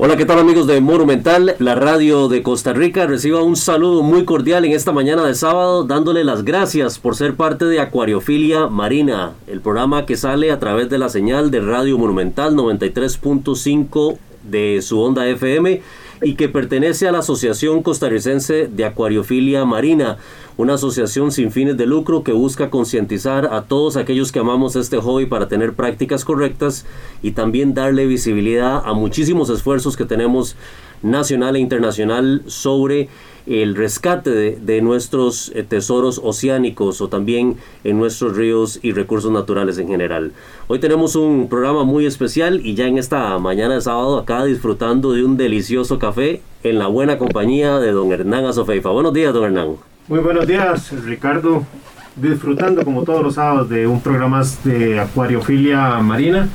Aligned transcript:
Hola, 0.00 0.16
¿qué 0.16 0.24
tal 0.24 0.38
amigos 0.38 0.68
de 0.68 0.80
Monumental, 0.80 1.56
la 1.58 1.74
radio 1.74 2.28
de 2.28 2.40
Costa 2.44 2.72
Rica? 2.72 3.08
Reciba 3.08 3.42
un 3.42 3.56
saludo 3.56 4.04
muy 4.04 4.24
cordial 4.24 4.64
en 4.64 4.70
esta 4.70 4.92
mañana 4.92 5.26
de 5.26 5.34
sábado, 5.34 5.82
dándole 5.82 6.22
las 6.22 6.44
gracias 6.44 7.00
por 7.00 7.16
ser 7.16 7.34
parte 7.34 7.64
de 7.64 7.80
Acuariofilia 7.80 8.68
Marina, 8.68 9.32
el 9.48 9.60
programa 9.60 10.06
que 10.06 10.16
sale 10.16 10.52
a 10.52 10.60
través 10.60 10.88
de 10.88 10.98
la 10.98 11.08
señal 11.08 11.50
de 11.50 11.62
Radio 11.62 11.98
Monumental 11.98 12.54
93.5 12.54 14.18
de 14.44 14.80
su 14.82 15.00
onda 15.00 15.26
FM 15.26 15.82
y 16.22 16.34
que 16.34 16.48
pertenece 16.48 17.08
a 17.08 17.12
la 17.12 17.18
Asociación 17.18 17.82
Costarricense 17.82 18.68
de 18.68 18.84
Acuariofilia 18.84 19.64
Marina 19.64 20.18
una 20.56 20.74
asociación 20.74 21.30
sin 21.30 21.52
fines 21.52 21.76
de 21.76 21.86
lucro 21.86 22.24
que 22.24 22.32
busca 22.32 22.68
concientizar 22.68 23.46
a 23.46 23.62
todos 23.62 23.96
aquellos 23.96 24.32
que 24.32 24.40
amamos 24.40 24.74
este 24.74 24.96
hobby 24.98 25.26
para 25.26 25.46
tener 25.46 25.74
prácticas 25.74 26.24
correctas 26.24 26.84
y 27.22 27.30
también 27.30 27.74
darle 27.74 28.06
visibilidad 28.06 28.82
a 28.84 28.92
muchísimos 28.92 29.50
esfuerzos 29.50 29.96
que 29.96 30.04
tenemos 30.04 30.56
nacional 31.02 31.54
e 31.54 31.60
internacional 31.60 32.42
sobre 32.46 33.08
el 33.48 33.74
rescate 33.74 34.30
de, 34.30 34.82
nuestros 34.82 35.50
eh, 35.54 35.62
tesoros 35.62 36.20
oceánicos 36.22 37.00
o 37.00 37.08
también 37.08 37.56
en 37.82 37.98
nuestros 37.98 38.36
ríos 38.36 38.78
y 38.82 38.92
recursos 38.92 39.32
naturales 39.32 39.78
en 39.78 39.88
general. 39.88 40.32
Hoy 40.66 40.78
tenemos 40.78 41.16
un 41.16 41.48
programa 41.48 41.84
muy 41.84 42.04
especial 42.04 42.60
y 42.62 42.74
ya 42.74 42.86
en 42.86 42.98
esta 42.98 43.38
mañana 43.38 43.76
de 43.76 43.80
sábado 43.80 44.18
acá 44.18 44.44
disfrutando 44.44 45.12
de 45.12 45.24
un 45.24 45.38
delicioso 45.38 45.98
café 45.98 46.42
en 46.62 46.78
la 46.78 46.88
buena 46.88 47.16
compañía 47.16 47.78
de 47.78 47.92
don 47.92 48.12
Hernán 48.12 48.44
Azofeifa. 48.44 48.90
Buenos 48.90 49.14
días, 49.14 49.32
don 49.32 49.44
Hernán. 49.44 49.76
Muy 50.08 50.20
buenos 50.20 50.46
días, 50.46 50.92
Ricardo. 51.04 51.64
Disfrutando 52.16 52.84
como 52.84 53.04
todos 53.04 53.22
los 53.22 53.34
sábados 53.36 53.70
de 53.70 53.86
un 53.86 54.00
programa 54.00 54.42
de 54.64 54.98
acuariofilia 55.00 55.98
marina 56.00 56.48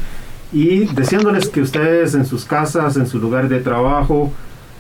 y 0.52 0.86
deseándoles 0.94 1.50
que 1.50 1.62
ustedes 1.62 2.14
en 2.14 2.26
sus 2.26 2.46
casas, 2.46 2.98
en 2.98 3.08
su 3.08 3.18
lugar 3.18 3.50
de 3.50 3.62
trabajo, 3.62 4.32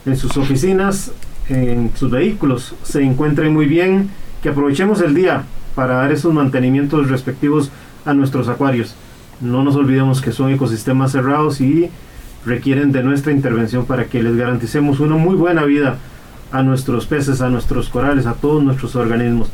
en 0.05 0.15
sus 0.15 0.37
oficinas, 0.37 1.11
en 1.49 1.91
sus 1.95 2.11
vehículos 2.11 2.75
se 2.83 3.03
encuentren 3.03 3.53
muy 3.53 3.65
bien, 3.65 4.09
que 4.41 4.49
aprovechemos 4.49 5.01
el 5.01 5.13
día 5.13 5.43
para 5.75 5.95
dar 5.95 6.11
esos 6.11 6.33
mantenimientos 6.33 7.09
respectivos 7.09 7.71
a 8.05 8.13
nuestros 8.13 8.47
acuarios. 8.47 8.95
No 9.41 9.63
nos 9.63 9.75
olvidemos 9.75 10.21
que 10.21 10.31
son 10.31 10.51
ecosistemas 10.51 11.11
cerrados 11.11 11.61
y 11.61 11.89
requieren 12.45 12.91
de 12.91 13.03
nuestra 13.03 13.31
intervención 13.31 13.85
para 13.85 14.05
que 14.05 14.21
les 14.21 14.35
garanticemos 14.35 14.99
una 14.99 15.15
muy 15.15 15.35
buena 15.35 15.63
vida 15.63 15.97
a 16.51 16.61
nuestros 16.61 17.07
peces, 17.07 17.41
a 17.41 17.49
nuestros 17.49 17.89
corales, 17.89 18.25
a 18.25 18.33
todos 18.33 18.63
nuestros 18.63 18.95
organismos. 18.95 19.49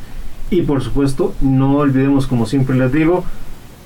Y 0.51 0.63
por 0.63 0.83
supuesto, 0.83 1.33
no 1.41 1.77
olvidemos, 1.77 2.27
como 2.27 2.45
siempre 2.45 2.75
les 2.75 2.91
digo, 2.91 3.23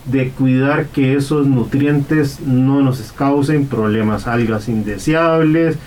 de 0.06 0.30
cuidar 0.30 0.88
que 0.88 1.16
esos 1.16 1.48
nutrientes 1.48 2.40
no 2.42 2.82
nos 2.82 3.00
causen 3.12 3.68
problemas, 3.68 4.28
algas 4.28 4.68
indeseables, 4.68 5.78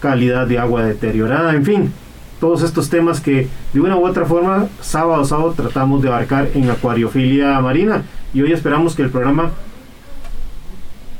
calidad 0.00 0.46
de 0.46 0.58
agua 0.58 0.84
deteriorada, 0.84 1.54
en 1.54 1.64
fin, 1.64 1.92
todos 2.40 2.62
estos 2.62 2.88
temas 2.88 3.20
que 3.20 3.48
de 3.72 3.80
una 3.80 3.96
u 3.96 4.06
otra 4.06 4.24
forma, 4.24 4.68
sábado 4.80 5.22
a 5.22 5.24
sábado, 5.24 5.52
tratamos 5.56 6.02
de 6.02 6.08
abarcar 6.08 6.48
en 6.54 6.70
acuariofilia 6.70 7.60
marina. 7.60 8.02
Y 8.32 8.42
hoy 8.42 8.52
esperamos 8.52 8.94
que 8.94 9.02
el 9.02 9.10
programa, 9.10 9.50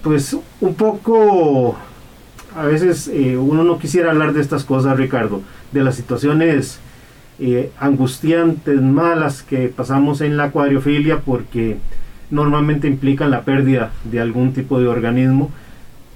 pues 0.03 0.37
un 0.61 0.75
poco 0.75 1.77
a 2.57 2.65
veces 2.65 3.09
eh, 3.09 3.37
uno 3.37 3.65
no 3.65 3.79
quisiera 3.79 4.11
hablar 4.11 4.33
de 4.33 4.41
estas 4.41 4.65
cosas, 4.65 4.97
Ricardo, 4.97 5.43
de 5.73 5.85
las 5.85 5.95
situaciones 5.95 6.81
eh, 7.39 7.71
angustiantes, 7.79 8.81
malas 8.81 9.43
que 9.43 9.69
pasamos 9.69 10.21
en 10.21 10.37
la 10.37 10.45
acuariofilia 10.45 11.21
porque 11.21 11.79
normalmente 12.31 12.89
implican 12.89 13.31
la 13.31 13.43
pérdida 13.43 13.93
de 14.05 14.21
algún 14.21 14.53
tipo 14.53 14.81
de 14.81 14.89
organismo, 14.89 15.51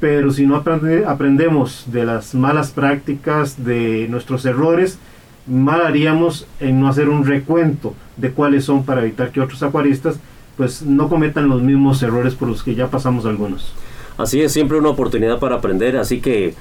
pero 0.05 0.33
si 0.33 0.45
no 0.45 0.57
aprendemos 0.57 1.85
de 1.87 2.05
las 2.05 2.35
malas 2.35 2.73
prácticas, 2.73 3.65
de 3.65 4.07
nuestros 4.11 4.45
errores, 4.45 4.99
mal 5.47 5.81
haríamos 5.81 6.47
en 6.61 6.79
no 6.79 6.89
hacer 6.89 7.09
un 7.09 7.25
recuento 7.25 7.95
de 8.19 8.31
cuáles 8.31 8.67
son 8.67 8.85
para 8.85 9.01
evitar 9.01 9.33
que 9.33 9.41
otros 9.41 9.63
acuaristas 9.63 10.17
pues 10.59 10.83
no 10.83 11.09
cometan 11.09 11.49
los 11.49 11.63
mismos 11.63 12.03
errores 12.03 12.35
por 12.35 12.49
los 12.49 12.63
que 12.63 12.75
ya 12.75 12.89
pasamos 12.89 13.25
algunos. 13.25 13.73
Así 14.19 14.43
es, 14.43 14.53
siempre 14.53 14.77
una 14.77 14.91
oportunidad 14.91 15.39
para 15.39 15.55
aprender, 15.55 15.97
así 15.97 16.21
que 16.21 16.53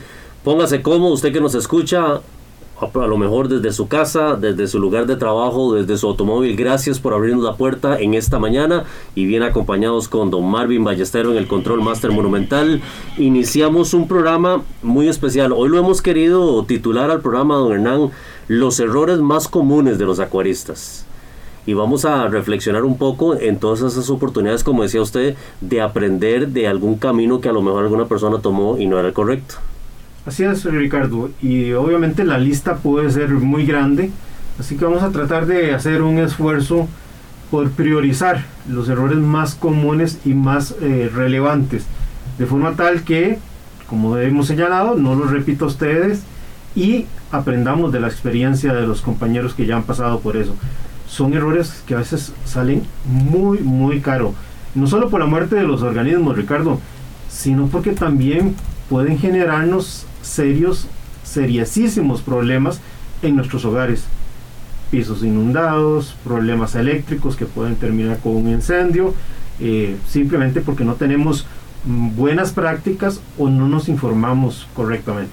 póngase 0.46 0.82
cómodo, 0.82 1.12
usted 1.12 1.34
que 1.34 1.42
nos 1.42 1.54
escucha, 1.54 2.22
a 2.94 3.08
lo 3.08 3.18
mejor 3.18 3.48
desde 3.48 3.72
su 3.72 3.88
casa, 3.88 4.36
desde 4.36 4.68
su 4.68 4.80
lugar 4.80 5.06
de 5.06 5.16
trabajo, 5.16 5.74
desde 5.74 5.98
su 5.98 6.08
automóvil. 6.08 6.56
Gracias 6.56 7.00
por 7.00 7.14
abrirnos 7.14 7.44
la 7.44 7.56
puerta 7.56 8.00
en 8.00 8.14
esta 8.14 8.40
mañana 8.40 8.84
y 9.16 9.26
bien 9.26 9.44
acompañados 9.44 10.08
con 10.08 10.30
don 10.30 10.50
Marvin 10.50 10.84
Ballestero 10.84 11.32
en 11.32 11.38
el 11.38 11.48
Control 11.48 11.82
Master 11.82 12.12
Monumental. 12.12 12.82
Iniciamos 13.18 13.94
un 13.94 14.08
programa 14.08 14.64
muy 14.82 15.08
especial. 15.08 15.52
Hoy 15.52 15.70
lo 15.70 15.78
hemos 15.78 16.02
querido 16.02 16.64
titular 16.66 17.12
al 17.12 17.22
programa, 17.22 17.56
don 17.56 17.74
Hernán, 17.74 18.12
Los 18.48 18.80
errores 18.80 19.20
más 19.20 19.48
comunes 19.48 19.98
de 19.98 20.06
los 20.06 20.20
acuaristas 20.20 21.06
y 21.66 21.74
vamos 21.74 22.06
a 22.06 22.28
reflexionar 22.28 22.84
un 22.84 22.98
poco 22.98 23.36
en 23.36 23.58
todas 23.58 23.82
esas 23.82 24.10
oportunidades, 24.10 24.64
como 24.64 24.84
decía 24.84 25.02
usted, 25.02 25.36
de 25.62 25.82
aprender 25.82 26.50
de 26.50 26.68
algún 26.68 26.96
camino 26.96 27.40
que 27.40 27.50
a 27.50 27.54
lo 27.54 27.62
mejor 27.62 27.84
alguna 27.84 28.06
persona 28.06 28.40
tomó 28.40 28.78
y 28.78 28.86
no 28.86 29.00
era 29.00 29.08
el 29.08 29.14
correcto. 29.14 29.56
Así 30.26 30.44
es, 30.44 30.64
Ricardo, 30.64 31.32
y 31.42 31.74
obviamente 31.74 32.24
la 32.24 32.38
lista 32.38 32.76
puede 32.78 33.12
ser 33.12 33.30
muy 33.30 33.66
grande, 33.66 34.10
así 34.58 34.78
que 34.78 34.86
vamos 34.86 35.04
a 35.04 35.12
tratar 35.12 35.48
de 35.48 35.74
hacer 35.74 36.02
un 36.02 36.18
esfuerzo 36.18 36.88
por 37.52 37.70
priorizar 37.72 38.46
los 38.70 38.88
errores 38.88 39.18
más 39.18 39.54
comunes 39.54 40.20
y 40.24 40.34
más 40.34 40.76
eh, 40.82 41.12
relevantes, 41.14 41.86
de 42.38 42.46
forma 42.46 42.72
tal 42.78 43.04
que, 43.04 43.38
como 43.88 44.18
hemos 44.18 44.48
señalado, 44.48 44.96
no 44.96 45.14
los 45.14 45.30
repito 45.30 45.66
a 45.66 45.68
ustedes 45.68 46.24
y 46.74 47.06
aprendamos 47.32 47.92
de 47.92 48.00
la 48.00 48.08
experiencia 48.08 48.74
de 48.74 48.88
los 48.88 49.02
compañeros 49.02 49.54
que 49.54 49.66
ya 49.66 49.76
han 49.76 49.84
pasado 49.84 50.22
por 50.22 50.38
eso. 50.38 50.56
Son 51.06 51.34
errores 51.34 51.84
que 51.86 51.96
a 51.96 51.98
veces 51.98 52.32
salen 52.46 52.84
muy, 53.06 53.60
muy 53.60 54.00
caro. 54.00 54.34
No 54.74 54.88
solo 54.88 55.10
por 55.10 55.20
la 55.20 55.26
muerte 55.26 55.58
de 55.58 55.64
los 55.64 55.82
organismos, 55.82 56.38
Ricardo, 56.38 56.80
sino 57.30 57.68
porque 57.68 57.92
también 57.92 58.56
pueden 58.90 59.20
generarnos 59.20 60.08
serios, 60.24 60.88
seriosísimos 61.24 62.22
problemas 62.22 62.80
en 63.22 63.36
nuestros 63.36 63.66
hogares. 63.66 64.06
Pisos 64.90 65.24
inundados, 65.24 66.16
problemas 66.24 66.76
eléctricos 66.76 67.36
que 67.36 67.46
pueden 67.46 67.76
terminar 67.76 68.18
con 68.20 68.36
un 68.36 68.50
incendio, 68.50 69.14
eh, 69.60 69.96
simplemente 70.08 70.62
porque 70.62 70.84
no 70.84 70.96
tenemos 70.96 71.46
mm, 71.86 72.16
buenas 72.16 72.52
prácticas 72.52 73.22
o 73.38 73.50
no 73.50 73.68
nos 73.68 73.90
informamos 73.90 74.68
correctamente. 74.74 75.32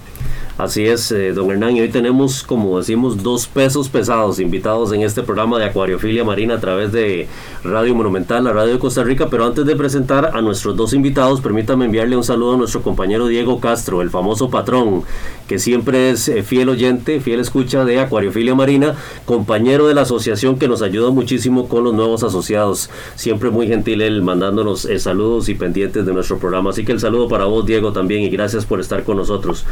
Así 0.58 0.84
es, 0.84 1.10
eh, 1.10 1.32
don 1.32 1.50
Hernán, 1.50 1.76
y 1.76 1.80
hoy 1.80 1.88
tenemos, 1.88 2.42
como 2.42 2.78
decimos, 2.78 3.22
dos 3.22 3.46
pesos 3.46 3.88
pesados 3.88 4.40
invitados 4.40 4.92
en 4.92 5.00
este 5.00 5.22
programa 5.22 5.58
de 5.58 5.64
Acuariofilia 5.64 6.22
Marina 6.22 6.54
a 6.54 6.60
través 6.60 6.92
de 6.92 7.28
Radio 7.64 7.94
Monumental, 7.94 8.44
la 8.44 8.52
radio 8.52 8.74
de 8.74 8.78
Costa 8.78 9.02
Rica, 9.02 9.28
pero 9.30 9.46
antes 9.46 9.64
de 9.64 9.74
presentar 9.74 10.32
a 10.34 10.42
nuestros 10.42 10.76
dos 10.76 10.92
invitados, 10.92 11.40
permítame 11.40 11.86
enviarle 11.86 12.16
un 12.16 12.24
saludo 12.24 12.54
a 12.54 12.56
nuestro 12.58 12.82
compañero 12.82 13.26
Diego 13.26 13.58
Castro, 13.58 14.02
el 14.02 14.10
famoso 14.10 14.50
patrón, 14.50 15.04
que 15.48 15.58
siempre 15.58 16.10
es 16.10 16.28
eh, 16.28 16.42
fiel 16.42 16.68
oyente, 16.68 17.20
fiel 17.20 17.40
escucha 17.40 17.86
de 17.86 17.98
Acuariofilia 17.98 18.54
Marina, 18.54 18.96
compañero 19.24 19.88
de 19.88 19.94
la 19.94 20.02
asociación 20.02 20.58
que 20.58 20.68
nos 20.68 20.82
ayuda 20.82 21.10
muchísimo 21.10 21.68
con 21.68 21.84
los 21.84 21.94
nuevos 21.94 22.22
asociados, 22.22 22.90
siempre 23.14 23.48
muy 23.50 23.66
gentil 23.66 24.02
él 24.02 24.20
mandándonos 24.20 24.84
eh, 24.84 24.98
saludos 24.98 25.48
y 25.48 25.54
pendientes 25.54 26.04
de 26.04 26.12
nuestro 26.12 26.38
programa, 26.38 26.70
así 26.70 26.84
que 26.84 26.92
el 26.92 27.00
saludo 27.00 27.28
para 27.28 27.46
vos 27.46 27.64
Diego 27.64 27.92
también 27.92 28.22
y 28.22 28.28
gracias 28.28 28.66
por 28.66 28.78
estar 28.78 29.04
con 29.04 29.16
nosotros. 29.16 29.64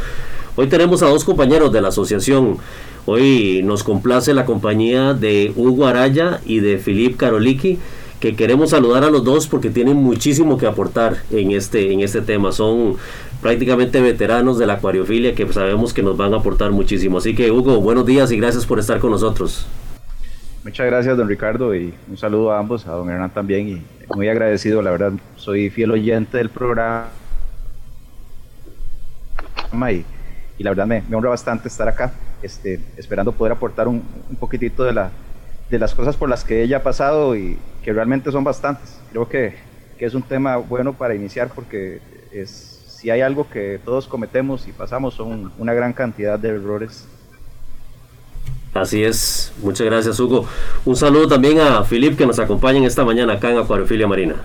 Hoy 0.55 0.67
tenemos 0.67 1.03
a 1.03 1.07
dos 1.07 1.23
compañeros 1.23 1.71
de 1.71 1.81
la 1.81 1.89
asociación. 1.89 2.57
Hoy 3.05 3.61
nos 3.63 3.83
complace 3.83 4.33
la 4.33 4.45
compañía 4.45 5.13
de 5.13 5.53
Hugo 5.55 5.87
Araya 5.87 6.41
y 6.45 6.59
de 6.59 6.77
Filip 6.77 7.17
Karoliki, 7.17 7.79
que 8.19 8.35
queremos 8.35 8.71
saludar 8.71 9.03
a 9.03 9.09
los 9.09 9.23
dos 9.23 9.47
porque 9.47 9.69
tienen 9.69 9.97
muchísimo 9.97 10.57
que 10.57 10.67
aportar 10.67 11.17
en 11.31 11.51
este, 11.51 11.93
en 11.93 12.01
este 12.01 12.21
tema. 12.21 12.51
Son 12.51 12.97
prácticamente 13.41 14.01
veteranos 14.01 14.57
de 14.57 14.65
la 14.65 14.73
acuariofilia 14.73 15.33
que 15.33 15.51
sabemos 15.53 15.93
que 15.93 16.03
nos 16.03 16.17
van 16.17 16.33
a 16.33 16.37
aportar 16.37 16.71
muchísimo. 16.71 17.19
Así 17.19 17.35
que 17.35 17.51
Hugo, 17.51 17.79
buenos 17.79 18.05
días 18.05 18.31
y 18.31 18.37
gracias 18.37 18.65
por 18.65 18.79
estar 18.79 18.99
con 18.99 19.11
nosotros. 19.11 19.65
Muchas 20.63 20.87
gracias, 20.87 21.17
don 21.17 21.29
Ricardo, 21.29 21.73
y 21.73 21.93
un 22.09 22.17
saludo 22.17 22.51
a 22.51 22.59
ambos, 22.59 22.85
a 22.85 22.91
don 22.91 23.09
Hernán 23.09 23.29
también, 23.29 23.69
y 23.69 23.81
muy 24.13 24.27
agradecido, 24.27 24.81
la 24.81 24.91
verdad, 24.91 25.13
soy 25.37 25.69
fiel 25.69 25.91
oyente 25.91 26.37
del 26.37 26.49
programa 26.49 27.07
y, 29.89 30.03
y 30.59 30.63
la 30.63 30.71
verdad 30.71 30.85
me, 30.85 31.03
me, 31.09 31.15
honra 31.15 31.29
bastante 31.29 31.69
estar 31.69 31.87
acá, 31.87 32.11
este, 32.43 32.79
esperando 32.97 33.31
poder 33.31 33.53
aportar 33.53 33.87
un, 33.87 34.03
un 34.29 34.35
poquitito 34.35 34.83
de, 34.83 34.93
la, 34.93 35.09
de 35.69 35.79
las 35.79 35.95
cosas 35.95 36.15
por 36.17 36.29
las 36.29 36.43
que 36.43 36.61
ella 36.61 36.77
ha 36.77 36.83
pasado 36.83 37.35
y 37.35 37.57
que 37.81 37.93
realmente 37.93 38.31
son 38.31 38.43
bastantes. 38.43 38.99
Creo 39.09 39.27
que, 39.27 39.55
que 39.97 40.05
es 40.05 40.13
un 40.13 40.21
tema 40.21 40.57
bueno 40.57 40.93
para 40.93 41.15
iniciar 41.15 41.49
porque 41.55 42.01
es, 42.31 42.51
si 42.87 43.09
hay 43.09 43.21
algo 43.21 43.49
que 43.49 43.79
todos 43.83 44.05
cometemos 44.05 44.67
y 44.67 44.73
pasamos 44.73 45.13
son 45.13 45.51
una 45.57 45.73
gran 45.73 45.93
cantidad 45.93 46.37
de 46.37 46.49
errores 46.49 47.07
Así 48.73 49.03
es, 49.03 49.51
muchas 49.63 49.87
gracias 49.87 50.19
Hugo. 50.19 50.45
Un 50.85 50.95
saludo 50.95 51.27
también 51.27 51.59
a 51.59 51.83
Filip 51.83 52.15
que 52.17 52.25
nos 52.25 52.37
acompaña 52.37 52.77
en 52.77 52.83
esta 52.83 53.03
mañana 53.03 53.33
acá 53.33 53.49
en 53.49 53.57
Acuariofilia 53.57 54.07
Marina. 54.07 54.35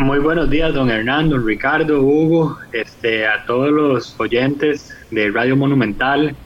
Muy 0.00 0.20
buenos 0.20 0.48
días, 0.48 0.72
don 0.72 0.90
Hernando, 0.90 1.38
Ricardo, 1.38 2.00
Hugo, 2.00 2.56
este, 2.72 3.26
a 3.26 3.44
todos 3.46 3.72
los 3.72 4.18
oyentes 4.20 4.96
de 5.10 5.28
Radio 5.32 5.56
Monumental 5.56 6.36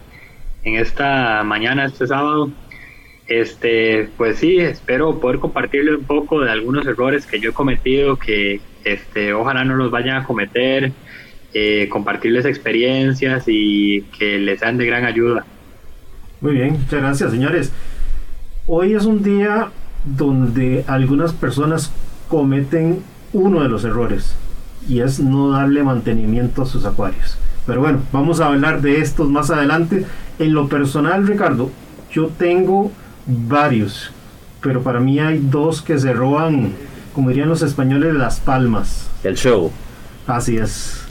en 0.65 0.77
esta 0.77 1.43
mañana, 1.45 1.85
este 1.85 2.07
sábado. 2.07 2.51
Este, 3.27 4.09
pues 4.17 4.39
sí, 4.39 4.57
espero 4.59 5.21
poder 5.21 5.39
compartirle 5.39 5.95
un 5.95 6.05
poco 6.05 6.41
de 6.41 6.51
algunos 6.51 6.87
errores 6.87 7.27
que 7.27 7.41
yo 7.41 7.51
he 7.51 7.53
cometido, 7.53 8.17
que 8.17 8.63
este, 8.85 9.35
ojalá 9.35 9.65
no 9.65 9.77
los 9.77 9.91
vayan 9.91 10.17
a 10.17 10.25
cometer, 10.25 10.91
eh, 11.53 11.91
compartirles 11.91 12.47
experiencias 12.47 13.45
y 13.49 14.01
que 14.19 14.39
les 14.39 14.61
sean 14.61 14.79
de 14.79 14.87
gran 14.87 15.05
ayuda. 15.05 15.45
Muy 16.41 16.55
bien, 16.55 16.73
muchas 16.73 17.03
gracias, 17.03 17.31
señores. 17.31 17.71
Hoy 18.67 18.95
es 18.95 19.05
un 19.05 19.23
día 19.23 19.69
donde 20.07 20.85
algunas 20.89 21.35
personas 21.35 21.93
cometen 22.29 23.03
uno 23.33 23.63
de 23.63 23.69
los 23.69 23.85
errores 23.85 24.35
y 24.89 25.01
es 25.01 25.21
no 25.21 25.51
darle 25.51 25.83
mantenimiento 25.83 26.63
a 26.63 26.67
sus 26.67 26.85
acuarios. 26.85 27.37
Pero 27.67 27.81
bueno, 27.81 28.01
vamos 28.13 28.41
a 28.41 28.47
hablar 28.47 28.83
de 28.83 29.01
estos 29.01 29.29
más 29.29 29.51
adelante. 29.51 30.05
En 30.39 30.53
lo 30.53 30.69
personal, 30.69 31.27
Ricardo, 31.27 31.71
yo 32.11 32.29
tengo 32.29 32.91
varios, 33.27 34.11
pero 34.61 34.83
para 34.83 34.99
mí 34.99 35.21
hay 35.21 35.39
dos 35.39 35.83
que 35.83 35.99
se 35.99 36.13
roban, 36.13 36.73
como 37.15 37.29
dirían 37.29 37.49
los 37.49 37.63
españoles, 37.63 38.15
las 38.15 38.41
palmas. 38.41 39.09
El 39.23 39.37
show. 39.37 39.71
Así 40.27 40.57
es. 40.57 41.03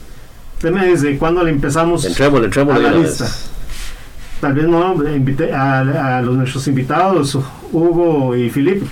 Usted 0.56 0.70
me 0.70 0.86
dice, 0.86 1.16
¿cuándo 1.18 1.42
le 1.42 1.50
empezamos 1.50 2.04
a 2.04 2.64
la 2.64 2.92
lista? 2.92 3.26
tal 4.40 4.54
vez 4.54 4.66
no 4.66 4.94
invite 5.08 5.52
a, 5.52 6.18
a, 6.18 6.22
los 6.22 6.36
nuestros 6.36 6.66
invitados, 6.66 7.38
Hugo 7.72 8.34
y 8.36 8.50
Filip. 8.50 8.82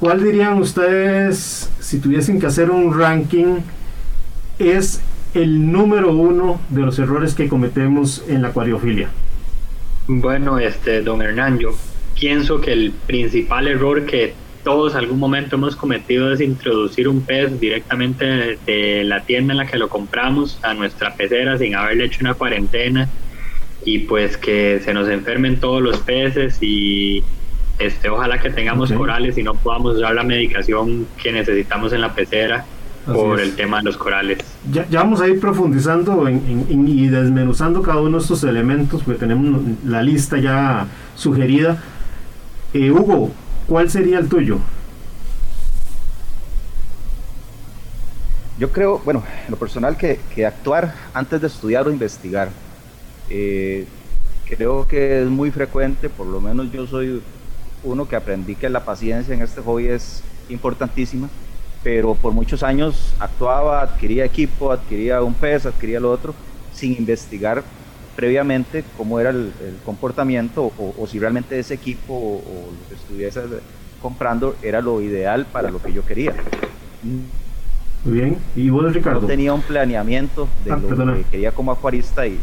¿Cuál 0.00 0.24
dirían 0.24 0.58
ustedes, 0.58 1.70
si 1.78 2.00
tuviesen 2.00 2.40
que 2.40 2.46
hacer 2.46 2.70
un 2.70 2.98
ranking, 2.98 3.58
es 4.58 5.02
el 5.34 5.70
número 5.70 6.10
uno 6.12 6.58
de 6.70 6.80
los 6.80 6.98
errores 6.98 7.34
que 7.34 7.50
cometemos 7.50 8.24
en 8.26 8.40
la 8.40 8.48
acuariofilia? 8.48 9.10
Bueno, 10.08 10.58
este, 10.58 11.02
don 11.02 11.20
Hernán, 11.20 11.58
yo 11.58 11.74
pienso 12.18 12.62
que 12.62 12.72
el 12.72 12.92
principal 13.06 13.68
error 13.68 14.06
que 14.06 14.32
todos 14.64 14.94
algún 14.94 15.18
momento 15.18 15.56
hemos 15.56 15.76
cometido 15.76 16.32
es 16.32 16.40
introducir 16.40 17.06
un 17.06 17.20
pez 17.20 17.60
directamente 17.60 18.58
de 18.64 19.04
la 19.04 19.24
tienda 19.24 19.52
en 19.52 19.58
la 19.58 19.66
que 19.66 19.76
lo 19.76 19.90
compramos 19.90 20.58
a 20.62 20.72
nuestra 20.72 21.14
pecera 21.14 21.58
sin 21.58 21.74
haberle 21.74 22.06
hecho 22.06 22.20
una 22.22 22.32
cuarentena 22.32 23.06
y 23.84 24.00
pues 24.00 24.38
que 24.38 24.80
se 24.82 24.94
nos 24.94 25.10
enfermen 25.10 25.60
todos 25.60 25.82
los 25.82 25.98
peces 25.98 26.56
y 26.62 27.22
este 27.80 28.08
ojalá 28.08 28.38
que 28.38 28.50
tengamos 28.50 28.92
corales 28.92 29.36
y 29.38 29.42
no 29.42 29.54
podamos 29.54 29.96
usar 29.96 30.14
la 30.14 30.22
medicación 30.22 31.06
que 31.20 31.32
necesitamos 31.32 31.92
en 31.92 32.02
la 32.02 32.14
pecera 32.14 32.64
por 33.06 33.40
el 33.40 33.56
tema 33.56 33.78
de 33.78 33.84
los 33.84 33.96
corales. 33.96 34.38
Ya, 34.70 34.86
ya 34.88 35.00
vamos 35.00 35.20
a 35.20 35.28
ir 35.28 35.40
profundizando 35.40 36.28
en, 36.28 36.66
en, 36.68 36.86
y 36.86 37.08
desmenuzando 37.08 37.82
cada 37.82 38.00
uno 38.00 38.18
de 38.18 38.22
estos 38.22 38.44
elementos, 38.44 39.02
porque 39.02 39.18
tenemos 39.18 39.62
la 39.84 40.02
lista 40.02 40.38
ya 40.38 40.86
sugerida. 41.16 41.82
Eh, 42.72 42.90
Hugo, 42.90 43.32
¿cuál 43.66 43.90
sería 43.90 44.18
el 44.18 44.28
tuyo? 44.28 44.58
Yo 48.58 48.70
creo, 48.70 49.00
bueno, 49.04 49.24
en 49.46 49.50
lo 49.50 49.56
personal, 49.56 49.96
que, 49.96 50.20
que 50.34 50.44
actuar 50.44 50.94
antes 51.14 51.40
de 51.40 51.46
estudiar 51.46 51.88
o 51.88 51.90
investigar 51.90 52.50
eh, 53.30 53.86
creo 54.44 54.86
que 54.86 55.22
es 55.22 55.28
muy 55.28 55.50
frecuente, 55.50 56.08
por 56.08 56.26
lo 56.26 56.40
menos 56.40 56.70
yo 56.72 56.86
soy 56.86 57.22
uno 57.82 58.06
que 58.08 58.16
aprendí 58.16 58.54
que 58.54 58.68
la 58.68 58.84
paciencia 58.84 59.34
en 59.34 59.42
este 59.42 59.60
hobby 59.60 59.88
es 59.88 60.22
importantísima, 60.48 61.28
pero 61.82 62.14
por 62.14 62.32
muchos 62.32 62.62
años 62.62 63.14
actuaba, 63.18 63.82
adquiría 63.82 64.24
equipo, 64.24 64.70
adquiría 64.72 65.22
un 65.22 65.34
pez, 65.34 65.66
adquiría 65.66 66.00
lo 66.00 66.10
otro, 66.10 66.34
sin 66.74 66.92
investigar 66.92 67.62
previamente 68.16 68.84
cómo 68.98 69.18
era 69.18 69.30
el, 69.30 69.52
el 69.64 69.76
comportamiento 69.84 70.64
o, 70.64 70.94
o, 70.98 71.06
si 71.06 71.18
realmente 71.18 71.58
ese 71.58 71.74
equipo 71.74 72.12
o, 72.12 72.36
o, 72.36 72.72
lo 72.72 72.88
que 72.88 72.94
estuviese 72.94 73.40
comprando 74.02 74.56
era 74.62 74.80
lo 74.80 75.00
ideal 75.00 75.46
para 75.46 75.70
lo 75.70 75.80
que 75.80 75.92
yo 75.92 76.04
quería. 76.04 76.34
Muy 78.04 78.14
bien, 78.14 78.38
¿y 78.56 78.68
vos, 78.68 78.92
Ricardo? 78.92 79.22
No 79.22 79.26
tenía 79.26 79.54
un 79.54 79.62
planeamiento 79.62 80.48
de 80.64 80.72
ah, 80.72 80.76
lo 80.76 80.88
perdona. 80.88 81.14
que 81.14 81.24
quería 81.24 81.52
como 81.52 81.72
acuarista 81.72 82.26
y 82.26 82.38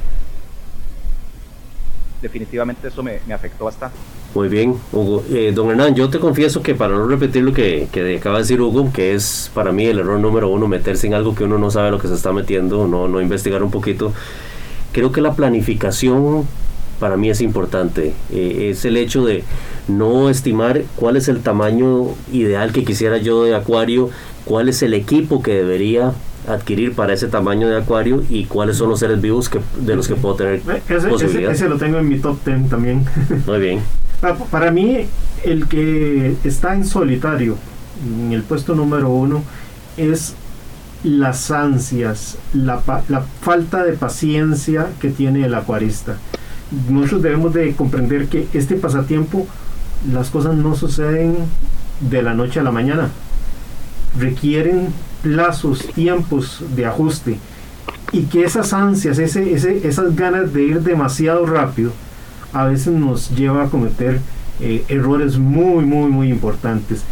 definitivamente 2.22 2.88
eso 2.88 3.04
me, 3.04 3.20
me 3.28 3.34
afectó 3.34 3.66
bastante. 3.66 3.98
Muy 4.38 4.50
bien, 4.50 4.76
Hugo. 4.92 5.24
Eh, 5.32 5.52
don 5.52 5.72
Hernán, 5.72 5.96
yo 5.96 6.12
te 6.12 6.20
confieso 6.20 6.62
que 6.62 6.76
para 6.76 6.94
no 6.94 7.08
repetir 7.08 7.42
lo 7.42 7.54
que, 7.54 7.88
que, 7.92 8.18
acaba 8.18 8.36
de 8.36 8.44
decir 8.44 8.62
Hugo, 8.62 8.92
que 8.94 9.16
es 9.16 9.50
para 9.52 9.72
mí 9.72 9.88
el 9.88 9.98
error 9.98 10.20
número 10.20 10.48
uno, 10.48 10.68
meterse 10.68 11.08
en 11.08 11.16
algo 11.16 11.34
que 11.34 11.46
uno 11.46 11.58
no 11.58 11.72
sabe 11.72 11.90
lo 11.90 11.98
que 11.98 12.08
se 12.08 12.14
está 12.14 12.32
metiendo, 12.32 12.86
no, 12.86 13.08
no 13.08 13.20
investigar 13.20 13.64
un 13.64 13.72
poquito, 13.72 14.14
creo 14.92 15.12
que 15.12 15.22
la 15.22 15.34
planificación 15.34 16.46
para 17.00 17.18
mí 17.18 17.32
es 17.32 17.42
importante. 17.42 18.14
Eh, 18.32 18.70
es 18.70 18.86
el 18.86 18.98
hecho 18.98 19.26
de 19.26 19.44
no 19.88 20.30
estimar 20.30 20.84
cuál 20.98 21.18
es 21.18 21.30
el 21.30 21.40
tamaño 21.40 22.10
ideal 22.32 22.74
que 22.74 22.84
quisiera 22.84 23.18
yo 23.18 23.44
de 23.44 23.56
acuario, 23.56 24.12
cuál 24.46 24.70
es 24.70 24.84
el 24.84 24.94
equipo 24.94 25.42
que 25.42 25.56
debería 25.56 26.14
adquirir 26.48 26.94
para 26.94 27.12
ese 27.12 27.28
tamaño 27.28 27.68
de 27.68 27.78
acuario 27.78 28.24
y 28.30 28.46
cuáles 28.46 28.78
son 28.78 28.90
los 28.90 29.00
seres 29.00 29.20
vivos 29.20 29.50
que, 29.50 29.60
de 29.82 29.96
los 29.96 30.08
que 30.08 30.14
puedo 30.14 30.36
tener 30.36 30.62
ese, 30.88 31.26
ese, 31.26 31.52
ese, 31.52 31.68
lo 31.68 31.78
tengo 31.78 31.98
en 31.98 32.08
mi 32.08 32.20
top 32.20 32.38
10 32.46 32.70
también. 32.70 33.04
Muy 33.48 33.60
bien. 33.60 33.82
Para, 34.22 34.36
para 34.36 34.72
mí, 34.72 35.06
el 35.44 35.68
que 35.68 36.36
está 36.44 36.74
en 36.76 36.86
solitario, 36.86 37.58
en 38.06 38.32
el 38.32 38.44
puesto 38.44 38.76
número 38.76 39.10
uno, 39.10 39.44
es 39.98 40.34
las 41.04 41.52
ansias, 41.52 42.38
la, 42.54 42.82
la 43.08 43.22
falta 43.42 43.84
de 43.84 43.94
paciencia 43.94 44.88
que 45.00 45.10
tiene 45.10 45.46
el 45.46 45.54
acuarista. 45.54 46.18
Nosotros 46.90 47.22
debemos 47.22 47.54
de 47.54 47.74
comprender 47.76 48.28
que 48.28 48.48
este 48.54 48.76
pasatiempo, 48.76 49.48
las 50.12 50.30
cosas 50.30 50.56
no 50.56 50.76
suceden 50.76 51.36
de 52.02 52.22
la 52.22 52.34
noche 52.34 52.60
a 52.60 52.64
la 52.64 52.72
mañana. 52.72 53.10
Requieren 54.20 54.90
plazos, 55.22 55.88
tiempos 55.94 56.64
de 56.76 56.86
ajuste 56.86 57.40
y 58.12 58.24
que 58.24 58.44
esas 58.44 58.74
ansias, 58.74 59.20
ese, 59.20 59.54
ese, 59.54 59.88
esas 59.88 60.16
ganas 60.16 60.54
de 60.54 60.64
ir 60.64 60.82
demasiado 60.82 61.46
rápido, 61.46 61.92
a 62.54 62.66
veces 62.66 62.94
nos 62.94 63.36
lleva 63.36 63.64
a 63.64 63.70
cometer 63.70 64.20
eh, 64.60 64.84
errores 64.88 65.38
muy, 65.38 65.86
muy, 65.86 66.10
muy 66.10 66.30
importantes. 66.30 67.04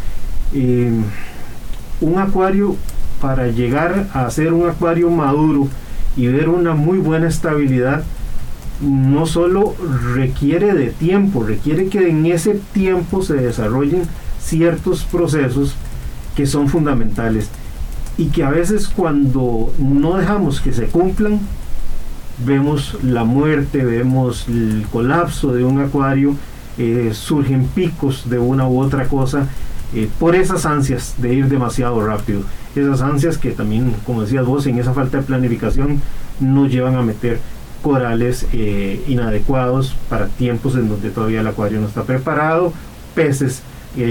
Eh, 0.52 0.90
un 2.00 2.18
acuario, 2.18 2.76
para 3.20 3.48
llegar 3.48 4.08
a 4.12 4.28
ser 4.30 4.52
un 4.52 4.68
acuario 4.68 5.10
maduro 5.10 5.68
y 6.16 6.26
ver 6.26 6.48
una 6.48 6.74
muy 6.74 6.98
buena 6.98 7.28
estabilidad, 7.28 8.04
no 8.80 9.26
solo 9.26 9.74
requiere 10.14 10.74
de 10.74 10.88
tiempo, 10.88 11.42
requiere 11.42 11.88
que 11.88 12.08
en 12.08 12.26
ese 12.26 12.60
tiempo 12.72 13.22
se 13.22 13.34
desarrollen 13.34 14.02
ciertos 14.38 15.04
procesos 15.04 15.74
que 16.34 16.46
son 16.46 16.68
fundamentales 16.68 17.48
y 18.18 18.26
que 18.26 18.44
a 18.44 18.50
veces 18.50 18.88
cuando 18.88 19.72
no 19.78 20.16
dejamos 20.16 20.60
que 20.60 20.72
se 20.72 20.86
cumplan, 20.86 21.40
vemos 22.44 22.96
la 23.02 23.24
muerte, 23.24 23.84
vemos 23.84 24.46
el 24.48 24.86
colapso 24.90 25.52
de 25.52 25.64
un 25.64 25.80
acuario, 25.80 26.34
eh, 26.78 27.10
surgen 27.14 27.66
picos 27.68 28.28
de 28.28 28.38
una 28.38 28.68
u 28.68 28.80
otra 28.80 29.06
cosa 29.08 29.48
eh, 29.94 30.08
por 30.18 30.34
esas 30.34 30.66
ansias 30.66 31.14
de 31.18 31.34
ir 31.34 31.48
demasiado 31.48 32.04
rápido. 32.04 32.42
Esas 32.74 33.00
ansias 33.00 33.38
que 33.38 33.52
también, 33.52 33.94
como 34.04 34.22
decías 34.22 34.44
vos, 34.44 34.66
en 34.66 34.78
esa 34.78 34.92
falta 34.92 35.18
de 35.18 35.22
planificación 35.22 36.02
nos 36.40 36.70
llevan 36.70 36.96
a 36.96 37.02
meter 37.02 37.40
corales 37.82 38.46
eh, 38.52 39.02
inadecuados 39.08 39.96
para 40.10 40.26
tiempos 40.26 40.74
en 40.74 40.88
donde 40.88 41.10
todavía 41.10 41.40
el 41.40 41.46
acuario 41.46 41.80
no 41.80 41.86
está 41.86 42.02
preparado, 42.02 42.72
peces 43.14 43.62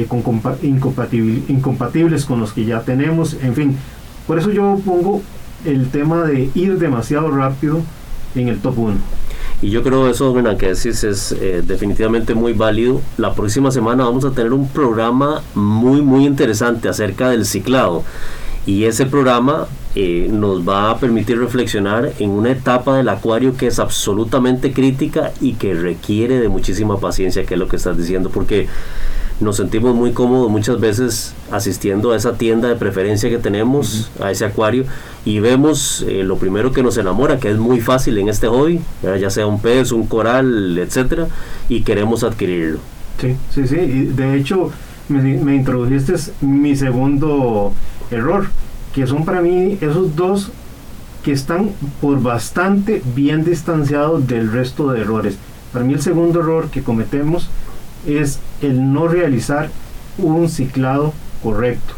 con 0.07 0.23
incompatibles 0.63 2.25
con 2.25 2.39
los 2.39 2.53
que 2.53 2.65
ya 2.65 2.81
tenemos, 2.81 3.37
en 3.43 3.53
fin, 3.53 3.77
por 4.25 4.39
eso 4.39 4.49
yo 4.49 4.81
pongo 4.83 5.21
el 5.63 5.89
tema 5.89 6.23
de 6.23 6.49
ir 6.55 6.79
demasiado 6.79 7.29
rápido 7.29 7.83
en 8.35 8.47
el 8.47 8.59
top 8.59 8.79
1. 8.79 8.97
Y 9.61 9.69
yo 9.69 9.83
creo 9.83 10.09
eso, 10.09 10.37
Hernán, 10.37 10.57
que 10.57 10.67
decís 10.67 11.03
es 11.03 11.31
eh, 11.31 11.63
definitivamente 11.65 12.35
muy 12.35 12.53
válido. 12.53 13.01
La 13.17 13.33
próxima 13.33 13.71
semana 13.71 14.03
vamos 14.03 14.25
a 14.25 14.31
tener 14.31 14.53
un 14.53 14.67
programa 14.67 15.41
muy, 15.53 16.01
muy 16.01 16.25
interesante 16.25 16.89
acerca 16.89 17.29
del 17.29 17.45
ciclado. 17.45 18.03
Y 18.65 18.85
ese 18.85 19.05
programa 19.05 19.67
eh, 19.93 20.27
nos 20.29 20.67
va 20.67 20.91
a 20.91 20.97
permitir 20.97 21.39
reflexionar 21.39 22.13
en 22.19 22.31
una 22.31 22.51
etapa 22.51 22.97
del 22.97 23.07
acuario 23.09 23.55
que 23.55 23.67
es 23.67 23.79
absolutamente 23.79 24.73
crítica 24.73 25.31
y 25.39 25.53
que 25.53 25.73
requiere 25.73 26.39
de 26.39 26.49
muchísima 26.49 26.99
paciencia, 26.99 27.45
que 27.45 27.53
es 27.53 27.59
lo 27.59 27.67
que 27.67 27.77
estás 27.77 27.97
diciendo, 27.97 28.29
porque 28.31 28.67
nos 29.39 29.57
sentimos 29.57 29.93
muy 29.93 30.11
cómodos 30.11 30.49
muchas 30.49 30.79
veces 30.79 31.33
asistiendo 31.51 32.11
a 32.11 32.15
esa 32.15 32.33
tienda 32.33 32.69
de 32.69 32.75
preferencia 32.75 33.29
que 33.29 33.37
tenemos, 33.37 34.11
a 34.21 34.31
ese 34.31 34.45
acuario, 34.45 34.85
y 35.25 35.39
vemos 35.39 36.05
eh, 36.07 36.23
lo 36.23 36.37
primero 36.37 36.71
que 36.71 36.83
nos 36.83 36.97
enamora, 36.97 37.39
que 37.39 37.51
es 37.51 37.57
muy 37.57 37.81
fácil 37.81 38.17
en 38.17 38.29
este 38.29 38.47
hobby, 38.47 38.79
ya 39.03 39.29
sea 39.29 39.45
un 39.47 39.61
pez, 39.61 39.91
un 39.91 40.07
coral, 40.07 40.77
etcétera, 40.77 41.27
y 41.67 41.81
queremos 41.81 42.23
adquirirlo. 42.23 42.79
Sí, 43.19 43.35
sí, 43.53 43.67
sí, 43.67 43.75
y 43.75 44.05
de 44.05 44.37
hecho 44.37 44.71
me, 45.09 45.21
me 45.21 45.55
introdujiste 45.55 46.13
mi 46.41 46.75
segundo 46.75 47.73
error, 48.11 48.47
que 48.93 49.05
son 49.07 49.25
para 49.25 49.41
mí 49.41 49.77
esos 49.81 50.15
dos 50.15 50.51
que 51.23 51.31
están 51.31 51.71
por 52.01 52.21
bastante 52.21 53.01
bien 53.15 53.43
distanciados 53.43 54.27
del 54.27 54.51
resto 54.51 54.91
de 54.91 55.01
errores. 55.01 55.37
Para 55.73 55.83
mí 55.83 55.93
el 55.93 56.01
segundo 56.01 56.39
error 56.39 56.69
que 56.69 56.83
cometemos 56.83 57.49
es 58.07 58.39
el 58.61 58.93
no 58.93 59.07
realizar 59.07 59.69
un 60.17 60.49
ciclado 60.49 61.13
correcto. 61.43 61.93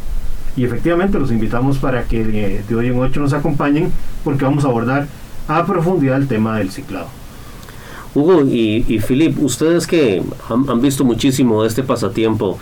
Y 0.56 0.64
efectivamente 0.64 1.18
los 1.18 1.30
invitamos 1.30 1.78
para 1.78 2.04
que 2.04 2.24
de, 2.24 2.74
hoy 2.74 2.88
en 2.88 2.98
8 2.98 3.20
nos 3.20 3.32
acompañen 3.32 3.92
porque 4.24 4.44
vamos 4.44 4.64
a 4.64 4.68
abordar 4.68 5.06
a 5.46 5.64
profundidad 5.64 6.16
el 6.16 6.26
tema 6.26 6.58
del 6.58 6.70
ciclado. 6.70 7.06
Hugo 8.14 8.42
y, 8.42 8.84
y 8.88 8.98
Filip, 8.98 9.38
ustedes 9.40 9.86
que 9.86 10.22
han, 10.48 10.80
visto 10.80 11.04
muchísimo 11.04 11.64
este 11.64 11.84
pasatiempo, 11.84 12.58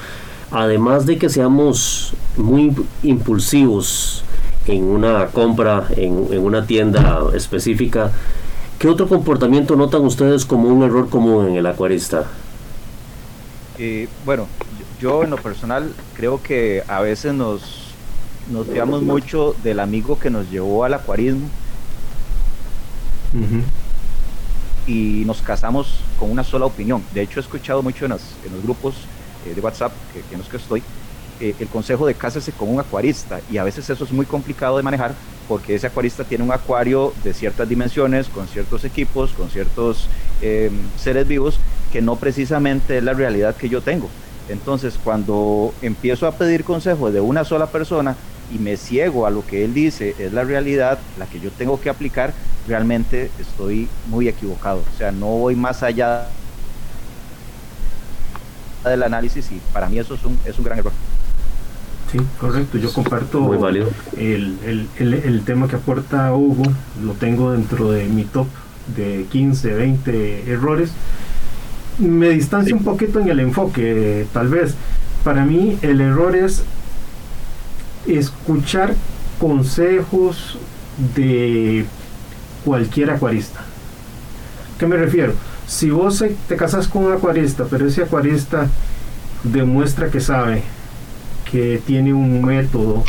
además 0.51 1.07
de 1.07 1.17
que 1.17 1.31
seamos 1.31 2.13
muy 2.37 2.73
impulsivos 3.03 4.25
en 4.67 4.85
una 4.85 5.27
compra, 5.29 5.87
en, 5.97 6.27
en 6.31 6.45
una 6.45 6.67
tienda 6.67 7.21
específica, 7.35 8.11
¿qué 8.79 8.89
otro 8.89 9.09
comportamiento 9.09 9.77
notan 9.77 10.03
ustedes 10.03 10.45
como 10.45 10.69
un 10.69 10.83
error 10.83 11.09
común 11.09 11.49
en 11.49 11.57
el 11.57 11.67
acuarista? 11.67 12.27
Eh, 13.79 14.09
bueno, 14.25 14.47
yo 15.01 15.23
en 15.23 15.31
lo 15.31 15.37
personal 15.37 15.93
creo 16.15 16.43
que 16.43 16.83
a 16.89 17.01
veces 17.01 17.35
nos, 17.35 17.93
nos 18.51 18.67
fiamos 18.67 19.03
mucho 19.03 19.55
del 19.63 19.81
amigo 19.81 20.19
que 20.19 20.31
nos 20.31 20.51
llevó 20.51 20.85
al 20.85 20.95
acuarismo 20.95 21.49
y 24.87 25.25
nos 25.27 25.43
casamos 25.43 25.99
con 26.19 26.31
una 26.31 26.45
sola 26.45 26.67
opinión. 26.67 27.03
De 27.13 27.23
hecho, 27.23 27.41
he 27.41 27.43
escuchado 27.43 27.83
mucho 27.83 28.07
en, 28.07 28.13
los 28.13 28.63
grupos 28.63 28.95
eh, 29.47 29.55
de 29.55 29.61
WhatsApp 29.61 29.93
que, 30.13 30.23
en 30.33 30.39
los 30.39 30.49
que 30.49 30.57
estoy 30.57 30.83
eh, 31.41 31.55
el 31.59 31.69
consejo 31.69 32.07
de 32.07 32.15
cásese 32.15 32.53
con 32.53 32.69
un 32.69 32.81
acuarista 32.81 33.41
y 33.51 33.59
a 33.59 33.65
veces 33.65 33.89
eso 33.89 34.05
es 34.05 34.13
muy 34.13 34.27
complicado 34.27 34.77
de 34.77 34.83
manejar 34.83 35.15
porque 35.49 35.75
ese 35.75 35.87
acuarista 35.87 36.25
tiene 36.25 36.45
un 36.45 36.53
acuario 36.53 37.13
de 37.23 37.33
ciertas 37.33 37.69
dimensiones, 37.69 38.29
con 38.29 38.49
ciertos 38.49 38.85
equipos, 38.85 39.33
con 39.33 39.49
ciertos 39.49 40.09
seres 40.99 41.29
vivos 41.29 41.61
que 41.93 42.03
no 42.03 42.17
precisamente 42.17 42.99
es 42.99 43.05
la 43.05 43.13
realidad 43.13 43.55
que 43.55 43.69
yo 43.69 43.81
tengo. 43.81 44.09
Entonces, 44.49 44.99
cuando 45.03 45.75
empiezo 45.83 46.27
a 46.27 46.33
pedir 46.33 46.65
consejo 46.65 47.11
de 47.11 47.21
una 47.21 47.45
sola 47.45 47.67
persona 47.67 48.17
y 48.55 48.59
me 48.59 48.77
ciego 48.77 49.27
a 49.27 49.31
lo 49.31 49.45
que 49.45 49.65
él 49.65 49.75
dice 49.75 50.15
es 50.19 50.33
la 50.33 50.45
realidad, 50.45 50.99
la 51.19 51.27
que 51.27 51.41
yo 51.41 51.51
tengo 51.51 51.81
que 51.81 51.91
aplicar, 51.91 52.33
realmente 52.69 53.31
estoy 53.41 53.89
muy 54.07 54.29
equivocado. 54.29 54.83
O 54.95 54.99
sea, 54.99 55.11
no 55.11 55.27
voy 55.27 55.57
más 55.57 55.83
allá 55.83 56.29
del 58.85 59.03
análisis 59.03 59.51
y 59.51 59.61
para 59.73 59.89
mí 59.89 59.99
eso 59.99 60.15
es 60.15 60.25
un, 60.25 60.39
es 60.45 60.57
un 60.59 60.65
gran 60.65 60.79
error. 60.79 60.93
Sí, 62.11 62.19
correcto. 62.41 62.79
Yo 62.79 62.93
comparto 62.93 63.41
Muy 63.41 63.57
válido. 63.57 63.91
El, 64.17 64.59
el, 64.65 64.89
el, 64.99 65.15
el, 65.15 65.43
tema 65.43 65.67
que 65.67 65.77
aporta 65.77 66.33
Hugo, 66.35 66.65
lo 67.05 67.13
tengo 67.15 67.53
dentro 67.53 67.91
de 67.91 68.05
mi 68.05 68.25
top 68.25 68.47
de 68.97 69.27
15, 69.31 69.75
20 69.75 70.51
errores 70.51 70.93
me 71.99 72.31
distancio 72.31 72.77
un 72.77 72.85
poquito 72.85 73.21
en 73.21 73.29
el 73.29 73.41
enfoque, 73.41 74.27
tal 74.33 74.49
vez. 74.49 74.75
Para 75.25 75.45
mí 75.45 75.79
el 75.83 76.01
error 76.01 76.37
es 76.37 76.63
escuchar 78.07 78.95
consejos 79.41 80.59
de 81.15 81.87
cualquier 82.65 83.11
acuarista. 83.11 83.61
¿Qué 84.79 84.87
me 84.87 84.97
refiero? 84.97 85.33
Si 85.67 85.91
vos 85.91 86.23
te 86.49 86.57
casas 86.57 86.87
con 86.87 87.05
un 87.05 87.13
acuarista, 87.13 87.65
pero 87.69 87.87
ese 87.89 88.03
acuarista 88.03 88.69
demuestra 89.43 90.11
que 90.11 90.21
sabe, 90.21 90.63
que 91.57 91.81
tiene 91.87 92.13
un 92.13 92.45
método, 92.45 93.05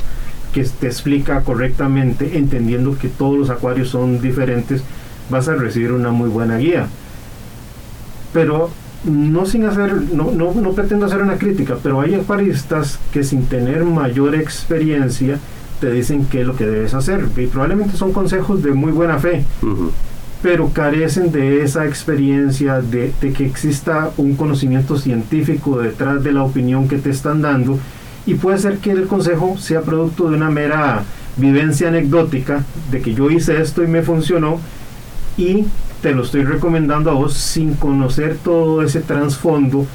que 0.54 0.64
te 0.64 0.88
explica 0.88 1.42
correctamente, 1.42 2.38
entendiendo 2.38 2.98
que 2.98 3.10
todos 3.10 3.38
los 3.38 3.50
acuarios 3.50 3.90
son 3.90 4.22
diferentes, 4.22 4.82
vas 5.30 5.48
a 5.50 5.56
recibir 5.56 5.92
una 5.92 6.12
muy 6.12 6.30
buena 6.30 6.58
guía 6.58 6.88
pero 8.34 8.70
no 9.04 9.46
sin 9.46 9.66
hacer, 9.66 9.96
no, 10.14 10.32
no, 10.32 10.54
no, 10.54 10.72
pretendo 10.74 11.06
hacer 11.06 11.22
una 11.22 11.38
crítica, 11.38 11.78
pero 11.82 12.02
hay 12.02 12.16
acuaristas 12.16 13.00
que 13.12 13.24
sin 13.24 13.46
tener 13.46 13.84
mayor 13.84 14.36
experiencia 14.36 15.40
te 15.80 15.92
dicen 15.92 16.28
qué 16.30 16.42
es 16.42 16.48
lo 16.48 16.56
que 16.56 16.68
debes 16.68 16.94
hacer. 16.94 17.26
Y 17.38 17.48
probablemente 17.48 17.98
son 17.98 18.12
consejos 18.12 18.62
de 18.64 18.74
muy 18.74 18.92
buena 18.92 19.18
fe, 19.18 19.44
pero 20.42 20.70
carecen 20.70 21.32
de 21.32 21.64
esa 21.64 21.86
experiencia, 21.86 22.82
de, 22.82 23.14
de, 23.22 23.34
que 23.34 23.46
exista 23.46 24.12
un 24.18 24.36
conocimiento 24.36 24.98
científico 24.98 25.80
detrás 25.80 26.24
de 26.24 26.32
la 26.32 26.44
opinión 26.44 26.88
que 26.88 26.98
te 26.98 27.10
están 27.10 27.42
dando. 27.42 27.80
Y 28.28 28.36
puede 28.36 28.60
ser 28.60 28.78
que 28.78 28.92
el 28.92 29.08
consejo 29.08 29.58
sea 29.58 29.82
producto 29.82 30.30
de 30.30 30.36
una 30.36 30.52
mera 30.52 31.04
vivencia 31.38 31.88
anecdótica, 31.88 32.64
de 32.92 33.02
que 33.02 33.16
yo 33.16 33.32
hice 33.32 33.60
esto 33.62 33.84
y 33.84 33.88
me 33.88 34.04
funcionó, 34.04 34.60
y 35.38 35.66
te 36.02 36.14
lo 36.14 36.24
estoy 36.24 36.44
recomendando 36.44 37.10
a 37.10 37.14
vos 37.14 37.34
sin 37.34 37.74
conocer 37.74 38.38
todo 38.44 38.84
ese 38.84 39.02
trasfondo 39.02 39.88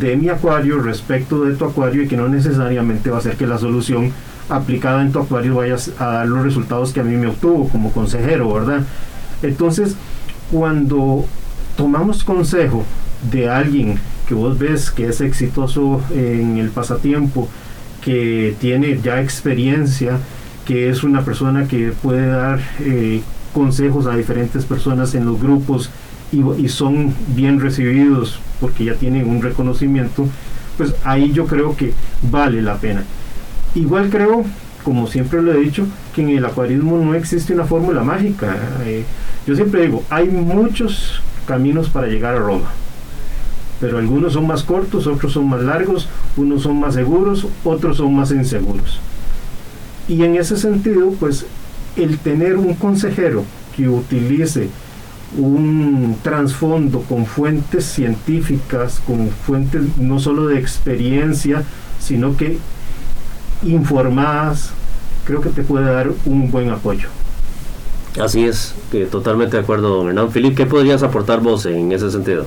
de 0.00 0.16
mi 0.16 0.28
acuario 0.28 0.80
respecto 0.80 1.44
de 1.44 1.54
tu 1.54 1.64
acuario 1.64 2.02
y 2.02 2.08
que 2.08 2.16
no 2.16 2.28
necesariamente 2.28 3.08
va 3.08 3.18
a 3.18 3.20
ser 3.22 3.36
que 3.36 3.46
la 3.46 3.56
solución 3.56 4.12
aplicada 4.48 5.02
en 5.02 5.12
tu 5.12 5.20
acuario 5.20 5.54
vaya 5.54 5.76
a 5.98 6.04
dar 6.06 6.28
los 6.28 6.42
resultados 6.42 6.92
que 6.92 7.00
a 7.00 7.04
mí 7.04 7.16
me 7.16 7.28
obtuvo 7.28 7.68
como 7.68 7.92
consejero, 7.92 8.52
¿verdad? 8.52 8.82
Entonces, 9.42 9.96
cuando 10.50 11.24
tomamos 11.76 12.24
consejo 12.24 12.84
de 13.30 13.48
alguien 13.48 13.98
que 14.26 14.34
vos 14.34 14.58
ves 14.58 14.90
que 14.90 15.06
es 15.06 15.20
exitoso 15.20 16.00
en 16.12 16.58
el 16.58 16.70
pasatiempo, 16.70 17.48
que 18.06 18.54
tiene 18.60 19.00
ya 19.02 19.20
experiencia, 19.20 20.20
que 20.64 20.88
es 20.88 21.02
una 21.02 21.24
persona 21.24 21.66
que 21.66 21.90
puede 21.90 22.28
dar 22.28 22.60
eh, 22.78 23.20
consejos 23.52 24.06
a 24.06 24.16
diferentes 24.16 24.64
personas 24.64 25.16
en 25.16 25.24
los 25.24 25.40
grupos 25.40 25.90
y, 26.30 26.68
son 26.68 27.12
bien 27.34 27.58
recibidos 27.58 28.38
porque 28.60 28.84
ya 28.84 28.94
tienen 28.94 29.28
un 29.28 29.42
reconocimiento, 29.42 30.28
pues 30.76 30.94
ahí 31.02 31.32
yo 31.32 31.46
creo 31.46 31.76
que 31.76 31.94
vale 32.30 32.62
la 32.62 32.76
pena. 32.76 33.02
Igual 33.74 34.08
creo, 34.08 34.44
como 34.84 35.08
siempre 35.08 35.42
lo 35.42 35.52
he 35.52 35.58
dicho, 35.58 35.84
que 36.14 36.22
en 36.22 36.28
el 36.28 36.44
acuarismo 36.44 36.98
no 36.98 37.12
existe 37.14 37.54
una 37.54 37.64
fórmula 37.64 38.04
mágica. 38.04 38.56
Eh, 38.84 39.04
yo 39.48 39.56
siempre 39.56 39.82
digo, 39.82 40.04
hay 40.10 40.28
muchos 40.28 41.20
caminos 41.44 41.88
para 41.88 42.06
llegar 42.06 42.36
a 42.36 42.38
Roma, 42.38 42.70
pero 43.80 43.98
algunos 43.98 44.32
son 44.32 44.46
más 44.46 44.62
cortos, 44.62 45.06
otros 45.06 45.32
son 45.32 45.48
más 45.48 45.62
largos, 45.62 46.08
unos 46.36 46.62
son 46.62 46.80
más 46.80 46.94
seguros, 46.94 47.46
otros 47.64 47.98
son 47.98 48.14
más 48.14 48.30
inseguros. 48.30 49.00
Y 50.08 50.22
en 50.22 50.36
ese 50.36 50.56
sentido, 50.56 51.10
pues 51.18 51.46
el 51.96 52.18
tener 52.18 52.56
un 52.56 52.74
consejero 52.74 53.44
que 53.76 53.88
utilice 53.88 54.68
un 55.36 56.16
trasfondo 56.22 57.00
con 57.00 57.26
fuentes 57.26 57.84
científicas, 57.84 59.00
con 59.06 59.28
fuentes 59.28 59.82
no 59.98 60.20
solo 60.20 60.46
de 60.46 60.58
experiencia, 60.58 61.64
sino 61.98 62.36
que 62.36 62.58
informadas, 63.62 64.70
creo 65.24 65.40
que 65.40 65.50
te 65.50 65.62
puede 65.62 65.86
dar 65.86 66.12
un 66.24 66.50
buen 66.50 66.70
apoyo. 66.70 67.08
Así 68.20 68.44
es, 68.44 68.74
totalmente 69.10 69.56
de 69.56 69.62
acuerdo, 69.62 69.96
don 69.96 70.08
Hernán. 70.08 70.30
Filip, 70.30 70.56
¿qué 70.56 70.64
podrías 70.64 71.02
aportar 71.02 71.40
vos 71.40 71.66
en 71.66 71.92
ese 71.92 72.10
sentido? 72.10 72.46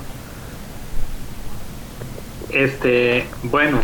Este, 2.51 3.25
bueno, 3.43 3.81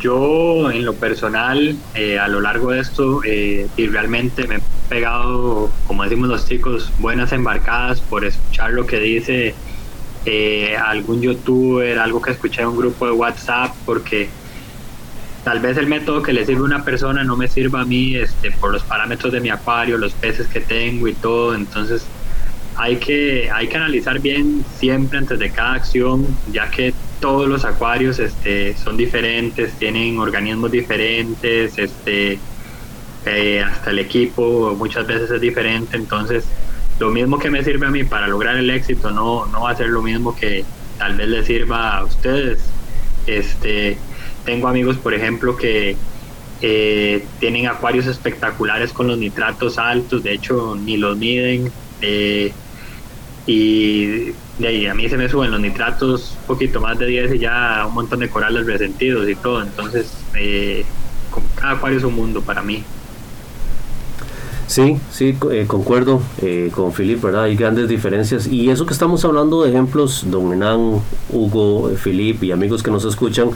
yo 0.00 0.70
en 0.70 0.84
lo 0.84 0.94
personal, 0.94 1.76
eh, 1.94 2.18
a 2.18 2.28
lo 2.28 2.40
largo 2.40 2.70
de 2.70 2.80
esto, 2.80 3.20
eh, 3.24 3.68
y 3.76 3.86
realmente 3.86 4.46
me 4.46 4.56
he 4.56 4.60
pegado, 4.88 5.70
como 5.86 6.02
decimos 6.04 6.28
los 6.28 6.46
chicos, 6.46 6.90
buenas 6.98 7.32
embarcadas 7.32 8.00
por 8.00 8.24
escuchar 8.24 8.72
lo 8.72 8.86
que 8.86 8.98
dice 8.98 9.54
eh, 10.26 10.76
algún 10.76 11.20
youtuber, 11.22 11.98
algo 11.98 12.20
que 12.20 12.32
escuché 12.32 12.62
en 12.62 12.68
un 12.68 12.76
grupo 12.76 13.06
de 13.06 13.12
WhatsApp, 13.12 13.74
porque 13.86 14.28
tal 15.44 15.60
vez 15.60 15.76
el 15.76 15.86
método 15.86 16.22
que 16.22 16.32
le 16.32 16.44
sirve 16.44 16.60
a 16.60 16.64
una 16.64 16.84
persona 16.84 17.24
no 17.24 17.36
me 17.36 17.48
sirva 17.48 17.82
a 17.82 17.84
mí 17.84 18.16
este, 18.16 18.50
por 18.50 18.72
los 18.72 18.82
parámetros 18.82 19.32
de 19.32 19.40
mi 19.40 19.50
acuario, 19.50 19.98
los 19.98 20.12
peces 20.12 20.46
que 20.48 20.60
tengo 20.60 21.08
y 21.08 21.14
todo. 21.14 21.54
Entonces, 21.54 22.04
hay 22.80 22.96
que, 22.96 23.50
hay 23.50 23.68
que 23.68 23.76
analizar 23.76 24.20
bien 24.20 24.64
siempre 24.78 25.18
antes 25.18 25.38
de 25.38 25.50
cada 25.50 25.74
acción, 25.74 26.26
ya 26.50 26.70
que 26.70 26.94
todos 27.20 27.46
los 27.46 27.66
acuarios 27.66 28.18
este, 28.18 28.74
son 28.74 28.96
diferentes, 28.96 29.74
tienen 29.74 30.18
organismos 30.18 30.70
diferentes, 30.70 31.76
este, 31.76 32.38
eh, 33.26 33.62
hasta 33.62 33.90
el 33.90 33.98
equipo 33.98 34.74
muchas 34.78 35.06
veces 35.06 35.30
es 35.30 35.40
diferente, 35.42 35.94
entonces 35.94 36.46
lo 36.98 37.10
mismo 37.10 37.38
que 37.38 37.50
me 37.50 37.62
sirve 37.62 37.86
a 37.86 37.90
mí 37.90 38.04
para 38.04 38.26
lograr 38.26 38.56
el 38.56 38.70
éxito 38.70 39.10
no, 39.10 39.44
no 39.44 39.62
va 39.62 39.72
a 39.72 39.76
ser 39.76 39.88
lo 39.88 40.00
mismo 40.00 40.34
que 40.34 40.64
tal 40.96 41.16
vez 41.16 41.28
le 41.28 41.44
sirva 41.44 41.98
a 41.98 42.04
ustedes. 42.04 42.60
Este, 43.26 43.98
tengo 44.46 44.68
amigos, 44.68 44.96
por 44.96 45.12
ejemplo, 45.12 45.54
que 45.54 45.96
eh, 46.62 47.26
tienen 47.40 47.66
acuarios 47.66 48.06
espectaculares 48.06 48.90
con 48.94 49.06
los 49.06 49.18
nitratos 49.18 49.76
altos, 49.76 50.22
de 50.22 50.32
hecho 50.32 50.76
ni 50.76 50.96
los 50.96 51.18
miden. 51.18 51.70
Eh, 52.00 52.54
y 53.46 54.32
de 54.58 54.68
ahí 54.68 54.86
a 54.86 54.94
mí 54.94 55.08
se 55.08 55.16
me 55.16 55.28
suben 55.28 55.50
los 55.50 55.60
nitratos 55.60 56.36
un 56.42 56.46
poquito 56.46 56.80
más 56.80 56.98
de 56.98 57.06
10 57.06 57.34
y 57.34 57.38
ya 57.38 57.84
un 57.86 57.94
montón 57.94 58.20
de 58.20 58.28
corales 58.28 58.66
resentidos 58.66 59.28
y 59.28 59.34
todo. 59.34 59.62
Entonces, 59.62 60.12
eh, 60.34 60.84
cada 61.56 61.72
acuario 61.72 61.98
es 61.98 62.04
un 62.04 62.14
mundo 62.14 62.42
para 62.42 62.62
mí. 62.62 62.84
Sí, 64.66 64.98
sí, 65.10 65.36
eh, 65.50 65.64
concuerdo 65.66 66.22
eh, 66.42 66.70
con 66.72 66.92
Filip, 66.92 67.22
¿verdad? 67.22 67.44
Hay 67.44 67.56
grandes 67.56 67.88
diferencias. 67.88 68.46
Y 68.46 68.70
eso 68.70 68.86
que 68.86 68.92
estamos 68.92 69.24
hablando 69.24 69.64
de 69.64 69.70
ejemplos, 69.70 70.24
don 70.30 70.52
Hernán, 70.52 71.00
Hugo, 71.28 71.90
Filip 71.96 72.44
y 72.44 72.52
amigos 72.52 72.82
que 72.82 72.92
nos 72.92 73.04
escuchan, 73.04 73.50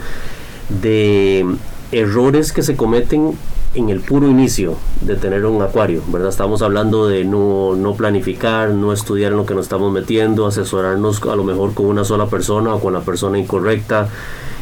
de 0.67 1.45
errores 1.93 2.51
que 2.51 2.63
se 2.63 2.75
cometen 2.75 3.31
en 3.75 3.89
el 3.89 3.99
puro 3.99 4.27
inicio 4.27 4.75
de 5.01 5.15
tener 5.15 5.45
un 5.45 5.61
acuario, 5.61 6.01
¿verdad? 6.07 6.29
Estamos 6.29 6.61
hablando 6.61 7.07
de 7.07 7.25
no, 7.25 7.75
no 7.75 7.93
planificar, 7.95 8.69
no 8.69 8.93
estudiar 8.93 9.33
en 9.33 9.37
lo 9.37 9.45
que 9.45 9.53
nos 9.53 9.65
estamos 9.65 9.91
metiendo, 9.91 10.47
asesorarnos 10.47 11.21
a 11.23 11.35
lo 11.35 11.43
mejor 11.43 11.73
con 11.73 11.87
una 11.87 12.05
sola 12.05 12.27
persona 12.27 12.73
o 12.73 12.79
con 12.79 12.93
la 12.93 13.01
persona 13.01 13.37
incorrecta, 13.37 14.07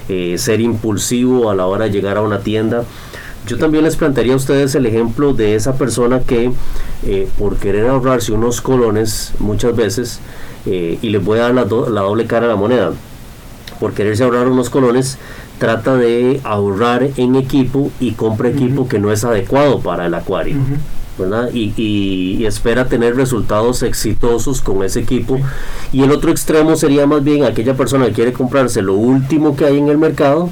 eh, 0.10 0.38
ser 0.38 0.62
impulsivo 0.62 1.50
a 1.50 1.56
la 1.56 1.68
hora 1.68 1.86
de 1.86 1.92
llegar 1.92 2.18
a 2.18 2.22
una 2.22 2.40
tienda. 2.40 2.84
Yo 3.46 3.58
también 3.58 3.84
les 3.84 3.98
plantearía 3.98 4.34
a 4.34 4.38
ustedes 4.38 4.74
el 4.76 4.86
ejemplo 4.86 5.34
de 5.34 5.56
esa 5.56 5.76
persona 5.78 6.22
que 6.22 6.52
eh, 7.06 7.28
por 7.38 7.58
querer 7.58 7.88
ahorrarse 7.88 8.32
unos 8.32 8.62
colones 8.62 9.34
muchas 9.40 9.76
veces, 9.76 10.20
eh, 10.66 10.98
y 11.02 11.10
les 11.10 11.24
voy 11.24 11.40
a 11.40 11.44
dar 11.44 11.54
la, 11.54 11.66
la 11.66 12.02
doble 12.02 12.26
cara 12.26 12.46
a 12.46 12.50
la 12.50 12.56
moneda, 12.56 12.94
por 13.80 13.94
quererse 13.94 14.24
ahorrar 14.24 14.48
unos 14.48 14.70
colones, 14.70 15.18
trata 15.60 15.96
de 15.96 16.42
ahorrar 16.44 17.10
en 17.18 17.36
equipo 17.36 17.92
y 18.00 18.12
compra 18.12 18.50
equipo 18.50 18.88
que 18.88 19.00
no 19.00 19.12
es 19.12 19.24
adecuado 19.24 19.80
para 19.80 20.06
el 20.06 20.14
acuario. 20.14 20.58
¿verdad? 21.18 21.50
Y, 21.54 22.44
espera 22.46 22.88
tener 22.88 23.16
resultados 23.16 23.84
exitosos 23.84 24.62
con 24.62 24.84
ese 24.84 25.02
equipo. 25.02 25.40
Y 25.92 26.04
el 26.04 26.12
otro 26.12 26.32
extremo 26.32 26.76
sería 26.76 27.06
más 27.06 27.24
bien 27.24 27.44
aquella 27.44 27.76
persona 27.76 28.08
que 28.08 28.14
quiere 28.14 28.34
comprarse 28.34 28.82
lo 28.82 28.96
último 28.96 29.56
que 29.56 29.66
hay 29.66 29.78
en 29.78 29.90
el 29.90 29.98
mercado, 29.98 30.50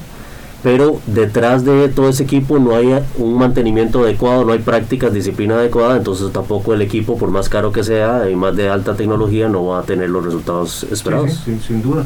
pero 0.63 0.99
detrás 1.07 1.65
de 1.65 1.89
todo 1.89 2.09
ese 2.09 2.23
equipo 2.23 2.59
no 2.59 2.75
hay 2.75 2.93
un 3.17 3.37
mantenimiento 3.37 4.03
adecuado, 4.03 4.45
no 4.45 4.53
hay 4.53 4.59
prácticas, 4.59 5.11
disciplina 5.11 5.55
adecuada, 5.55 5.97
entonces 5.97 6.31
tampoco 6.31 6.73
el 6.73 6.83
equipo, 6.83 7.17
por 7.17 7.31
más 7.31 7.49
caro 7.49 7.71
que 7.71 7.83
sea 7.83 8.29
y 8.29 8.35
más 8.35 8.55
de 8.55 8.69
alta 8.69 8.95
tecnología, 8.95 9.49
no 9.49 9.65
va 9.65 9.79
a 9.79 9.83
tener 9.83 10.09
los 10.09 10.23
resultados 10.23 10.83
esperados. 10.83 11.43
sin 11.65 11.81
duda 11.81 12.05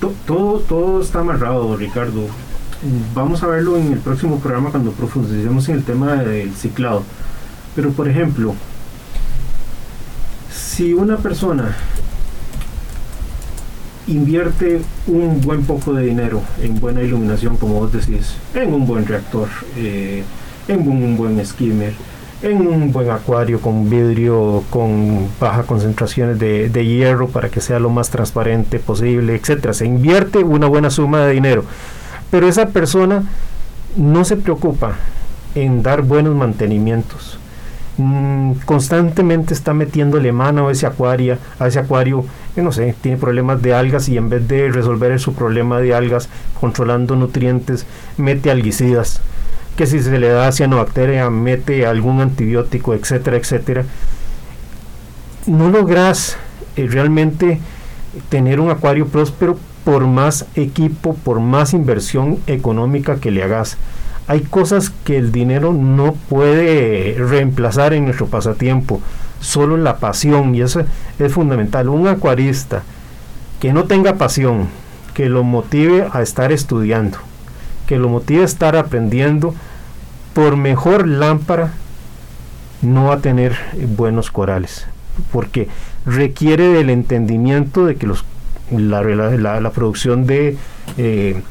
todo, 0.00 0.60
todo 0.60 1.02
está 1.02 1.20
amarrado, 1.20 1.76
Ricardo. 1.76 2.26
Vamos 3.14 3.42
a 3.42 3.46
verlo 3.46 3.76
en 3.78 3.92
el 3.92 3.98
próximo 3.98 4.38
programa 4.38 4.70
cuando 4.70 4.92
profundicemos 4.92 5.68
en 5.68 5.76
el 5.76 5.84
tema 5.84 6.16
del 6.16 6.54
ciclado. 6.54 7.02
Pero 7.74 7.90
por 7.90 8.08
ejemplo, 8.08 8.54
si 10.50 10.92
una 10.92 11.16
persona 11.16 11.76
invierte 14.06 14.80
un 15.06 15.40
buen 15.40 15.64
poco 15.64 15.92
de 15.92 16.04
dinero 16.04 16.42
en 16.62 16.78
buena 16.78 17.02
iluminación, 17.02 17.56
como 17.56 17.80
vos 17.80 17.92
decís, 17.92 18.34
en 18.54 18.72
un 18.72 18.86
buen 18.86 19.06
reactor, 19.06 19.48
eh, 19.76 20.22
en 20.68 20.88
un 20.88 21.16
buen 21.16 21.44
skimmer, 21.44 21.94
en 22.50 22.66
un 22.66 22.92
buen 22.92 23.10
acuario 23.10 23.60
con 23.60 23.90
vidrio 23.90 24.62
con 24.70 25.28
baja 25.40 25.64
concentraciones 25.64 26.38
de, 26.38 26.86
hierro 26.86 27.28
para 27.28 27.48
que 27.48 27.60
sea 27.60 27.78
lo 27.78 27.90
más 27.90 28.10
transparente 28.10 28.78
posible, 28.78 29.34
etcétera. 29.34 29.72
Se 29.72 29.86
invierte 29.86 30.38
una 30.38 30.66
buena 30.66 30.90
suma 30.90 31.26
de 31.26 31.34
dinero, 31.34 31.64
pero 32.30 32.48
esa 32.48 32.66
persona 32.66 33.24
no 33.96 34.24
se 34.24 34.36
preocupa 34.36 34.96
en 35.54 35.82
dar 35.82 36.02
buenos 36.02 36.34
mantenimientos. 36.34 37.38
Mm, 37.98 38.52
constantemente 38.66 39.54
está 39.54 39.72
metiéndole 39.72 40.30
mano 40.30 40.68
a 40.68 40.72
ese 40.72 40.86
acuario, 40.86 41.38
a 41.58 41.66
ese 41.66 41.78
acuario, 41.78 42.26
no 42.56 42.70
sé, 42.70 42.94
tiene 43.00 43.16
problemas 43.16 43.62
de 43.62 43.74
algas 43.74 44.08
y 44.08 44.18
en 44.18 44.28
vez 44.28 44.46
de 44.46 44.70
resolver 44.70 45.18
su 45.18 45.32
problema 45.32 45.80
de 45.80 45.94
algas 45.94 46.28
controlando 46.60 47.16
nutrientes, 47.16 47.86
mete 48.18 48.50
algicidas 48.50 49.22
que 49.76 49.86
si 49.86 50.00
se 50.00 50.18
le 50.18 50.28
da 50.28 50.50
cianobacteria 50.52 51.28
mete 51.30 51.86
algún 51.86 52.20
antibiótico, 52.20 52.94
etcétera, 52.94 53.36
etcétera, 53.36 53.84
no 55.46 55.70
logras 55.70 56.36
eh, 56.76 56.88
realmente 56.90 57.60
tener 58.28 58.60
un 58.60 58.70
acuario 58.70 59.06
próspero 59.06 59.58
por 59.84 60.06
más 60.06 60.46
equipo, 60.56 61.14
por 61.14 61.40
más 61.40 61.72
inversión 61.72 62.38
económica 62.46 63.20
que 63.20 63.30
le 63.30 63.42
hagas. 63.42 63.76
Hay 64.26 64.40
cosas 64.40 64.90
que 65.04 65.16
el 65.16 65.30
dinero 65.30 65.72
no 65.72 66.14
puede 66.28 67.14
reemplazar 67.18 67.92
en 67.92 68.06
nuestro 68.06 68.26
pasatiempo, 68.26 69.00
solo 69.40 69.76
la 69.76 69.98
pasión, 69.98 70.54
y 70.54 70.62
eso 70.62 70.82
es 71.20 71.32
fundamental. 71.32 71.88
Un 71.88 72.08
acuarista 72.08 72.82
que 73.60 73.72
no 73.72 73.84
tenga 73.84 74.14
pasión, 74.14 74.68
que 75.14 75.28
lo 75.28 75.44
motive 75.44 76.08
a 76.12 76.22
estar 76.22 76.50
estudiando, 76.50 77.18
que 77.86 77.98
lo 77.98 78.08
motive 78.08 78.42
a 78.42 78.44
estar 78.44 78.76
aprendiendo, 78.76 79.54
por 80.34 80.56
mejor 80.56 81.06
lámpara 81.06 81.72
no 82.82 83.12
a 83.12 83.18
tener 83.18 83.56
buenos 83.96 84.30
corales, 84.30 84.86
porque 85.32 85.68
requiere 86.04 86.68
del 86.68 86.90
entendimiento 86.90 87.86
de 87.86 87.96
que 87.96 88.06
los, 88.06 88.24
la, 88.70 89.02
la, 89.02 89.70
producción 89.70 90.26
de, 90.26 90.56
eh, 90.98 91.42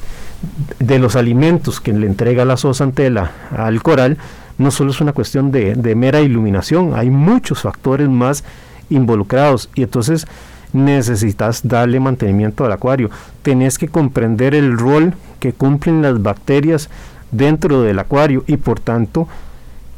de 0.80 1.00
los 1.00 1.16
alimentos 1.16 1.82
que 1.82 1.94
le 1.94 2.06
entrega 2.06 2.46
la 2.46 2.58
zoosantela 2.58 3.32
al 3.56 3.82
coral 3.82 4.18
no 4.58 4.72
solo 4.72 4.92
es 4.92 5.02
una 5.02 5.14
cuestión 5.14 5.52
de, 5.52 5.76
de 5.76 5.96
mera 5.96 6.22
iluminación, 6.22 6.94
hay 6.96 7.10
muchos 7.10 7.62
factores 7.62 8.08
más 8.08 8.44
involucrados. 8.90 9.70
Y 9.76 9.84
entonces 9.84 10.28
necesitas 10.76 11.68
darle 11.68 12.00
mantenimiento 12.00 12.66
al 12.66 12.72
acuario. 12.72 13.10
Tenés 13.42 13.78
que 13.78 13.88
comprender 13.88 14.54
el 14.54 14.78
rol 14.78 15.14
que 15.40 15.54
cumplen 15.54 16.02
las 16.02 16.22
bacterias 16.22 16.90
dentro 17.32 17.82
del 17.82 18.00
acuario 18.00 18.44
y 18.48 18.58
por 18.58 18.80
tanto, 18.80 19.28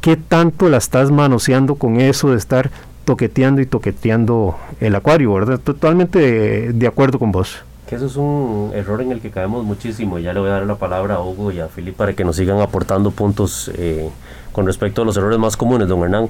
¿qué 0.00 0.16
tanto 0.16 0.68
la 0.68 0.78
estás 0.78 1.10
manoseando 1.10 1.74
con 1.74 2.00
eso 2.00 2.30
de 2.30 2.38
estar 2.38 2.70
toqueteando 3.08 3.62
y 3.62 3.66
toqueteando 3.66 4.56
el 4.80 4.94
acuario, 4.94 5.32
¿verdad? 5.32 5.58
Totalmente 5.58 6.72
de, 6.74 6.86
acuerdo 6.86 7.18
con 7.18 7.32
vos. 7.32 7.56
Que 7.88 7.96
eso 7.96 8.04
es 8.04 8.16
un 8.16 8.70
error 8.74 9.00
en 9.00 9.12
el 9.12 9.20
que 9.22 9.30
caemos 9.30 9.64
muchísimo. 9.64 10.18
Ya 10.18 10.34
le 10.34 10.40
voy 10.40 10.50
a 10.50 10.52
dar 10.52 10.66
la 10.66 10.74
palabra 10.74 11.14
a 11.14 11.22
Hugo 11.22 11.50
y 11.50 11.58
a 11.58 11.68
Filipe 11.68 11.96
para 11.96 12.12
que 12.12 12.22
nos 12.22 12.36
sigan 12.36 12.60
aportando 12.60 13.10
puntos 13.10 13.70
eh, 13.74 14.10
con 14.52 14.66
respecto 14.66 15.00
a 15.00 15.04
los 15.06 15.16
errores 15.16 15.38
más 15.38 15.56
comunes, 15.56 15.88
don 15.88 16.02
Hernán. 16.02 16.28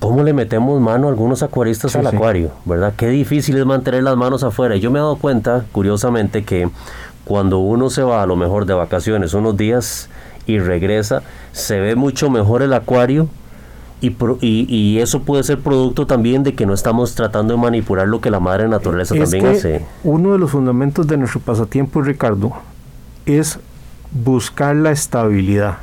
¿Cómo 0.00 0.22
le 0.22 0.32
metemos 0.32 0.80
mano 0.80 1.06
a 1.06 1.10
algunos 1.10 1.42
acuaristas 1.42 1.94
al 1.94 2.06
acuario? 2.06 2.52
¿Verdad? 2.64 2.94
Qué 2.96 3.08
difícil 3.08 3.58
es 3.58 3.66
mantener 3.66 4.02
las 4.02 4.16
manos 4.16 4.42
afuera. 4.42 4.76
Yo 4.76 4.90
me 4.90 4.98
he 4.98 5.02
dado 5.02 5.16
cuenta, 5.16 5.66
curiosamente, 5.72 6.42
que 6.42 6.70
cuando 7.26 7.58
uno 7.58 7.90
se 7.90 8.02
va 8.02 8.22
a 8.22 8.26
lo 8.26 8.34
mejor 8.34 8.64
de 8.64 8.72
vacaciones 8.72 9.34
unos 9.34 9.58
días 9.58 10.08
y 10.46 10.58
regresa, 10.58 11.22
se 11.52 11.78
ve 11.80 11.96
mucho 11.96 12.30
mejor 12.30 12.62
el 12.62 12.72
acuario 12.72 13.28
y, 14.00 14.16
y, 14.40 14.98
eso 14.98 15.20
puede 15.20 15.42
ser 15.42 15.58
producto 15.58 16.06
también 16.06 16.42
de 16.42 16.54
que 16.54 16.64
no 16.64 16.72
estamos 16.72 17.14
tratando 17.14 17.52
de 17.52 17.60
manipular 17.60 18.08
lo 18.08 18.22
que 18.22 18.30
la 18.30 18.40
madre 18.40 18.66
naturaleza 18.66 19.14
también 19.14 19.46
hace. 19.48 19.84
Uno 20.02 20.32
de 20.32 20.38
los 20.38 20.50
fundamentos 20.50 21.06
de 21.06 21.18
nuestro 21.18 21.40
pasatiempo, 21.40 22.00
Ricardo, 22.00 22.52
es 23.26 23.58
buscar 24.10 24.74
la 24.74 24.90
estabilidad 24.90 25.80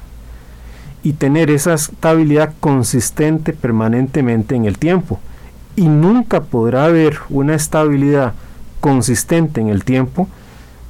y 1.08 1.13
tener 1.13 1.50
esa 1.50 1.74
estabilidad 1.74 2.54
consistente 2.60 3.54
permanentemente 3.54 4.56
en 4.56 4.65
el 4.65 4.78
tiempo. 4.78 5.22
Y 5.78 5.88
nunca 5.88 6.41
podrá 6.41 6.84
haber 6.84 7.20
una 7.30 7.56
estabilidad 7.56 8.34
consistente 8.82 9.62
en 9.62 9.70
el 9.70 9.86
tiempo 9.86 10.28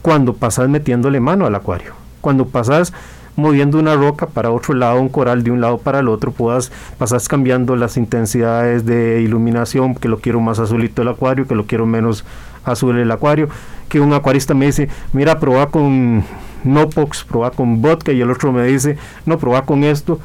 cuando 0.01 0.33
pasas 0.33 0.69
metiéndole 0.69 1.19
mano 1.19 1.45
al 1.45 1.53
acuario. 1.53 1.93
Cuando 2.19 2.47
pasas 2.47 2.93
moviendo 3.35 3.77
una 3.77 3.93
roca 3.93 4.25
para 4.25 4.49
otro 4.49 4.73
lado, 4.73 4.99
un 4.99 5.09
coral 5.09 5.43
de 5.43 5.51
un 5.51 5.61
lado 5.61 5.77
para 5.77 5.99
el 5.99 6.07
otro, 6.07 6.31
puedas 6.31 6.71
pasas 6.97 7.27
cambiando 7.27 7.75
las 7.75 7.95
intensidades 7.95 8.87
de 8.87 9.21
iluminación, 9.21 9.93
que 9.93 10.07
lo 10.07 10.17
quiero 10.17 10.41
más 10.41 10.57
azulito 10.57 11.03
el 11.03 11.09
acuario, 11.09 11.47
que 11.47 11.53
lo 11.53 11.67
quiero 11.67 11.85
menos 11.85 12.25
azul 12.65 12.97
el 12.97 13.11
acuario, 13.11 13.49
que 13.87 13.99
un 13.99 14.13
acuarista 14.13 14.55
me 14.55 14.65
dice, 14.65 14.89
mira, 15.13 15.39
prueba 15.39 15.69
con 15.69 16.23
Nopox, 16.63 17.23
prueba 17.23 17.51
con 17.51 17.81
vodka, 17.81 18.11
y 18.11 18.21
el 18.21 18.31
otro 18.31 18.51
me 18.51 18.63
dice, 18.63 18.97
no, 19.25 19.37
prueba 19.37 19.63
con 19.63 19.83
esto, 19.83 20.19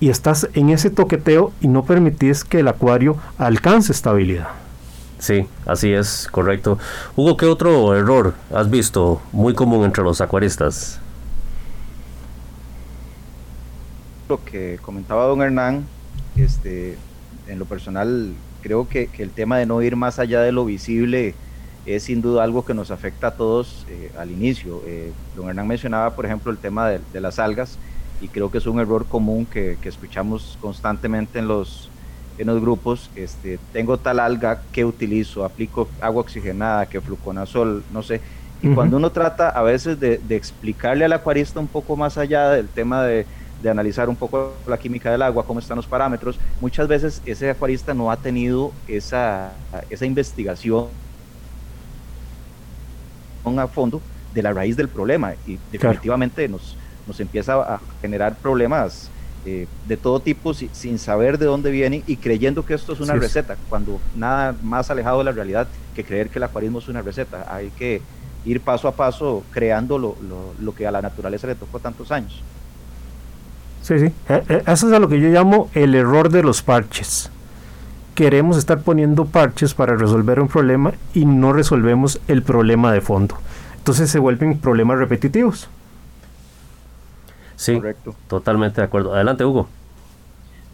y 0.00 0.10
estás 0.10 0.48
en 0.54 0.70
ese 0.70 0.90
toqueteo 0.90 1.52
y 1.60 1.68
no 1.68 1.84
permitís 1.84 2.44
que 2.44 2.60
el 2.60 2.68
acuario 2.68 3.16
alcance 3.38 3.92
estabilidad. 3.92 4.48
Sí, 5.20 5.46
así 5.66 5.92
es, 5.92 6.26
correcto. 6.32 6.78
Hugo, 7.14 7.36
¿qué 7.36 7.46
otro 7.46 7.94
error 7.94 8.34
has 8.52 8.68
visto 8.68 9.22
muy 9.30 9.54
común 9.54 9.84
entre 9.84 10.02
los 10.02 10.20
acuaristas? 10.20 10.98
Lo 14.28 14.44
que 14.44 14.80
comentaba 14.82 15.26
don 15.26 15.40
Hernán, 15.42 15.86
este, 16.36 16.98
en 17.46 17.60
lo 17.60 17.66
personal, 17.66 18.32
creo 18.62 18.88
que, 18.88 19.08
el 19.18 19.30
tema 19.30 19.58
de 19.58 19.66
no 19.66 19.80
ir 19.82 19.94
más 19.94 20.18
allá 20.18 20.40
de 20.40 20.50
lo 20.50 20.64
visible 20.64 21.36
es 21.86 22.04
sin 22.04 22.22
duda 22.22 22.44
algo 22.44 22.64
que 22.64 22.74
nos 22.74 22.90
afecta 22.90 23.28
a 23.28 23.30
todos 23.32 23.86
eh, 23.88 24.10
al 24.18 24.30
inicio. 24.30 24.82
Eh, 24.86 25.12
don 25.36 25.48
Hernán 25.48 25.66
mencionaba, 25.66 26.14
por 26.14 26.26
ejemplo, 26.26 26.52
el 26.52 26.58
tema 26.58 26.88
de, 26.88 27.20
las 27.20 27.38
algas 27.38 27.78
y 28.20 28.28
creo 28.28 28.50
que 28.50 28.58
es 28.58 28.66
un 28.66 28.78
error 28.78 29.06
común 29.06 29.46
que, 29.46 29.76
que 29.82 29.88
escuchamos 29.88 30.56
constantemente 30.60 31.40
en 31.40 31.48
los, 31.48 31.90
en 32.38 32.46
los 32.46 32.60
grupos, 32.60 33.10
este, 33.14 33.58
tengo 33.72 33.98
tal 33.98 34.20
alga 34.20 34.62
que 34.72 34.84
utilizo, 34.84 35.44
aplico 35.44 35.88
agua 36.00 36.22
oxigenada, 36.22 36.86
que 36.86 37.00
fluconazol, 37.00 37.84
no 37.92 38.02
sé. 38.02 38.20
Y 38.62 38.68
cuando 38.68 38.96
uno 38.96 39.10
trata 39.10 39.48
a 39.48 39.62
veces 39.62 39.98
de, 39.98 40.20
explicarle 40.30 41.04
al 41.04 41.12
acuarista 41.12 41.58
un 41.58 41.66
poco 41.66 41.96
más 41.96 42.16
allá 42.16 42.50
del 42.50 42.68
tema 42.68 43.02
de, 43.02 43.26
analizar 43.68 44.08
un 44.08 44.16
poco 44.16 44.54
la 44.66 44.76
química 44.76 45.10
del 45.10 45.22
agua, 45.22 45.44
cómo 45.44 45.60
están 45.60 45.76
los 45.76 45.86
parámetros, 45.86 46.38
muchas 46.60 46.88
veces 46.88 47.22
ese 47.26 47.50
acuarista 47.50 47.94
no 47.94 48.10
ha 48.10 48.16
tenido 48.16 48.72
esa, 48.88 49.52
esa 49.88 50.04
investigación 50.04 50.86
a 53.44 53.66
fondo 53.66 54.00
de 54.34 54.42
la 54.42 54.52
raíz 54.52 54.76
del 54.76 54.88
problema 54.88 55.34
y 55.46 55.58
definitivamente 55.70 56.48
nos, 56.48 56.76
nos 57.06 57.20
empieza 57.20 57.54
a 57.54 57.80
generar 58.00 58.34
problemas 58.36 59.10
eh, 59.44 59.66
de 59.88 59.96
todo 59.96 60.20
tipo 60.20 60.54
sin 60.54 61.00
saber 61.00 61.36
de 61.36 61.46
dónde 61.46 61.72
vienen 61.72 62.04
y 62.06 62.16
creyendo 62.16 62.64
que 62.64 62.74
esto 62.74 62.92
es 62.92 63.00
una 63.00 63.14
receta, 63.14 63.56
cuando 63.68 64.00
nada 64.14 64.54
más 64.62 64.88
alejado 64.88 65.18
de 65.18 65.24
la 65.24 65.32
realidad 65.32 65.66
que 65.96 66.04
creer 66.04 66.28
que 66.28 66.38
el 66.38 66.44
acuarismo 66.44 66.78
es 66.78 66.86
una 66.86 67.02
receta. 67.02 67.52
Hay 67.52 67.70
que 67.70 68.00
ir 68.44 68.60
paso 68.60 68.86
a 68.86 68.92
paso 68.92 69.42
creando 69.50 69.98
lo, 69.98 70.16
lo, 70.60 70.74
que 70.76 70.86
a 70.86 70.92
la 70.92 71.02
naturaleza 71.02 71.48
le 71.48 71.56
tocó 71.56 71.80
tantos 71.80 72.12
años. 72.12 72.40
Sí, 73.82 73.98
sí. 73.98 74.06
Eh, 74.28 74.42
eh, 74.48 74.62
eso 74.64 74.86
es 74.86 74.92
a 74.92 75.00
lo 75.00 75.08
que 75.08 75.20
yo 75.20 75.28
llamo 75.28 75.68
el 75.74 75.96
error 75.96 76.30
de 76.30 76.44
los 76.44 76.62
parches. 76.62 77.28
Queremos 78.14 78.58
estar 78.58 78.82
poniendo 78.82 79.24
parches 79.24 79.74
para 79.74 79.96
resolver 79.96 80.40
un 80.40 80.48
problema 80.48 80.92
y 81.14 81.24
no 81.24 81.52
resolvemos 81.52 82.20
el 82.28 82.42
problema 82.42 82.92
de 82.92 83.00
fondo. 83.00 83.36
Entonces 83.78 84.10
se 84.10 84.18
vuelven 84.18 84.58
problemas 84.58 84.98
repetitivos. 84.98 85.68
Sí, 87.56 87.80
totalmente 88.28 88.80
de 88.80 88.84
acuerdo. 88.84 89.14
Adelante, 89.14 89.44
Hugo. 89.44 89.68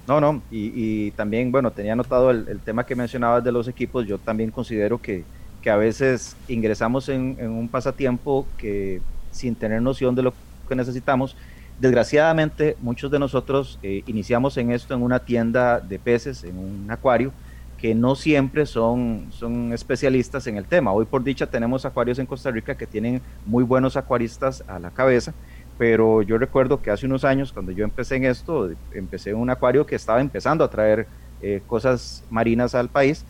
No, 0.09 0.23
no, 0.23 0.41
y, 0.51 1.11
también, 1.11 1.53
bueno, 1.53 1.71
tenía 1.71 1.95
notado 1.95 2.31
el, 2.31 2.61
tema 2.61 2.87
que 2.87 2.97
mencionabas 2.97 3.45
de 3.45 3.53
los 3.53 3.69
equipos, 3.69 4.07
yo 4.07 4.17
también 4.17 4.51
considero 4.51 4.97
que, 4.97 5.23
que 5.61 5.69
a 5.69 5.77
veces 5.77 6.35
ingresamos 6.49 7.11
en, 7.11 7.37
un 7.47 7.69
pasatiempo 7.69 8.47
que 8.57 9.03
sin 9.33 9.55
tener 9.55 9.83
noción 9.83 10.15
de 10.15 10.23
lo 10.23 10.33
que 10.67 10.75
necesitamos, 10.75 11.37
desgraciadamente 11.79 12.77
muchos 12.81 13.11
de 13.11 13.19
nosotros 13.19 13.79
eh, 13.83 14.03
iniciamos 14.07 14.57
en 14.57 14.71
esto 14.71 14.95
en 14.95 15.03
una 15.03 15.21
tienda 15.21 15.81
de 15.81 15.99
peces, 15.99 16.45
en 16.45 16.59
un 16.59 16.91
acuario, 16.91 17.33
que 17.79 17.95
no 17.95 18.17
siempre 18.17 18.67
son, 18.67 19.27
son 19.31 19.73
especialistas 19.73 20.47
en 20.49 20.57
el 20.57 20.65
tema. 20.65 20.93
Hoy 20.93 21.05
por 21.05 21.23
dicha 21.23 21.47
tenemos 21.47 21.85
acuarios 21.85 22.19
en 22.19 22.27
Costa 22.27 22.51
Rica 22.51 22.77
que 22.77 22.87
tienen 22.87 23.21
muy 23.47 23.63
buenos 23.63 23.97
acuaristas 23.97 24.65
a 24.67 24.79
la 24.79 24.91
cabeza 24.91 25.33
pero 25.79 26.23
yo 26.23 26.37
recuerdo 26.37 26.83
que 26.83 26.91
hace 26.91 27.07
unos 27.07 27.25
años, 27.25 27.53
cuando 27.53 27.71
yo 27.71 27.85
empecé 27.85 28.17
en 28.17 28.25
esto, 28.25 28.69
empecé 28.93 29.31
en 29.31 29.37
un 29.37 29.49
acuario 29.49 29.87
que 29.87 29.95
estaba 29.95 30.21
empezando 30.21 30.65
a 30.65 30.69
traer 30.69 31.07
eh, 31.41 31.63
cosas 31.69 32.25
marinas 32.29 32.75
al 32.75 32.89
país 32.89 33.25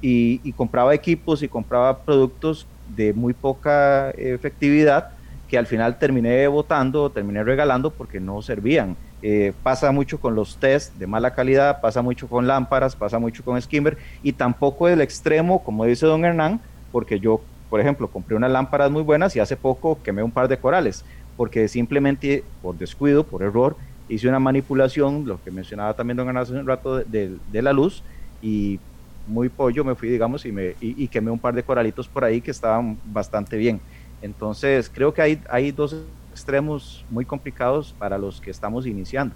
y, 0.00 0.52
compraba 0.54 0.94
equipos 0.96 1.44
y 1.44 1.48
compraba 1.48 2.02
productos 2.02 2.66
de 2.96 3.12
muy 3.12 3.32
poca 3.32 4.10
efectividad 4.10 5.10
que 5.52 5.58
al 5.58 5.66
final 5.66 5.98
terminé 5.98 6.48
votando, 6.48 7.10
terminé 7.10 7.44
regalando 7.44 7.90
porque 7.90 8.18
no 8.18 8.40
servían. 8.40 8.96
Eh, 9.20 9.52
pasa 9.62 9.92
mucho 9.92 10.18
con 10.18 10.34
los 10.34 10.56
test 10.56 10.94
de 10.94 11.06
mala 11.06 11.34
calidad, 11.34 11.82
pasa 11.82 12.00
mucho 12.00 12.26
con 12.26 12.46
lámparas, 12.46 12.96
pasa 12.96 13.18
mucho 13.18 13.44
con 13.44 13.60
skimmer 13.60 13.98
y 14.22 14.32
tampoco 14.32 14.88
el 14.88 15.02
extremo, 15.02 15.62
como 15.62 15.84
dice 15.84 16.06
don 16.06 16.24
Hernán, 16.24 16.58
porque 16.90 17.20
yo, 17.20 17.42
por 17.68 17.80
ejemplo, 17.80 18.08
compré 18.08 18.34
unas 18.34 18.50
lámparas 18.50 18.90
muy 18.90 19.02
buenas 19.02 19.36
y 19.36 19.40
hace 19.40 19.58
poco 19.58 19.98
quemé 20.02 20.22
un 20.22 20.30
par 20.30 20.48
de 20.48 20.56
corales 20.56 21.04
porque 21.36 21.68
simplemente 21.68 22.44
por 22.62 22.78
descuido, 22.78 23.24
por 23.24 23.42
error, 23.42 23.76
hice 24.08 24.28
una 24.28 24.38
manipulación, 24.38 25.26
lo 25.26 25.38
que 25.42 25.50
mencionaba 25.50 25.92
también 25.92 26.16
don 26.16 26.34
hace 26.34 26.52
un 26.54 26.66
rato, 26.66 27.00
de, 27.00 27.38
la 27.52 27.74
luz 27.74 28.02
y 28.40 28.80
muy 29.26 29.50
pollo 29.50 29.84
me 29.84 29.94
fui, 29.94 30.08
digamos, 30.08 30.46
y, 30.46 30.52
me, 30.52 30.74
y, 30.80 31.06
quemé 31.08 31.30
un 31.30 31.38
par 31.38 31.54
de 31.54 31.62
coralitos 31.62 32.08
por 32.08 32.24
ahí 32.24 32.40
que 32.40 32.50
estaban 32.50 32.98
bastante 33.04 33.56
bien. 33.56 33.80
Entonces, 34.22 34.90
creo 34.92 35.12
que 35.12 35.22
hay, 35.22 35.42
hay 35.50 35.72
dos 35.72 35.96
extremos 36.30 37.04
muy 37.10 37.24
complicados 37.24 37.94
para 37.98 38.16
los 38.16 38.40
que 38.40 38.50
estamos 38.50 38.86
iniciando. 38.86 39.34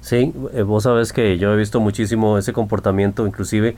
Sí, 0.00 0.32
eh, 0.54 0.62
vos 0.62 0.84
sabes 0.84 1.12
que 1.12 1.38
yo 1.38 1.52
he 1.52 1.56
visto 1.56 1.78
muchísimo 1.78 2.38
ese 2.38 2.52
comportamiento, 2.52 3.26
inclusive 3.26 3.76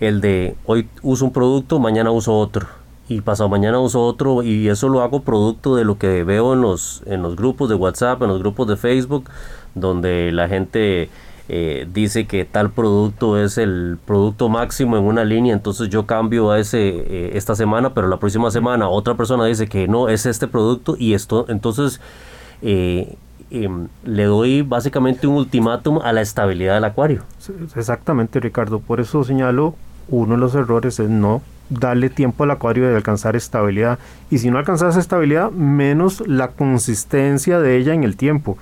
el 0.00 0.20
de 0.20 0.54
hoy 0.66 0.88
uso 1.02 1.24
un 1.24 1.32
producto, 1.32 1.78
mañana 1.78 2.10
uso 2.10 2.36
otro 2.36 2.66
y 3.08 3.20
pasado 3.20 3.48
mañana 3.48 3.78
uso 3.78 4.04
otro 4.04 4.42
y 4.42 4.68
eso 4.68 4.88
lo 4.88 5.02
hago 5.02 5.22
producto 5.22 5.76
de 5.76 5.84
lo 5.84 5.98
que 5.98 6.24
veo 6.24 6.52
en 6.52 6.60
los, 6.60 7.02
en 7.06 7.22
los 7.22 7.36
grupos 7.36 7.68
de 7.68 7.74
WhatsApp, 7.74 8.22
en 8.22 8.28
los 8.28 8.38
grupos 8.38 8.68
de 8.68 8.76
Facebook, 8.76 9.28
donde 9.74 10.30
la 10.32 10.48
gente 10.48 11.08
eh, 11.54 11.86
dice 11.92 12.26
que 12.26 12.46
tal 12.46 12.70
producto 12.70 13.38
es 13.38 13.58
el 13.58 13.98
producto 14.06 14.48
máximo 14.48 14.96
en 14.96 15.04
una 15.04 15.22
línea, 15.22 15.52
entonces 15.52 15.90
yo 15.90 16.06
cambio 16.06 16.50
a 16.50 16.58
ese 16.58 16.78
eh, 16.80 17.32
esta 17.34 17.54
semana, 17.54 17.92
pero 17.92 18.08
la 18.08 18.16
próxima 18.16 18.50
semana 18.50 18.88
otra 18.88 19.18
persona 19.18 19.44
dice 19.44 19.66
que 19.66 19.86
no 19.86 20.08
es 20.08 20.24
este 20.24 20.48
producto 20.48 20.96
y 20.98 21.12
esto, 21.12 21.44
entonces 21.50 22.00
eh, 22.62 23.16
em, 23.50 23.88
le 24.02 24.24
doy 24.24 24.62
básicamente 24.62 25.26
un 25.26 25.34
ultimátum 25.34 26.00
a 26.02 26.14
la 26.14 26.22
estabilidad 26.22 26.76
del 26.76 26.84
acuario. 26.84 27.22
Exactamente, 27.76 28.40
Ricardo, 28.40 28.80
por 28.80 28.98
eso 28.98 29.22
señalo 29.22 29.74
uno 30.08 30.36
de 30.36 30.40
los 30.40 30.54
errores 30.54 30.98
es 31.00 31.10
no 31.10 31.42
darle 31.68 32.08
tiempo 32.08 32.44
al 32.44 32.52
acuario 32.52 32.88
de 32.88 32.96
alcanzar 32.96 33.36
estabilidad. 33.36 33.98
Y 34.30 34.38
si 34.38 34.50
no 34.50 34.56
alcanzas 34.56 34.96
estabilidad, 34.96 35.50
menos 35.50 36.26
la 36.26 36.48
consistencia 36.48 37.60
de 37.60 37.76
ella 37.76 37.92
en 37.92 38.04
el 38.04 38.16
tiempo. 38.16 38.56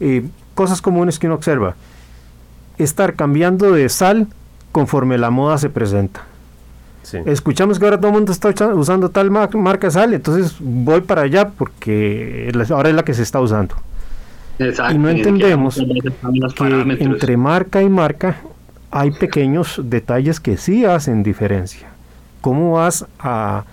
Eh, 0.00 0.26
cosas 0.54 0.80
comunes 0.80 1.18
que 1.18 1.26
uno 1.26 1.36
observa. 1.36 1.76
Estar 2.78 3.14
cambiando 3.14 3.72
de 3.72 3.88
sal 3.88 4.26
conforme 4.72 5.18
la 5.18 5.30
moda 5.30 5.58
se 5.58 5.70
presenta. 5.70 6.22
Escuchamos 7.26 7.78
que 7.78 7.84
ahora 7.84 7.98
todo 7.98 8.08
el 8.08 8.14
mundo 8.14 8.32
está 8.32 8.50
usando 8.74 9.10
tal 9.10 9.30
marca 9.30 9.86
de 9.86 9.90
sal, 9.90 10.14
entonces 10.14 10.56
voy 10.58 11.02
para 11.02 11.22
allá 11.22 11.50
porque 11.50 12.50
ahora 12.70 12.88
es 12.88 12.94
la 12.94 13.04
que 13.04 13.14
se 13.14 13.22
está 13.22 13.40
usando. 13.40 13.74
y 14.58 14.98
no 14.98 15.10
entendemos 15.10 15.76
que 16.56 16.96
entre 17.00 17.36
marca 17.36 17.82
y 17.82 17.88
marca 17.88 18.36
hay 18.90 19.10
pequeños 19.10 19.80
detalles 19.84 20.40
que 20.40 20.56
sí 20.56 20.84
hacen 20.84 21.22
diferencia. 21.22 21.88
¿Cómo 22.40 22.72
vas 22.72 23.06
a 23.18 23.64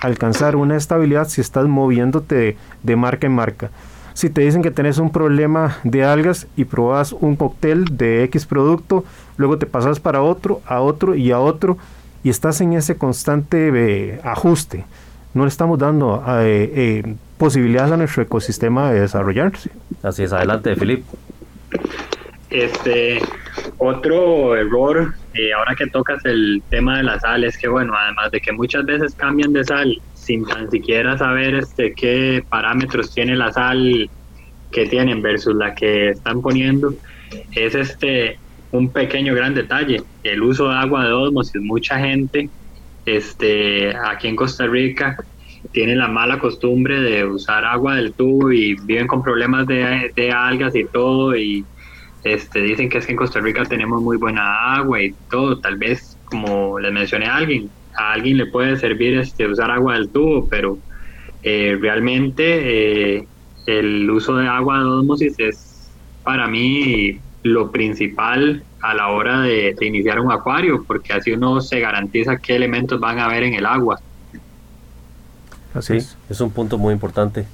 alcanzar 0.00 0.56
una 0.56 0.76
estabilidad 0.76 1.28
si 1.28 1.40
estás 1.40 1.66
moviéndote 1.66 2.56
de, 2.82 2.96
marca 2.96 3.26
en 3.26 3.32
marca? 3.34 3.70
Si 4.16 4.30
te 4.30 4.40
dicen 4.40 4.62
que 4.62 4.70
tenés 4.70 4.96
un 4.96 5.12
problema 5.12 5.76
de 5.84 6.02
algas 6.02 6.46
y 6.56 6.64
probas 6.64 7.12
un 7.12 7.36
cóctel 7.36 7.98
de 7.98 8.24
X 8.24 8.46
producto, 8.46 9.04
luego 9.36 9.58
te 9.58 9.66
pasas 9.66 10.00
para 10.00 10.22
otro, 10.22 10.62
a 10.64 10.80
otro 10.80 11.14
y 11.14 11.32
a 11.32 11.38
otro, 11.38 11.76
y 12.24 12.30
estás 12.30 12.62
en 12.62 12.72
ese 12.72 12.96
constante 12.96 13.70
eh, 13.74 14.18
ajuste. 14.24 14.86
No 15.34 15.42
le 15.42 15.48
estamos 15.48 15.78
dando 15.78 16.24
eh, 16.26 16.72
eh, 16.74 17.14
posibilidades 17.36 17.92
a 17.92 17.98
nuestro 17.98 18.22
ecosistema 18.22 18.90
de 18.90 19.00
desarrollarse. 19.00 19.68
Así 20.02 20.22
es, 20.22 20.32
adelante, 20.32 20.74
Felipe. 20.76 21.04
Este, 22.48 23.20
otro 23.76 24.56
error, 24.56 25.12
eh, 25.34 25.52
ahora 25.52 25.74
que 25.74 25.88
tocas 25.88 26.24
el 26.24 26.62
tema 26.70 26.96
de 26.96 27.02
la 27.02 27.20
sal, 27.20 27.44
es 27.44 27.58
que, 27.58 27.68
bueno, 27.68 27.92
además 27.94 28.30
de 28.30 28.40
que 28.40 28.52
muchas 28.52 28.86
veces 28.86 29.14
cambian 29.14 29.52
de 29.52 29.62
sal 29.62 30.00
sin 30.26 30.44
tan 30.44 30.70
siquiera 30.70 31.16
saber 31.16 31.54
este, 31.54 31.94
qué 31.94 32.44
parámetros 32.48 33.14
tiene 33.14 33.36
la 33.36 33.52
sal 33.52 34.10
que 34.72 34.86
tienen 34.86 35.22
versus 35.22 35.54
la 35.54 35.74
que 35.74 36.10
están 36.10 36.42
poniendo, 36.42 36.92
es 37.52 37.74
este 37.74 38.38
un 38.72 38.92
pequeño 38.92 39.34
gran 39.34 39.54
detalle, 39.54 40.02
el 40.24 40.42
uso 40.42 40.68
de 40.68 40.74
agua 40.74 41.04
de 41.04 41.12
osmosis. 41.12 41.62
Mucha 41.62 41.98
gente 41.98 42.50
este, 43.06 43.94
aquí 43.96 44.26
en 44.26 44.36
Costa 44.36 44.66
Rica 44.66 45.16
tiene 45.72 45.94
la 45.94 46.08
mala 46.08 46.38
costumbre 46.38 47.00
de 47.00 47.24
usar 47.24 47.64
agua 47.64 47.94
del 47.94 48.12
tubo 48.12 48.50
y 48.52 48.74
viven 48.82 49.06
con 49.06 49.22
problemas 49.22 49.66
de, 49.66 50.12
de 50.14 50.30
algas 50.32 50.74
y 50.74 50.84
todo 50.84 51.36
y 51.36 51.64
este, 52.24 52.60
dicen 52.60 52.88
que 52.88 52.98
es 52.98 53.06
que 53.06 53.12
en 53.12 53.18
Costa 53.18 53.40
Rica 53.40 53.64
tenemos 53.64 54.02
muy 54.02 54.16
buena 54.16 54.74
agua 54.74 55.00
y 55.00 55.14
todo, 55.30 55.60
tal 55.60 55.76
vez 55.76 56.18
como 56.24 56.78
les 56.80 56.92
mencioné 56.92 57.26
a 57.26 57.36
alguien, 57.36 57.70
a 57.96 58.12
alguien 58.12 58.38
le 58.38 58.46
puede 58.46 58.76
servir 58.76 59.18
este, 59.18 59.46
usar 59.46 59.70
agua 59.70 59.94
del 59.94 60.08
tubo, 60.08 60.46
pero 60.48 60.78
eh, 61.42 61.76
realmente 61.80 63.18
eh, 63.18 63.28
el 63.66 64.10
uso 64.10 64.36
de 64.36 64.48
agua 64.48 64.78
de 64.78 64.84
osmosis 64.84 65.34
es 65.38 65.90
para 66.22 66.46
mí 66.46 67.20
lo 67.42 67.70
principal 67.70 68.62
a 68.80 68.94
la 68.94 69.08
hora 69.08 69.40
de, 69.40 69.74
iniciar 69.80 70.20
un 70.20 70.32
acuario, 70.32 70.84
porque 70.84 71.12
así 71.12 71.32
uno 71.32 71.60
se 71.60 71.80
garantiza 71.80 72.38
qué 72.38 72.56
elementos 72.56 73.00
van 73.00 73.18
a 73.18 73.26
haber 73.26 73.44
en 73.44 73.54
el 73.54 73.66
agua. 73.66 74.00
Así 75.74 75.96
es. 75.96 76.16
es 76.28 76.40
un 76.40 76.50
punto 76.50 76.78
muy 76.78 76.92
importante. 76.92 77.46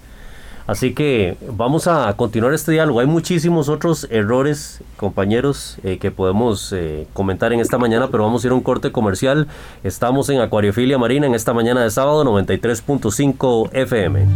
Así 0.67 0.95
que 0.95 1.37
vamos 1.51 1.87
a 1.87 2.13
continuar 2.17 2.55
este 2.55 2.73
diálogo. 2.73 3.01
Hay 3.01 3.07
muchísimos 3.07 3.69
otros 3.69 4.07
errores, 4.11 4.81
compañeros, 4.97 5.79
eh, 5.83 5.99
que 5.99 6.11
podemos 6.11 6.73
eh, 6.73 7.07
comentar 7.13 7.53
en 7.53 7.61
esta 7.61 7.79
mañana, 7.79 8.09
pero 8.11 8.25
vamos 8.25 8.45
a 8.45 8.47
ir 8.47 8.53
a 8.53 8.55
un 8.55 8.63
corte 8.63 8.93
comercial. 8.93 9.49
Estamos 9.83 10.29
en 10.29 10.41
Acuariofilia 10.41 10.99
Marina 10.99 11.27
en 11.27 11.35
esta 11.35 11.53
mañana 11.53 11.83
de 11.83 11.91
sábado 11.91 12.25
93.5 12.25 13.71
FM. 13.73 14.27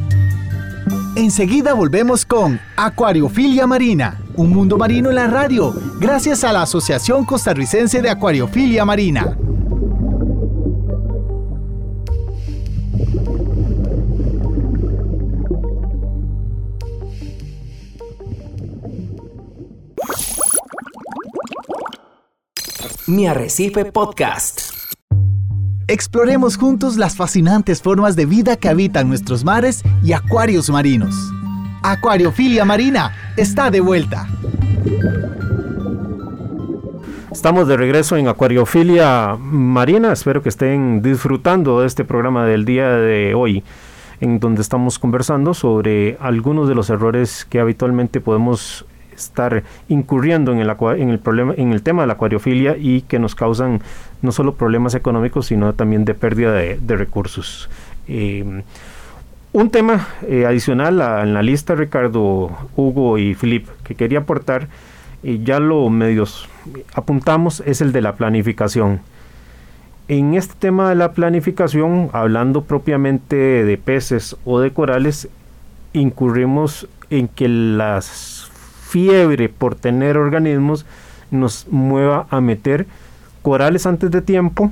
Enseguida 1.17 1.73
volvemos 1.73 2.27
con 2.27 2.61
Acuariofilia 2.77 3.67
Marina, 3.67 4.21
un 4.35 4.51
mundo 4.51 4.77
marino 4.77 5.09
en 5.09 5.15
la 5.15 5.27
radio, 5.27 5.73
gracias 5.99 6.45
a 6.45 6.53
la 6.53 6.63
Asociación 6.63 7.25
Costarricense 7.25 8.03
de 8.03 8.11
Acuariofilia 8.11 8.85
Marina. 8.85 9.35
Mi 23.09 23.29
Arrecife 23.29 23.85
Podcast. 23.85 24.73
Exploremos 25.87 26.57
juntos 26.57 26.97
las 26.97 27.15
fascinantes 27.17 27.81
formas 27.81 28.17
de 28.17 28.27
vida 28.27 28.57
que 28.57 28.69
habitan 28.69 29.09
nuestros 29.09 29.45
mares 29.45 29.85
y 30.03 30.13
acuarios 30.13 30.71
marinos. 30.71 31.15
Acuariofilia 31.85 32.65
Marina 32.65 33.33
está 33.37 33.71
de 33.71 33.79
vuelta. 33.79 34.27
Estamos 37.31 37.69
de 37.69 37.77
regreso 37.77 38.17
en 38.17 38.27
Acuariofilia 38.27 39.37
Marina. 39.39 40.13
Espero 40.13 40.43
que 40.43 40.49
estén 40.49 41.01
disfrutando 41.01 41.83
de 41.83 41.87
este 41.87 42.05
programa 42.05 42.45
del 42.45 42.65
día 42.65 42.89
de 42.89 43.35
hoy, 43.37 43.63
en 44.21 44.41
donde 44.41 44.63
estamos 44.63 44.99
conversando 44.99 45.55
sobre 45.55 46.17
algunos 46.19 46.69
de 46.69 46.75
los 46.75 46.91
errores 46.91 47.45
que 47.45 47.61
habitualmente 47.61 48.21
podemos 48.21 48.85
estar 49.17 49.65
incurriendo 49.89 50.53
en 50.53 50.61
el, 50.61 51.19
problema, 51.19 51.55
en 51.57 51.73
el 51.73 51.83
tema 51.83 52.03
de 52.03 52.09
la 52.09 52.15
acuariofilia 52.15 52.77
y 52.79 53.03
que 53.03 53.19
nos 53.19 53.35
causan 53.35 53.81
no 54.23 54.33
solo 54.33 54.55
problemas 54.55 54.95
económicos, 54.95 55.47
sino 55.47 55.73
también 55.73 56.05
de 56.05 56.15
pérdida 56.15 56.53
de, 56.53 56.97
recursos. 56.97 57.69
Em, 58.09 58.63
un 59.53 59.71
tema 59.71 60.09
eh, 60.29 60.45
adicional 60.47 61.01
en 61.23 61.35
la 61.35 61.43
lista, 61.43 61.75
Ricardo, 61.75 62.51
Hugo 62.77 63.19
y 63.19 63.35
Filip, 63.35 63.69
que 63.85 63.95
quería 63.95 64.21
aportar, 64.21 64.69
y 65.23 65.43
ya 65.43 65.59
lo 65.61 65.89
medios 65.89 66.49
apuntamos, 66.95 67.63
es 67.67 67.81
el 67.81 67.93
de 67.93 68.03
la 68.03 68.17
planificación. 68.17 69.01
En 70.09 70.35
este 70.35 70.55
tema 70.59 70.89
de 70.89 70.95
la 70.95 71.13
planificación, 71.13 72.11
hablando 72.13 72.63
propiamente 72.63 73.37
de 73.37 73.77
peces 73.77 74.37
o 74.45 74.61
de 74.61 74.73
corales, 74.73 75.29
incurrimos 75.93 76.87
en 77.11 77.27
que 77.27 77.49
las 77.49 78.36
fiebre 78.87 79.49
por 79.49 79.75
tener 79.75 80.17
organismos 80.17 80.87
nos 81.31 81.67
mueva 81.69 82.27
a 82.31 82.41
meter 82.41 82.87
corales 83.43 83.87
antes 83.87 84.11
de 84.11 84.23
tiempo. 84.23 84.71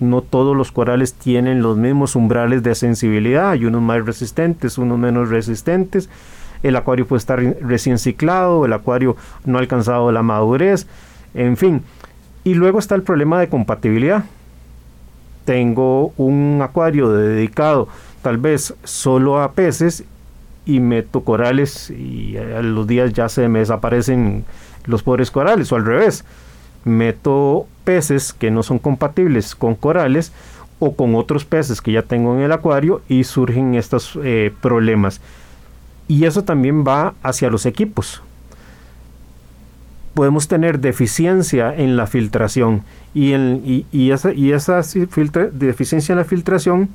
No 0.00 0.22
todos 0.22 0.56
los 0.56 0.72
corales 0.72 1.14
tienen 1.14 1.62
los 1.62 1.76
mismos 1.76 2.16
umbrales 2.16 2.62
de 2.62 2.74
sensibilidad, 2.74 3.50
hay 3.50 3.66
unos 3.66 3.82
más 3.82 4.04
resistentes, 4.04 4.78
unos 4.78 4.98
menos 4.98 5.28
resistentes. 5.28 6.08
El 6.62 6.76
acuario 6.76 7.06
puede 7.06 7.18
estar 7.18 7.40
recién 7.60 7.98
ciclado, 7.98 8.64
el 8.64 8.72
acuario 8.72 9.16
no 9.44 9.58
ha 9.58 9.60
alcanzado 9.60 10.10
la 10.10 10.22
madurez, 10.22 10.86
en 11.34 11.56
fin. 11.56 11.82
Y 12.44 12.54
luego 12.54 12.78
está 12.78 12.94
el 12.94 13.02
problema 13.02 13.38
de 13.38 13.48
compatibilidad. 13.48 14.24
Tengo 15.44 16.12
un 16.16 16.60
acuario 16.62 17.10
dedicado 17.10 17.88
tal 18.22 18.38
vez 18.38 18.74
solo 18.84 19.40
a 19.40 19.52
peces 19.52 20.04
y 20.66 20.80
meto 20.80 21.22
corales 21.22 21.90
y 21.90 22.36
a 22.36 22.62
los 22.62 22.86
días 22.86 23.12
ya 23.12 23.28
se 23.28 23.48
me 23.48 23.60
desaparecen 23.60 24.44
los 24.84 25.02
pobres 25.02 25.30
corales 25.30 25.72
o 25.72 25.76
al 25.76 25.86
revés. 25.86 26.24
Meto 26.84 27.66
peces 27.84 28.32
que 28.32 28.50
no 28.50 28.62
son 28.62 28.78
compatibles 28.78 29.54
con 29.54 29.74
corales 29.74 30.32
o 30.78 30.94
con 30.94 31.14
otros 31.14 31.44
peces 31.44 31.80
que 31.80 31.92
ya 31.92 32.02
tengo 32.02 32.34
en 32.34 32.40
el 32.40 32.52
acuario 32.52 33.02
y 33.08 33.24
surgen 33.24 33.74
estos 33.74 34.18
eh, 34.22 34.52
problemas. 34.60 35.20
Y 36.08 36.24
eso 36.24 36.42
también 36.42 36.84
va 36.84 37.14
hacia 37.22 37.50
los 37.50 37.66
equipos. 37.66 38.22
Podemos 40.14 40.48
tener 40.48 40.80
deficiencia 40.80 41.74
en 41.74 41.96
la 41.96 42.06
filtración 42.06 42.82
y, 43.14 43.32
en, 43.32 43.84
y, 43.92 44.10
esa, 44.10 44.32
y 44.32 44.52
esa 44.52 44.82
deficiencia 45.52 46.12
en 46.14 46.18
la 46.18 46.24
filtración 46.24 46.88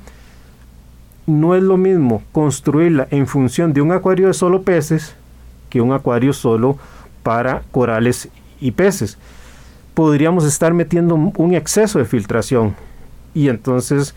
no 1.26 1.54
es 1.54 1.62
lo 1.62 1.76
mismo 1.76 2.22
construirla 2.32 3.08
en 3.10 3.26
función 3.26 3.72
de 3.72 3.80
un 3.80 3.92
acuario 3.92 4.28
de 4.28 4.34
solo 4.34 4.62
peces 4.62 5.14
que 5.70 5.80
un 5.80 5.92
acuario 5.92 6.32
solo 6.32 6.78
para 7.22 7.62
corales 7.72 8.28
y 8.60 8.70
peces. 8.70 9.18
Podríamos 9.94 10.44
estar 10.44 10.72
metiendo 10.72 11.14
un 11.14 11.54
exceso 11.54 11.98
de 11.98 12.04
filtración 12.04 12.76
y 13.34 13.48
entonces 13.48 14.14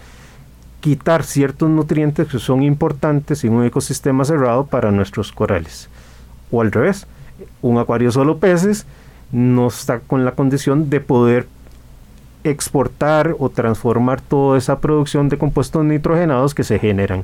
quitar 0.82 1.24
ciertos 1.24 1.70
nutrientes 1.70 2.28
que 2.28 2.40
son 2.40 2.64
importantes 2.64 3.44
en 3.44 3.54
un 3.54 3.66
ecosistema 3.66 4.24
cerrado 4.24 4.66
para 4.66 4.92
nuestros 4.92 5.32
corales. 5.32 5.90
O 6.52 6.62
al 6.62 6.72
revés, 6.72 7.08
un 7.62 7.78
acuario 7.78 8.12
solo 8.12 8.38
peces 8.38 8.86
no 9.32 9.68
está 9.68 10.00
con 10.00 10.26
la 10.26 10.32
condición 10.32 10.90
de 10.90 11.02
poder 11.02 11.48
exportar 12.44 13.36
o 13.40 13.50
transformar 13.50 14.22
toda 14.22 14.58
esa 14.58 14.80
producción 14.80 15.30
de 15.30 15.38
compuestos 15.38 15.84
nitrogenados 15.84 16.54
que 16.54 16.64
se 16.64 16.80
generan. 16.80 17.24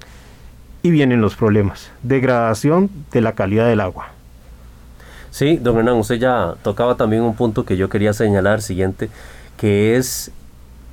Y 0.84 0.92
vienen 0.92 1.22
los 1.22 1.36
problemas. 1.36 1.92
Degradación 2.04 2.90
de 3.12 3.22
la 3.22 3.34
calidad 3.34 3.68
del 3.68 3.82
agua. 3.82 4.10
Sí, 5.32 5.58
don 5.58 5.78
Hernán, 5.78 5.96
usted 5.96 6.16
ya 6.16 6.56
tocaba 6.64 6.96
también 6.96 7.24
un 7.24 7.36
punto 7.36 7.66
que 7.66 7.76
yo 7.76 7.90
quería 7.90 8.14
señalar, 8.14 8.62
siguiente, 8.62 9.10
que 9.58 9.98
es 9.98 10.32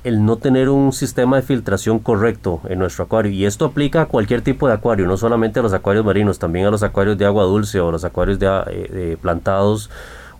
el 0.03 0.25
no 0.25 0.37
tener 0.37 0.67
un 0.67 0.91
sistema 0.91 1.37
de 1.37 1.43
filtración 1.43 1.99
correcto 1.99 2.59
en 2.67 2.79
nuestro 2.79 3.05
acuario. 3.05 3.31
Y 3.31 3.45
esto 3.45 3.65
aplica 3.65 4.01
a 4.01 4.05
cualquier 4.07 4.41
tipo 4.41 4.67
de 4.67 4.73
acuario, 4.73 5.07
no 5.07 5.15
solamente 5.15 5.59
a 5.59 5.63
los 5.63 5.73
acuarios 5.73 6.03
marinos, 6.03 6.39
también 6.39 6.65
a 6.65 6.71
los 6.71 6.83
acuarios 6.83 7.17
de 7.17 7.25
agua 7.25 7.43
dulce 7.43 7.79
o 7.79 7.91
los 7.91 8.03
acuarios 8.03 8.37
de, 8.39 8.47
eh, 8.67 9.17
plantados 9.21 9.89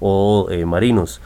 o 0.01 0.47
eh, 0.51 0.65
marinos 0.65 1.21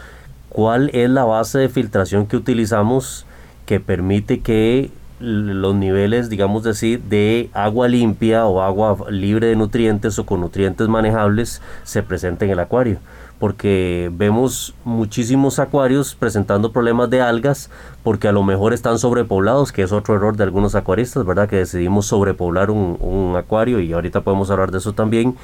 cuál 0.58 0.90
es 0.92 1.08
la 1.08 1.24
base 1.24 1.60
de 1.60 1.70
filtración 1.70 2.26
que 2.26 2.36
utilizamos 2.36 3.28
que 3.68 3.80
permite 3.80 4.40
que 4.40 4.90
los 5.20 5.76
niveles, 5.76 6.30
digamos 6.32 6.64
de 6.64 7.52
agua 7.54 7.88
limpia 7.88 8.48
o 8.48 8.64
agua 8.64 8.98
libre 9.12 9.46
de 9.46 9.56
nutrientes 9.56 10.18
o 10.18 10.26
con 10.26 10.42
nutrientes 10.42 10.88
manejables 10.88 11.62
se 11.84 12.02
presenten 12.02 12.50
en 12.50 12.54
el 12.54 12.60
acuario. 12.60 12.98
Porque 13.38 14.10
vemos 14.12 14.74
muchísimos 14.84 15.60
acuarios 15.60 16.16
presentando 16.16 16.72
problemas 16.72 17.12
de 17.12 17.22
algas 17.22 17.70
porque 18.02 18.28
a 18.28 18.32
lo 18.32 18.42
mejor 18.42 18.74
están 18.74 18.98
sobrepoblados, 18.98 19.72
que 19.72 19.84
es 19.84 19.92
otro 19.92 20.16
error 20.16 20.38
de 20.38 20.44
algunos 20.44 20.74
acuaristas, 20.74 21.24
¿verdad? 21.24 21.48
Que 21.48 21.58
decidimos 21.58 22.08
sobrepoblar 22.08 22.72
un, 22.72 22.98
un 23.00 23.36
acuario 23.36 23.80
y 23.80 23.94
ahorita 23.94 24.22
podemos 24.22 24.50
hablar 24.50 24.72
de 24.72 24.80
eso 24.80 24.94
también 24.94 25.36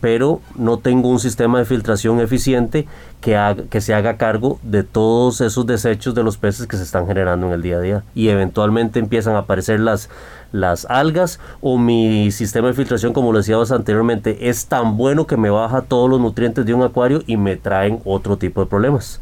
pero 0.00 0.40
no 0.56 0.78
tengo 0.78 1.08
un 1.08 1.18
sistema 1.18 1.58
de 1.58 1.64
filtración 1.64 2.20
eficiente 2.20 2.86
que, 3.20 3.64
que 3.70 3.80
se 3.80 3.94
haga 3.94 4.16
cargo 4.16 4.58
de 4.62 4.82
todos 4.82 5.40
esos 5.40 5.66
desechos 5.66 6.14
de 6.14 6.22
los 6.22 6.36
peces 6.36 6.66
que 6.66 6.76
se 6.76 6.82
están 6.82 7.06
generando 7.06 7.46
en 7.46 7.52
el 7.52 7.62
día 7.62 7.76
a 7.76 7.80
día. 7.80 8.04
Y 8.14 8.28
eventualmente 8.28 8.98
empiezan 8.98 9.34
a 9.34 9.40
aparecer 9.40 9.80
las, 9.80 10.10
las 10.52 10.84
algas 10.86 11.40
o 11.60 11.78
mi 11.78 12.30
sistema 12.30 12.68
de 12.68 12.74
filtración, 12.74 13.12
como 13.12 13.32
lo 13.32 13.38
decíamos 13.38 13.72
anteriormente, 13.72 14.48
es 14.48 14.66
tan 14.66 14.96
bueno 14.96 15.26
que 15.26 15.36
me 15.36 15.50
baja 15.50 15.82
todos 15.82 16.10
los 16.10 16.20
nutrientes 16.20 16.66
de 16.66 16.74
un 16.74 16.82
acuario 16.82 17.22
y 17.26 17.36
me 17.36 17.56
traen 17.56 18.00
otro 18.04 18.36
tipo 18.36 18.60
de 18.60 18.66
problemas. 18.66 19.20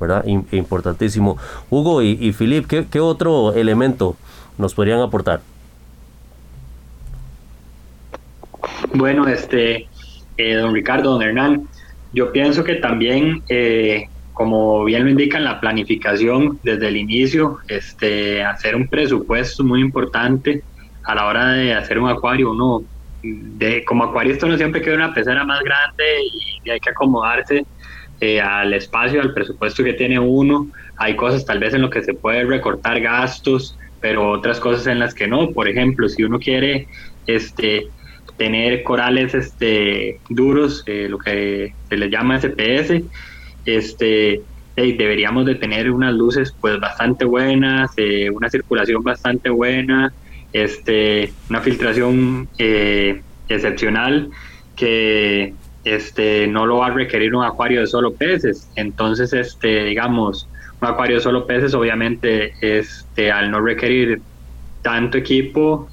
¿Verdad? 0.00 0.24
Importantísimo. 0.26 1.36
Hugo 1.70 2.02
y, 2.02 2.18
y 2.20 2.32
Filip, 2.32 2.66
¿qué, 2.66 2.86
¿qué 2.90 2.98
otro 2.98 3.52
elemento 3.52 4.16
nos 4.58 4.74
podrían 4.74 5.00
aportar? 5.00 5.40
Bueno, 8.94 9.26
este, 9.28 9.88
eh, 10.42 10.54
don 10.54 10.74
Ricardo, 10.74 11.12
don 11.12 11.22
Hernán. 11.22 11.68
Yo 12.12 12.32
pienso 12.32 12.64
que 12.64 12.76
también, 12.76 13.42
eh, 13.48 14.04
como 14.32 14.84
bien 14.84 15.04
lo 15.04 15.10
indica 15.10 15.38
en 15.38 15.44
la 15.44 15.60
planificación 15.60 16.58
desde 16.62 16.88
el 16.88 16.96
inicio, 16.96 17.58
este, 17.68 18.42
hacer 18.42 18.74
un 18.76 18.88
presupuesto 18.88 19.64
muy 19.64 19.80
importante 19.80 20.62
a 21.04 21.14
la 21.14 21.26
hora 21.26 21.52
de 21.52 21.74
hacer 21.74 21.98
un 21.98 22.08
acuario. 22.08 22.50
Uno, 22.50 22.82
de, 23.22 23.84
como 23.84 24.04
acuarista, 24.04 24.46
uno 24.46 24.56
siempre 24.56 24.82
quiere 24.82 24.96
una 24.96 25.14
pecera 25.14 25.44
más 25.44 25.60
grande 25.62 26.04
y 26.64 26.70
hay 26.70 26.80
que 26.80 26.90
acomodarse 26.90 27.64
eh, 28.20 28.40
al 28.40 28.74
espacio, 28.74 29.20
al 29.20 29.32
presupuesto 29.32 29.84
que 29.84 29.94
tiene 29.94 30.18
uno. 30.18 30.68
Hay 30.96 31.16
cosas 31.16 31.44
tal 31.44 31.58
vez 31.58 31.74
en 31.74 31.82
lo 31.82 31.90
que 31.90 32.02
se 32.02 32.14
puede 32.14 32.44
recortar 32.44 33.00
gastos, 33.00 33.76
pero 34.00 34.30
otras 34.30 34.60
cosas 34.60 34.86
en 34.86 34.98
las 34.98 35.14
que 35.14 35.26
no. 35.26 35.50
Por 35.50 35.68
ejemplo, 35.68 36.08
si 36.08 36.24
uno 36.24 36.38
quiere 36.38 36.88
este, 37.26 37.86
tener 38.42 38.82
corales 38.82 39.34
este, 39.34 40.18
duros, 40.28 40.82
eh, 40.86 41.06
lo 41.08 41.16
que 41.16 41.72
se 41.88 41.96
les 41.96 42.10
llama 42.10 42.40
SPS, 42.40 43.00
este, 43.64 44.42
deberíamos 44.74 45.46
de 45.46 45.54
tener 45.54 45.88
unas 45.92 46.12
luces 46.12 46.52
pues 46.60 46.80
bastante 46.80 47.24
buenas, 47.24 47.92
eh, 47.98 48.30
una 48.30 48.50
circulación 48.50 49.04
bastante 49.04 49.48
buena, 49.48 50.12
este, 50.52 51.32
una 51.50 51.60
filtración 51.60 52.48
eh, 52.58 53.22
excepcional 53.48 54.30
que 54.74 55.54
este, 55.84 56.48
no 56.48 56.66
lo 56.66 56.78
va 56.78 56.88
a 56.88 56.90
requerir 56.90 57.36
un 57.36 57.44
acuario 57.44 57.78
de 57.78 57.86
solo 57.86 58.12
peces. 58.12 58.68
Entonces, 58.74 59.32
este, 59.32 59.84
digamos, 59.84 60.48
un 60.80 60.88
acuario 60.88 61.18
de 61.18 61.22
solo 61.22 61.46
peces 61.46 61.74
obviamente 61.74 62.54
este, 62.60 63.30
al 63.30 63.52
no 63.52 63.60
requerir 63.60 64.20
tanto 64.82 65.16
equipo 65.16 65.88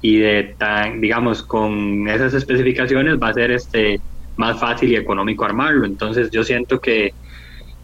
y 0.00 0.18
de 0.18 0.54
tan, 0.58 1.00
digamos, 1.00 1.42
con 1.42 2.08
esas 2.08 2.34
especificaciones 2.34 3.18
va 3.20 3.28
a 3.28 3.34
ser 3.34 3.50
este, 3.50 4.00
más 4.36 4.58
fácil 4.58 4.92
y 4.92 4.96
económico 4.96 5.44
armarlo. 5.44 5.86
Entonces 5.86 6.30
yo 6.30 6.44
siento 6.44 6.80
que, 6.80 7.12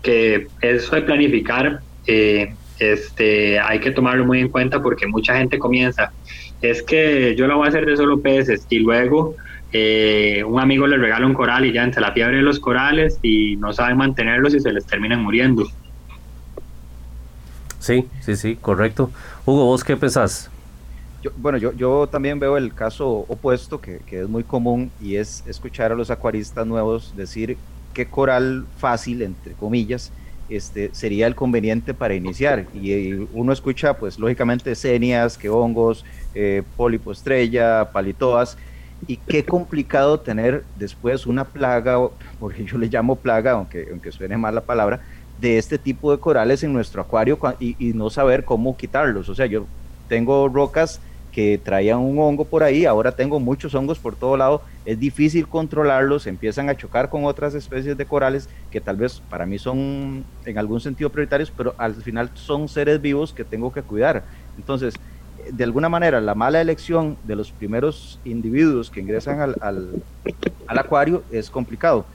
que 0.03 0.47
eso 0.61 0.95
de 0.95 1.03
planificar 1.03 1.81
eh, 2.07 2.55
este, 2.79 3.59
hay 3.59 3.81
que 3.81 3.91
tomarlo 3.91 4.25
muy 4.25 4.41
en 4.41 4.49
cuenta 4.49 4.83
porque 4.83 5.07
mucha 5.07 5.37
gente 5.37 5.59
comienza, 5.59 6.13
es 6.61 6.83
que 6.83 7.35
yo 7.37 7.47
lo 7.47 7.57
voy 7.57 7.67
a 7.67 7.69
hacer 7.69 7.87
de 7.87 7.97
solo 7.97 8.21
peces 8.21 8.67
y 8.69 8.79
luego 8.79 9.37
eh, 9.73 10.43
un 10.47 10.61
amigo 10.61 10.87
le 10.87 10.97
regala 10.97 11.27
un 11.27 11.35
coral 11.35 11.67
y 11.67 11.73
ya 11.73 11.83
entra 11.83 12.01
la 12.01 12.13
fiebre 12.13 12.39
de 12.39 12.43
los 12.43 12.61
corales 12.61 13.19
y 13.23 13.57
no 13.57 13.73
saben 13.73 13.97
mantenerlos 13.97 14.55
y 14.55 14.61
se 14.61 14.73
les 14.73 14.87
terminan 14.87 15.23
muriendo. 15.23 15.67
Sí, 17.81 18.07
sí, 18.21 18.37
sí, 18.37 18.57
correcto. 18.57 19.11
Hugo, 19.45 19.67
¿vos 19.67 19.85
qué 19.85 19.97
pensás? 19.97 20.51
Bueno, 21.37 21.59
yo, 21.59 21.73
yo 21.73 22.07
también 22.07 22.39
veo 22.39 22.57
el 22.57 22.75
caso 22.75 23.25
opuesto, 23.29 23.81
que, 23.81 23.99
que, 24.07 24.21
es 24.21 24.29
muy 24.29 24.43
común, 24.43 24.91
y 25.01 25.17
es 25.17 25.45
escuchar 25.47 25.93
a 25.93 25.95
los 25.95 26.11
acuaristas 26.11 26.67
nuevos 26.67 27.15
decir 27.17 27.57
qué 27.93 28.07
coral 28.07 28.67
fácil, 28.79 29.23
entre 29.23 29.55
comillas, 29.55 30.13
este, 30.49 30.91
sería 30.93 31.27
el 31.27 31.35
conveniente 31.35 31.95
para 31.95 32.15
iniciar. 32.15 32.67
Y, 32.75 33.13
uno 33.33 33.53
escucha, 33.53 33.95
pues 33.95 34.19
lógicamente, 34.19 34.75
cenias, 34.75 35.39
que 35.39 35.49
hongos, 35.49 36.05
eh, 36.35 36.63
pólipo 36.77 37.13
estrella, 37.13 37.91
palitoas, 37.93 38.59
y 39.07 39.17
qué 39.17 39.45
complicado 39.45 40.21
tener 40.21 40.65
después 40.77 41.27
una 41.27 41.45
plaga, 41.45 41.99
porque 42.39 42.65
yo 42.65 42.79
le 42.79 42.89
llamo 42.89 43.17
plaga, 43.17 43.53
aunque, 43.53 43.89
aunque 43.91 44.13
suene 44.13 44.37
mal 44.37 44.55
la 44.55 44.63
palabra, 44.63 45.01
de 45.41 45.59
este 45.59 45.79
tipo 45.79 46.13
de 46.13 46.19
corales 46.19 46.63
en 46.63 46.73
nuestro 46.73 47.03
acuario 47.03 47.39
y, 47.59 47.77
y 47.79 47.93
no 47.93 48.09
saber 48.09 48.45
cómo 48.45 48.77
quitarlos. 48.77 49.29
O 49.29 49.35
sea, 49.35 49.47
yo 49.47 49.67
tengo 50.09 50.49
rocas 50.49 51.01
que 51.35 51.61
traían 51.63 51.99
un 51.99 52.17
hongo 52.21 52.45
por 52.45 52.63
ahí, 52.63 52.87
ahora 52.87 53.11
tengo 53.11 53.41
muchos 53.41 53.75
hongos 53.75 53.99
por 53.99 54.15
todo 54.15 54.37
lado, 54.37 54.63
es 54.85 55.01
difícil 55.01 55.49
controlarlos, 55.49 56.29
empiezan 56.29 56.69
a 56.69 56.77
chocar 56.77 57.11
con 57.11 57.25
otras 57.25 57.55
especies 57.55 57.97
de 57.97 58.07
corales 58.07 58.49
que 58.71 58.81
tal 58.81 58.97
vez 58.97 59.21
para 59.29 59.45
mí 59.45 59.59
son 59.59 60.25
en 60.45 60.59
algún 60.59 60.81
sentido 60.81 61.11
prioritarios, 61.11 61.51
pero 61.51 61.75
al 61.77 61.97
final 61.97 62.31
son 62.35 62.69
seres 62.69 63.03
vivos 63.03 63.33
que 63.33 63.43
tengo 63.45 63.73
que 63.73 63.83
cuidar. 63.83 64.23
Entonces, 64.57 64.95
de 65.51 65.65
alguna 65.65 65.89
manera, 65.89 66.21
la 66.21 66.37
mala 66.37 66.61
elección 66.61 67.17
de 67.25 67.35
los 67.35 67.51
primeros 67.51 68.21
individuos 68.25 68.89
que 68.89 69.01
ingresan 69.01 69.41
al, 69.41 69.57
al, 69.61 70.79
acuario 70.79 71.25
es 71.33 71.51
complicado. 71.51 72.07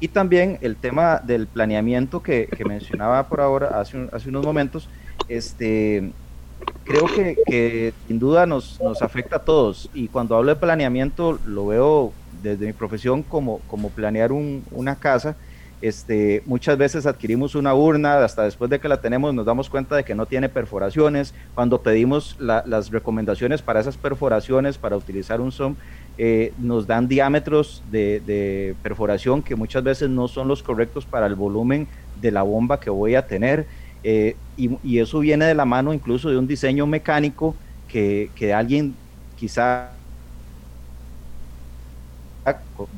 Y 0.00 0.08
también 0.08 0.58
el 0.62 0.76
tema 0.76 1.20
del 1.22 1.46
planeamiento 1.46 2.22
que, 2.22 2.48
que 2.56 2.64
mencionaba 2.64 3.28
por 3.28 3.42
ahora, 3.42 3.78
hace, 3.78 4.08
hace 4.12 4.30
unos 4.30 4.44
momentos, 4.46 4.88
este, 5.28 6.10
creo 6.84 7.06
que, 7.06 7.92
sin 8.06 8.18
duda 8.18 8.46
nos, 8.46 8.80
nos, 8.80 9.02
afecta 9.02 9.36
a 9.36 9.44
todos 9.44 9.88
y 9.94 10.08
cuando 10.08 10.36
hablo 10.36 10.50
de 10.54 10.60
planeamiento 10.60 11.38
lo 11.46 11.66
veo 11.66 12.12
desde 12.42 12.66
mi 12.66 12.72
profesión 12.72 13.22
como, 13.22 13.60
como 13.68 13.90
planear 13.90 14.32
una 14.32 14.96
casa. 14.96 15.36
Este, 15.80 16.44
muchas 16.46 16.78
veces 16.78 17.06
adquirimos 17.06 17.56
una 17.56 17.74
urna, 17.74 18.24
hasta 18.24 18.44
después 18.44 18.70
de 18.70 18.78
que 18.78 18.88
la 18.88 19.00
tenemos 19.00 19.34
nos 19.34 19.44
damos 19.44 19.68
cuenta 19.68 19.96
de 19.96 20.04
que 20.04 20.14
no 20.14 20.26
tiene 20.26 20.48
perforaciones. 20.48 21.34
Cuando 21.56 21.82
pedimos 21.82 22.36
las 22.38 22.90
recomendaciones 22.90 23.62
para 23.62 23.80
esas 23.80 23.96
perforaciones, 23.96 24.78
para 24.78 24.96
utilizar 24.96 25.40
un 25.40 25.50
SOM, 25.50 25.74
eh, 26.18 26.52
nos 26.58 26.86
dan 26.86 27.08
diámetros 27.08 27.82
de, 27.90 28.20
de 28.20 28.76
perforación 28.82 29.42
que 29.42 29.56
muchas 29.56 29.82
veces 29.82 30.08
no 30.08 30.28
son 30.28 30.46
los 30.46 30.62
correctos 30.62 31.04
para 31.04 31.26
el 31.26 31.34
volumen 31.34 31.88
de 32.20 32.30
la 32.30 32.42
bomba 32.42 32.78
que 32.78 32.90
voy 32.90 33.16
a 33.16 33.26
tener. 33.26 33.66
Eh, 34.04 34.36
y, 34.56 34.98
eso 34.98 35.20
viene 35.20 35.44
de 35.46 35.54
la 35.54 35.64
mano 35.64 35.92
incluso 35.92 36.28
de 36.28 36.36
un 36.36 36.46
diseño 36.46 36.86
mecánico 36.86 37.54
que, 37.88 38.30
que 38.34 38.52
alguien 38.52 38.94
quizá 39.36 39.90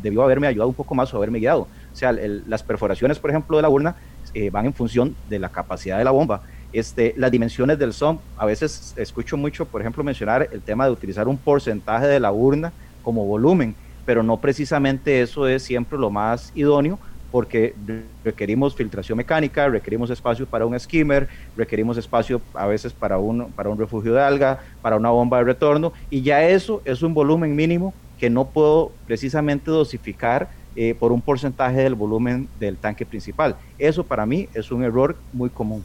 debió 0.03 0.23
haberme 0.23 0.47
ayudado 0.47 0.69
un 0.69 0.75
poco 0.75 0.95
más 0.95 1.13
o 1.13 1.17
haberme 1.17 1.39
guiado. 1.39 1.63
O 1.93 1.97
sea, 1.97 2.13
las 2.13 2.63
perforaciones, 2.63 3.19
por 3.19 3.31
ejemplo, 3.31 3.57
de 3.57 3.63
la 3.63 3.69
urna 3.69 3.97
eh, 4.33 4.51
van 4.51 4.67
en 4.67 4.75
función 4.75 5.15
de 5.29 5.39
la 5.39 5.49
capacidad 5.49 5.99
de 5.99 6.05
la 6.05 6.11
bomba. 6.11 6.43
Este, 6.73 7.15
las 7.17 7.31
dimensiones 7.31 7.79
del 7.79 7.93
SOM, 7.93 8.19
a 8.37 8.47
veces 8.47 8.95
escucho 8.97 9.37
mucho, 9.37 9.65
por 9.65 9.81
ejemplo, 9.81 10.03
mencionar 10.03 10.49
el 10.51 10.61
tema 10.61 10.87
de 10.87 10.91
utilizar 10.91 11.29
un 11.29 11.37
porcentaje 11.37 12.07
de 12.07 12.19
la 12.19 12.33
urna 12.33 12.73
como 13.03 13.25
volumen, 13.27 13.77
pero 14.05 14.23
no 14.23 14.41
precisamente 14.41 15.23
eso 15.23 15.47
es 15.47 15.63
siempre 15.63 15.99
lo 15.99 16.11
más 16.11 16.51
idóneo 16.55 16.99
porque 17.35 17.75
requerimos 18.23 18.77
filtración 18.77 19.19
mecánica, 19.19 19.67
requerimos 19.67 20.09
espacio 20.09 20.47
para 20.47 20.67
un 20.67 20.79
skimmer, 20.79 21.27
requerimos 21.57 21.97
espacio 21.99 22.41
a 22.55 22.69
veces 22.69 22.93
para 22.93 23.19
un, 23.19 23.51
para 23.51 23.71
un 23.71 23.77
refugio 23.77 24.15
de 24.15 24.23
alga, 24.23 24.61
para 24.81 24.95
una 24.95 25.11
bomba 25.11 25.39
de 25.39 25.45
retorno, 25.47 25.93
y 26.11 26.23
ya 26.23 26.47
eso 26.47 26.81
es 26.85 27.03
un 27.03 27.13
volumen 27.13 27.57
mínimo 27.57 27.93
que 28.21 28.31
no 28.31 28.45
puedo 28.45 28.93
precisamente 29.09 29.69
dosificar 29.69 30.49
eh, 30.77 30.95
por 30.95 31.11
un 31.11 31.21
porcentaje 31.21 31.79
del 31.79 31.97
volumen 31.97 32.47
del 32.61 32.77
tanque 32.77 33.05
principal. 33.05 33.57
Eso 33.81 34.05
para 34.05 34.25
mí 34.27 34.49
es 34.55 34.71
un 34.71 34.85
error 34.85 35.17
muy 35.33 35.51
común. 35.51 35.83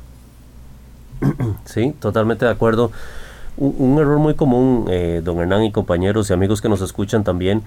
Sí, 1.66 1.96
totalmente 2.00 2.46
de 2.46 2.52
acuerdo. 2.52 2.92
Un, 3.58 3.98
error 3.98 4.20
muy 4.20 4.36
común, 4.36 4.86
eh, 4.88 5.22
don 5.24 5.40
Hernán 5.40 5.64
y 5.64 5.72
compañeros 5.72 6.30
y 6.30 6.34
amigos 6.34 6.62
que 6.62 6.70
nos 6.70 6.82
escuchan 6.82 7.24
también, 7.24 7.64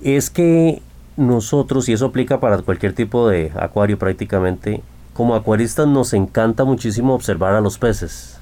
es 0.00 0.30
que 0.30 0.80
nosotros, 1.16 1.88
y 1.88 1.92
eso 1.92 2.06
aplica 2.06 2.40
para 2.40 2.58
cualquier 2.58 2.92
tipo 2.92 3.28
de 3.28 3.52
acuario 3.56 3.98
prácticamente, 3.98 4.82
como 5.12 5.34
acuaristas 5.34 5.86
nos 5.86 6.12
encanta 6.12 6.64
muchísimo 6.64 7.14
observar 7.14 7.54
a 7.54 7.60
los 7.60 7.78
peces. 7.78 8.38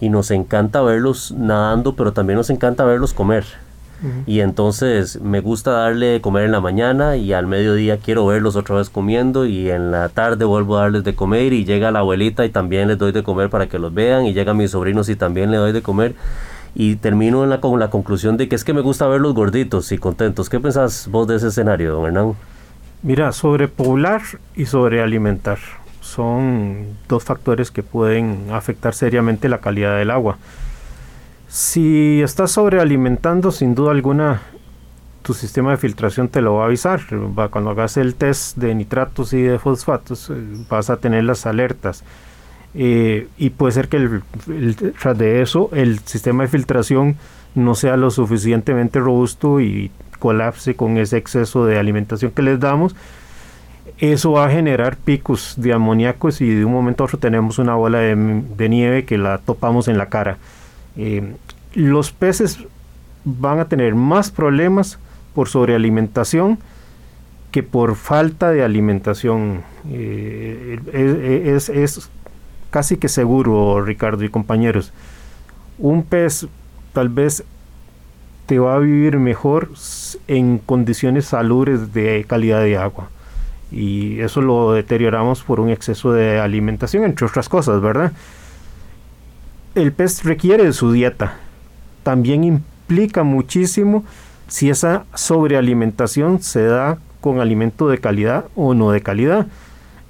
Y 0.00 0.08
nos 0.08 0.30
encanta 0.30 0.80
verlos 0.80 1.32
nadando, 1.32 1.94
pero 1.94 2.12
también 2.12 2.36
nos 2.36 2.50
encanta 2.50 2.84
verlos 2.84 3.14
comer. 3.14 3.44
Y 4.26 4.40
entonces 4.40 5.20
me 5.20 5.40
gusta 5.40 5.72
darle 5.72 6.06
de 6.06 6.20
comer 6.20 6.44
en 6.44 6.52
la 6.52 6.60
mañana 6.60 7.16
y 7.16 7.32
al 7.32 7.48
mediodía 7.48 7.96
quiero 7.96 8.26
verlos 8.26 8.54
otra 8.54 8.76
vez 8.76 8.90
comiendo 8.90 9.44
y 9.44 9.70
en 9.70 9.90
la 9.90 10.08
tarde 10.08 10.44
vuelvo 10.44 10.78
a 10.78 10.82
darles 10.82 11.02
de 11.02 11.16
comer 11.16 11.52
y 11.52 11.64
llega 11.64 11.90
la 11.90 11.98
abuelita 11.98 12.44
y 12.44 12.50
también 12.50 12.86
les 12.86 12.98
doy 12.98 13.10
de 13.10 13.24
comer 13.24 13.50
para 13.50 13.68
que 13.68 13.80
los 13.80 13.92
vean 13.92 14.24
y 14.24 14.34
llegan 14.34 14.56
mis 14.56 14.70
sobrinos 14.70 15.08
y 15.08 15.16
también 15.16 15.50
les 15.50 15.58
doy 15.58 15.72
de 15.72 15.82
comer 15.82 16.14
y 16.74 16.96
termino 16.96 17.44
en 17.44 17.50
la, 17.50 17.60
con 17.60 17.78
la 17.78 17.90
conclusión 17.90 18.36
de 18.36 18.48
que 18.48 18.54
es 18.54 18.64
que 18.64 18.72
me 18.72 18.80
gusta 18.80 19.06
verlos 19.06 19.34
gorditos 19.34 19.90
y 19.92 19.98
contentos. 19.98 20.48
¿Qué 20.48 20.60
pensás 20.60 21.08
vos 21.10 21.26
de 21.26 21.36
ese 21.36 21.48
escenario, 21.48 21.94
don 21.94 22.06
Hernán? 22.06 22.34
Mira, 23.02 23.32
sobrepoblar 23.32 24.22
y 24.54 24.66
sobrealimentar 24.66 25.58
son 26.00 26.96
dos 27.06 27.24
factores 27.24 27.70
que 27.70 27.82
pueden 27.82 28.46
afectar 28.50 28.94
seriamente 28.94 29.48
la 29.48 29.58
calidad 29.58 29.98
del 29.98 30.10
agua. 30.10 30.38
Si 31.48 32.20
estás 32.22 32.52
sobrealimentando, 32.52 33.52
sin 33.52 33.74
duda 33.74 33.90
alguna, 33.90 34.40
tu 35.22 35.34
sistema 35.34 35.70
de 35.70 35.76
filtración 35.76 36.28
te 36.28 36.40
lo 36.40 36.54
va 36.54 36.62
a 36.62 36.66
avisar. 36.66 37.00
Cuando 37.50 37.70
hagas 37.70 37.96
el 37.98 38.14
test 38.14 38.56
de 38.56 38.74
nitratos 38.74 39.32
y 39.32 39.42
de 39.42 39.58
fosfatos, 39.58 40.30
eh, 40.30 40.34
vas 40.68 40.90
a 40.90 40.96
tener 40.96 41.24
las 41.24 41.46
alertas. 41.46 42.04
Eh, 42.74 43.28
y 43.38 43.50
puede 43.50 43.72
ser 43.72 43.88
que 43.88 43.96
el, 43.96 44.22
tras 45.00 45.16
de 45.16 45.40
eso 45.42 45.70
el 45.72 46.00
sistema 46.00 46.42
de 46.42 46.48
filtración 46.48 47.16
no 47.54 47.74
sea 47.74 47.96
lo 47.96 48.10
suficientemente 48.10 49.00
robusto 49.00 49.60
y 49.60 49.90
colapse 50.18 50.74
con 50.74 50.98
ese 50.98 51.16
exceso 51.16 51.64
de 51.64 51.78
alimentación 51.78 52.30
que 52.30 52.42
les 52.42 52.60
damos. 52.60 52.94
Eso 53.98 54.32
va 54.32 54.46
a 54.46 54.50
generar 54.50 54.96
picos 54.96 55.54
de 55.56 55.72
amoníacos 55.72 56.40
y 56.40 56.54
de 56.54 56.64
un 56.64 56.72
momento 56.72 57.02
a 57.02 57.06
otro 57.06 57.18
tenemos 57.18 57.58
una 57.58 57.74
bola 57.74 57.98
de, 57.98 58.68
nieve 58.68 59.04
que 59.04 59.18
la 59.18 59.38
topamos 59.38 59.88
en 59.88 59.98
la 59.98 60.06
cara. 60.06 60.38
Eh, 60.96 61.34
los 61.74 62.12
peces 62.12 62.58
van 63.24 63.58
a 63.58 63.64
tener 63.64 63.94
más 63.94 64.30
problemas 64.30 64.98
por 65.34 65.48
sobrealimentación 65.48 66.58
que 67.50 67.62
por 67.62 67.96
falta 67.96 68.50
de 68.50 68.62
alimentación. 68.62 69.62
Eh, 69.90 70.78
es, 70.92 71.68
es, 71.68 72.10
casi 72.70 72.96
que 72.96 73.08
seguro, 73.08 73.82
Ricardo 73.82 74.24
y 74.24 74.28
compañeros. 74.28 74.92
Un 75.78 76.02
pez 76.02 76.46
tal 76.92 77.08
vez 77.08 77.44
te 78.46 78.58
va 78.58 78.74
a 78.74 78.78
vivir 78.78 79.18
mejor 79.18 79.70
en 80.26 80.58
condiciones 80.58 81.26
salubres 81.26 81.92
de 81.92 82.24
calidad 82.26 82.62
de 82.62 82.76
agua. 82.76 83.10
Y 83.70 84.20
eso 84.20 84.40
lo 84.40 84.72
deterioramos 84.72 85.42
por 85.42 85.60
un 85.60 85.68
exceso 85.68 86.12
de 86.12 86.40
alimentación, 86.40 87.04
entre 87.04 87.26
otras 87.26 87.48
cosas, 87.48 87.82
¿verdad? 87.82 88.12
El 89.74 89.92
pez 89.92 90.24
requiere 90.24 90.64
de 90.64 90.72
su 90.72 90.92
dieta. 90.92 91.36
También 92.02 92.44
explica 92.44 93.22
muchísimo 93.22 94.04
si 94.46 94.70
esa 94.70 95.04
sobrealimentación 95.14 96.40
se 96.40 96.64
da 96.64 96.98
con 97.20 97.40
alimento 97.40 97.88
de 97.88 97.98
calidad 97.98 98.46
o 98.56 98.72
no 98.72 98.90
de 98.90 99.02
calidad. 99.02 99.46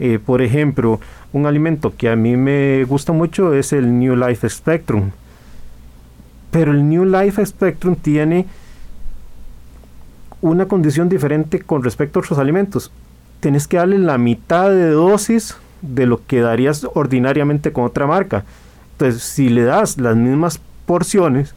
Eh, 0.00 0.18
por 0.24 0.42
ejemplo, 0.42 1.00
un 1.32 1.46
alimento 1.46 1.94
que 1.96 2.08
a 2.08 2.16
mí 2.16 2.36
me 2.36 2.84
gusta 2.84 3.12
mucho 3.12 3.54
es 3.54 3.72
el 3.72 3.98
New 3.98 4.16
Life 4.16 4.48
Spectrum. 4.48 5.10
Pero 6.50 6.72
el 6.72 6.88
New 6.88 7.04
Life 7.04 7.44
Spectrum 7.44 7.96
tiene 7.96 8.46
una 10.40 10.66
condición 10.66 11.08
diferente 11.08 11.60
con 11.60 11.82
respecto 11.82 12.18
a 12.18 12.22
otros 12.22 12.38
alimentos. 12.38 12.92
Tienes 13.40 13.66
que 13.66 13.76
darle 13.76 13.98
la 13.98 14.18
mitad 14.18 14.70
de 14.70 14.90
dosis 14.90 15.56
de 15.82 16.06
lo 16.06 16.24
que 16.26 16.40
darías 16.40 16.86
ordinariamente 16.94 17.72
con 17.72 17.84
otra 17.84 18.06
marca. 18.06 18.44
Entonces, 18.92 19.22
si 19.22 19.48
le 19.48 19.64
das 19.64 19.98
las 19.98 20.16
mismas 20.16 20.60
porciones, 20.86 21.54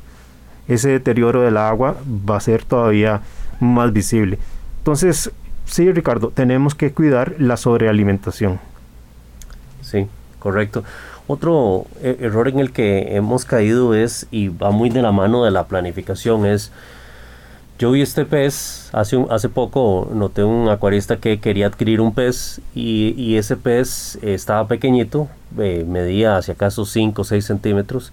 ese 0.68 0.90
deterioro 0.90 1.42
del 1.42 1.58
agua 1.58 1.96
va 2.30 2.38
a 2.38 2.42
ser 2.42 2.64
todavía 2.64 3.22
más 3.60 3.94
visible. 3.94 4.38
Entonces, 4.80 5.32
sí, 5.72 5.92
Ricardo, 5.92 6.32
tenemos 6.34 6.76
que 6.76 6.92
cuidar 6.92 7.36
la 7.40 7.58
sobrealimentación. 7.58 8.60
Sí, 9.82 10.08
correcto. 10.40 10.84
Otro 11.28 11.86
eh, 12.02 12.18
error 12.20 12.50
en 12.50 12.60
el 12.60 12.72
que 12.72 13.16
hemos 13.16 13.46
caído 13.46 13.96
es, 13.96 14.28
y 14.32 14.50
va 14.50 14.72
muy 14.72 14.90
de 14.90 15.02
la 15.02 15.12
mano 15.12 15.46
de 15.46 15.52
la 15.52 15.66
planificación, 15.66 16.46
es, 16.46 16.72
yo 17.80 17.92
vi 17.92 18.02
este 18.02 18.26
pez, 18.26 18.90
hace, 18.92 19.26
hace 19.30 19.50
poco 19.50 20.10
noté 20.14 20.44
un 20.44 20.70
acuarista 20.70 21.18
que 21.18 21.40
quería 21.40 21.68
adquirir 21.68 22.02
un 22.02 22.14
pez 22.14 22.62
y, 22.76 23.38
ese 23.38 23.56
pez 23.56 24.20
estaba 24.22 24.68
pequeñito, 24.68 25.30
eh, 25.58 25.86
medía 25.88 26.38
hacia 26.38 26.54
acaso 26.54 26.86
5 26.86 27.22
o 27.22 27.26
6 27.26 27.44
centímetros, 27.44 28.12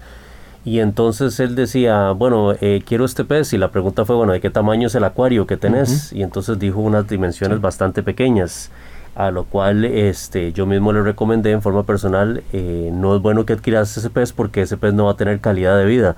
y 0.65 0.79
entonces 0.79 1.39
él 1.39 1.55
decía, 1.55 2.11
bueno, 2.11 2.53
eh, 2.59 2.83
quiero 2.85 3.05
este 3.05 3.23
pez. 3.23 3.53
Y 3.53 3.57
la 3.57 3.71
pregunta 3.71 4.05
fue, 4.05 4.15
bueno, 4.15 4.33
¿de 4.33 4.41
qué 4.41 4.49
tamaño 4.49 4.87
es 4.87 4.95
el 4.95 5.03
acuario 5.03 5.47
que 5.47 5.57
tenés? 5.57 6.11
Y 6.11 6.21
entonces 6.21 6.59
dijo 6.59 6.79
unas 6.79 7.07
dimensiones 7.07 7.61
bastante 7.61 8.03
pequeñas. 8.03 8.69
A 9.15 9.31
lo 9.31 9.45
cual 9.45 9.83
este, 9.85 10.53
yo 10.53 10.65
mismo 10.65 10.93
le 10.93 11.01
recomendé 11.01 11.51
en 11.51 11.61
forma 11.61 11.83
personal, 11.83 12.43
eh, 12.53 12.89
no 12.93 13.15
es 13.15 13.21
bueno 13.21 13.45
que 13.45 13.53
adquieras 13.53 13.97
ese 13.97 14.09
pez 14.09 14.31
porque 14.31 14.61
ese 14.61 14.77
pez 14.77 14.93
no 14.93 15.05
va 15.05 15.11
a 15.11 15.17
tener 15.17 15.39
calidad 15.39 15.77
de 15.77 15.85
vida. 15.85 16.15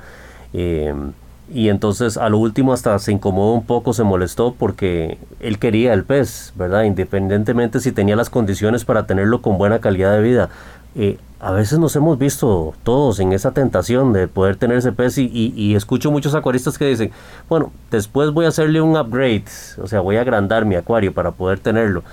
Em, 0.54 1.14
y 1.52 1.70
entonces 1.70 2.18
a 2.18 2.30
lo 2.30 2.38
último 2.38 2.74
hasta 2.74 2.98
se 3.00 3.12
incomodó 3.12 3.54
un 3.54 3.66
poco, 3.66 3.94
se 3.94 4.04
molestó 4.04 4.54
porque 4.54 5.18
él 5.40 5.58
quería 5.58 5.94
el 5.94 6.04
pez, 6.04 6.54
¿verdad? 6.56 6.84
Independientemente 6.84 7.80
si 7.80 7.92
tenía 7.92 8.16
las 8.16 8.30
condiciones 8.30 8.86
para 8.86 9.08
tenerlo 9.08 9.42
con 9.42 9.58
buena 9.58 9.80
calidad 9.80 10.14
de 10.14 10.22
vida. 10.22 10.50
Eh, 10.96 11.18
a 11.40 11.52
veces 11.52 11.80
nos 11.80 11.96
hemos 11.96 12.20
visto 12.20 12.76
todos 12.84 13.20
en 13.20 13.34
esa 13.34 13.52
tentación 13.52 14.14
de 14.14 14.28
poder 14.28 14.58
tener 14.58 14.78
ese 14.78 14.92
pez 14.92 15.18
y, 15.18 15.74
escucho 15.76 16.12
muchos 16.12 16.36
acuaristas 16.36 16.78
que 16.78 16.86
dicen, 16.86 17.12
bueno, 17.50 17.72
después 17.90 18.30
voy 18.32 18.46
a 18.46 18.50
hacerle 18.50 18.80
un 18.80 18.96
upgrade, 18.96 19.46
o 19.82 19.88
sea, 19.88 20.02
voy 20.02 20.18
a 20.18 20.22
agrandar 20.22 20.66
mi 20.66 20.76
acuario 20.76 21.14
para 21.14 21.32
poder 21.32 21.60
tenerlo, 21.60 22.04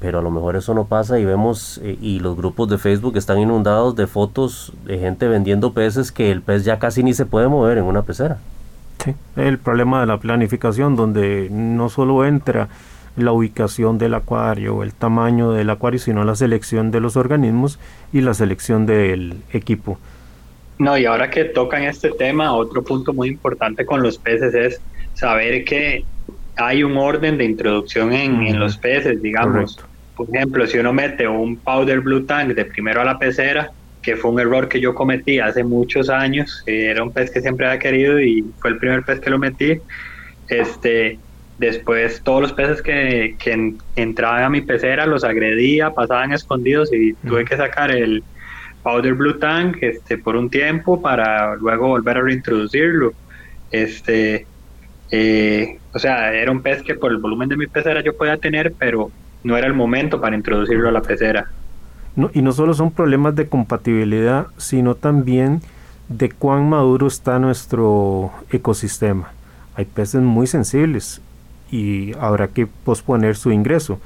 pero 0.00 0.20
a 0.20 0.22
lo 0.22 0.30
mejor 0.30 0.56
eso 0.56 0.72
no 0.72 0.86
pasa 0.86 1.18
y 1.18 1.26
vemos, 1.26 1.78
eh, 1.82 1.98
y 2.00 2.20
los 2.20 2.34
grupos 2.34 2.70
de 2.70 2.78
Facebook 2.78 3.18
están 3.18 3.38
inundados 3.38 3.94
de 3.94 4.06
fotos 4.06 4.72
de 4.86 4.98
gente 4.98 5.28
vendiendo 5.28 5.74
peces 5.74 6.10
que 6.10 6.30
el 6.30 6.40
pez 6.40 6.64
ya 6.64 6.78
casi 6.78 7.02
ni 7.02 7.12
se 7.12 7.26
puede 7.26 7.48
mover 7.48 7.76
en 7.76 7.84
una 7.84 8.02
pecera. 8.02 8.38
Sí, 9.04 9.14
el 9.36 9.58
problema 9.58 10.00
de 10.00 10.06
la 10.06 10.18
planificación 10.18 10.96
donde 10.96 11.48
no 11.50 11.90
solo 11.90 12.24
entra 12.24 12.68
la 13.16 13.32
ubicación 13.32 13.98
del 13.98 14.14
acuario, 14.14 14.82
el 14.82 14.94
tamaño 14.94 15.52
del 15.52 15.70
acuario, 15.70 15.98
sino 15.98 16.24
la 16.24 16.34
selección 16.34 16.90
de 16.90 17.00
los 17.00 17.16
organismos 17.16 17.78
y 18.12 18.20
la 18.20 18.34
selección 18.34 18.86
del 18.86 19.34
equipo. 19.52 19.98
No, 20.78 20.96
y 20.96 21.06
ahora 21.06 21.30
que 21.30 21.44
tocan 21.44 21.82
este 21.82 22.10
tema, 22.10 22.54
otro 22.54 22.84
punto 22.84 23.12
muy 23.12 23.28
importante 23.28 23.84
con 23.84 24.02
los 24.02 24.18
peces 24.18 24.54
es 24.54 24.80
saber 25.14 25.64
que 25.64 26.04
hay 26.56 26.84
un 26.84 26.96
orden 26.96 27.38
de 27.38 27.44
introducción 27.44 28.12
en, 28.12 28.58
los 28.58 28.76
peces, 28.76 29.20
digamos. 29.20 29.78
Por 30.16 30.28
ejemplo, 30.34 30.66
si 30.66 30.78
uno 30.78 30.92
mete 30.92 31.26
un 31.26 31.56
powder 31.56 32.00
blue 32.00 32.24
tank 32.24 32.54
de 32.54 32.64
primero 32.64 33.00
a 33.00 33.04
la 33.04 33.18
pecera, 33.18 33.70
que 34.02 34.16
fue 34.16 34.30
un 34.30 34.40
error 34.40 34.68
que 34.68 34.80
yo 34.80 34.94
cometí 34.94 35.38
hace 35.38 35.62
muchos 35.64 36.08
años, 36.08 36.62
era 36.66 37.02
un 37.02 37.12
pez 37.12 37.30
que 37.30 37.40
siempre 37.40 37.66
había 37.66 37.78
querido 37.78 38.20
y 38.20 38.44
fue 38.60 38.70
el 38.70 38.78
primer 38.78 39.02
pez 39.04 39.20
que 39.20 39.30
lo 39.30 39.38
metí, 39.38 39.80
este, 40.48 41.18
Después 41.58 42.22
todos 42.22 42.40
los 42.40 42.52
peces 42.52 42.82
que, 42.82 43.36
entraban 43.96 44.44
a 44.44 44.48
mi 44.48 44.60
pecera 44.60 45.06
los 45.06 45.24
agredía, 45.24 45.90
pasaban 45.90 46.32
escondidos 46.32 46.92
y 46.92 47.14
tuve 47.14 47.44
que 47.44 47.56
sacar 47.56 47.90
el 47.90 48.22
Powder 48.84 49.14
Blue 49.14 49.38
Tank 49.38 49.78
este, 49.80 50.18
por 50.18 50.36
un 50.36 50.48
tiempo 50.48 51.02
para 51.02 51.56
luego 51.56 51.88
volver 51.88 52.16
a 52.16 52.22
reintroducirlo. 52.22 53.12
Este, 53.72 54.46
eh, 55.10 55.78
o 55.92 55.98
sea, 55.98 56.32
era 56.32 56.52
un 56.52 56.62
pez 56.62 56.82
que 56.82 56.94
por 56.94 57.10
el 57.10 57.18
volumen 57.18 57.48
de 57.48 57.56
mi 57.56 57.66
pecera 57.66 58.04
yo 58.04 58.16
podía 58.16 58.36
tener, 58.36 58.72
pero 58.78 59.10
no 59.42 59.56
era 59.56 59.66
el 59.66 59.74
momento 59.74 60.20
para 60.20 60.36
introducirlo 60.36 60.88
a 60.88 60.92
la 60.92 61.02
pecera. 61.02 61.50
No, 62.14 62.30
y 62.34 62.40
no 62.40 62.52
solo 62.52 62.72
son 62.72 62.92
problemas 62.92 63.34
de 63.34 63.48
compatibilidad, 63.48 64.46
sino 64.58 64.94
también 64.94 65.60
de 66.08 66.30
cuán 66.30 66.68
maduro 66.68 67.08
está 67.08 67.40
nuestro 67.40 68.30
ecosistema. 68.52 69.32
Hay 69.74 69.86
peces 69.86 70.22
muy 70.22 70.46
sensibles 70.46 71.20
y 71.70 72.12
habrá 72.18 72.48
que 72.48 72.66
posponer 72.66 73.36
su 73.36 73.50
ingreso. 73.50 73.98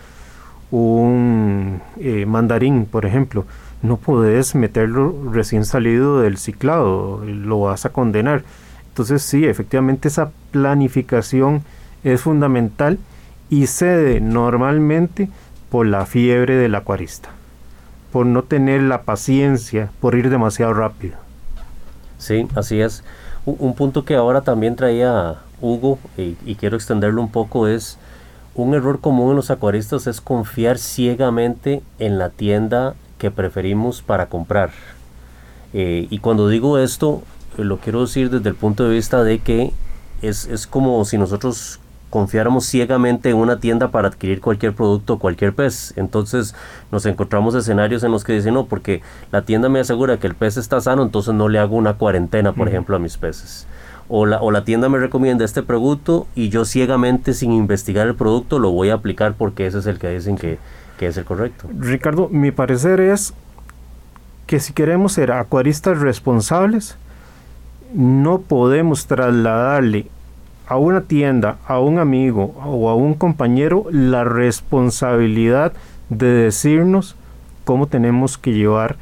Un 0.71 1.81
eh, 1.99 2.25
mandarín, 2.27 2.87
por 2.87 3.05
ejemplo, 3.05 3.45
no 3.83 3.97
puedes 3.97 4.55
meterlo 4.55 5.15
recién 5.33 5.65
salido 5.65 6.21
del 6.21 6.39
ciclado, 6.39 7.23
lo 7.25 7.61
vas 7.61 7.85
a 7.85 7.91
condenar. 7.91 8.45
Entonces 8.89 9.23
sí, 9.23 9.45
efectivamente 9.45 10.09
esa 10.09 10.31
planificación 10.51 11.63
es 12.05 12.21
fundamental 12.21 12.99
y 13.51 13.67
cede 13.67 14.21
normalmente 14.21 15.29
por 15.71 15.87
la 15.87 16.07
fiebre 16.07 16.57
del 16.57 16.75
acuarista, 16.75 17.31
por 18.13 18.27
no 18.27 18.43
tener 18.43 18.83
la 18.83 19.03
paciencia, 19.03 19.91
por 20.01 20.15
ir 20.15 20.31
demasiado 20.31 20.75
rápido. 20.75 21.17
Sí, 22.19 22.47
así 22.55 22.81
es. 22.81 23.03
Un, 23.45 23.75
punto 23.75 24.05
que 24.05 24.15
ahora 24.15 24.43
también 24.43 24.77
traía 24.77 25.39
Hugo, 25.63 25.99
y, 26.19 26.55
quiero 26.57 26.77
extenderlo 26.77 27.23
un 27.23 27.31
poco, 27.31 27.69
es 27.69 27.99
un 28.55 28.75
error 28.75 29.01
común 29.01 29.31
en 29.31 29.37
los 29.37 29.51
acuaristas 29.51 30.07
es 30.07 30.21
confiar 30.21 30.77
ciegamente 30.77 31.83
en 31.99 32.19
la 32.19 32.29
tienda 32.29 32.95
que 33.17 33.31
preferimos 33.31 34.03
para 34.03 34.27
comprar. 34.27 34.71
Eh, 35.73 36.07
y 36.11 36.19
cuando 36.19 36.49
digo 36.49 36.79
esto, 36.79 37.23
eh, 37.57 37.65
lo 37.65 37.79
quiero 37.79 38.03
decir 38.03 38.29
desde 38.29 38.51
el 38.51 38.55
punto 38.55 38.85
de 38.85 38.95
vista 38.95 39.25
de 39.25 39.39
que 39.39 39.73
es, 40.21 40.47
es 40.47 40.67
como 40.67 41.03
si 41.07 41.17
nosotros 41.17 41.81
confiáramos 42.13 42.67
ciegamente 42.67 43.31
en 43.31 43.37
una 43.37 43.59
tienda 43.59 43.91
para 43.91 44.09
adquirir 44.09 44.43
cualquier 44.43 44.75
producto 44.75 45.15
o 45.15 45.19
cualquier 45.19 45.55
pez. 45.55 45.95
Entonces 45.97 46.55
nos 46.91 47.07
encontramos 47.07 47.55
escenarios 47.55 48.05
en 48.05 48.13
los 48.13 48.23
que 48.23 48.35
dicen, 48.35 48.53
no, 48.53 48.67
porque 48.67 49.01
la 49.33 49.43
tienda 49.43 49.71
me 49.71 49.81
asegura 49.81 50.19
que 50.19 50.27
el 50.27 50.35
pez 50.35 50.59
está 50.59 50.79
sano, 50.83 51.03
entonces 51.03 51.33
no 51.33 51.49
le 51.49 51.59
hago 51.59 51.75
una 51.75 51.95
cuarentena, 51.95 52.53
por 52.53 52.69
ejemplo, 52.69 52.97
a 52.97 52.99
mis 52.99 53.17
peces. 53.17 53.67
O 54.15 54.27
la, 54.27 54.43
o 54.43 54.51
la 54.51 54.63
tienda 54.63 54.91
me 54.91 54.99
recomienda 54.99 55.43
este 55.43 55.63
producto 55.63 56.27
y 56.35 56.51
yo 56.51 56.67
ciegamente, 56.67 57.33
sin 57.33 57.51
investigar 57.51 58.07
el 58.07 58.15
producto, 58.15 58.59
lo 58.59 58.71
voy 58.71 58.91
a 58.91 58.95
aplicar 58.95 59.33
porque 59.39 59.65
ese 59.67 59.79
es 59.79 59.87
el 59.87 59.99
que 59.99 60.11
dicen 60.11 60.37
que, 60.37 60.59
que 60.99 61.07
es 61.07 61.17
el 61.17 61.25
correcto. 61.25 61.67
Ricardo, 61.79 62.29
mi 62.29 62.51
parecer 62.51 63.01
es 63.01 63.33
que 64.47 64.61
si 64.61 64.75
queremos 64.75 65.15
ser 65.15 65.33
acuaristas 65.33 65.99
responsables, 65.99 66.99
no 67.95 68.43
podemos 68.43 69.07
trasladarle 69.07 70.09
a 70.67 70.77
una 70.77 71.01
tienda, 71.01 71.57
a 71.67 71.81
un 71.81 71.99
amigo 71.99 72.55
o 72.67 72.91
a 72.91 72.95
un 72.95 73.15
compañero 73.15 73.87
la 73.91 74.25
responsabilidad 74.25 75.73
de 76.11 76.27
decirnos 76.27 77.17
cómo 77.65 77.87
tenemos 77.87 78.37
que 78.37 78.53
llevar 78.53 78.97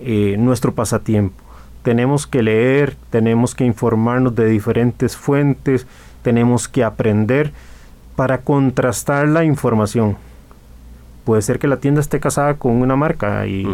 eh, 0.00 0.34
nuestro 0.38 0.74
pasatiempo. 0.74 1.36
Tenemos 1.82 2.26
que 2.26 2.42
leer, 2.42 2.96
tenemos 3.10 3.54
que 3.54 3.64
informarnos 3.64 4.34
de 4.34 4.46
diferentes 4.46 5.16
fuentes, 5.16 5.86
tenemos 6.22 6.68
que 6.68 6.84
aprender 6.84 7.52
para 8.16 8.38
contrastar 8.38 9.28
la 9.28 9.44
información. 9.44 10.16
Puede 11.24 11.42
ser 11.42 11.58
que 11.58 11.68
la 11.68 11.78
tienda 11.78 12.00
esté 12.00 12.20
casada 12.20 12.54
con 12.54 12.72
una 12.72 12.96
marca 12.96 13.46
y, 13.46 13.66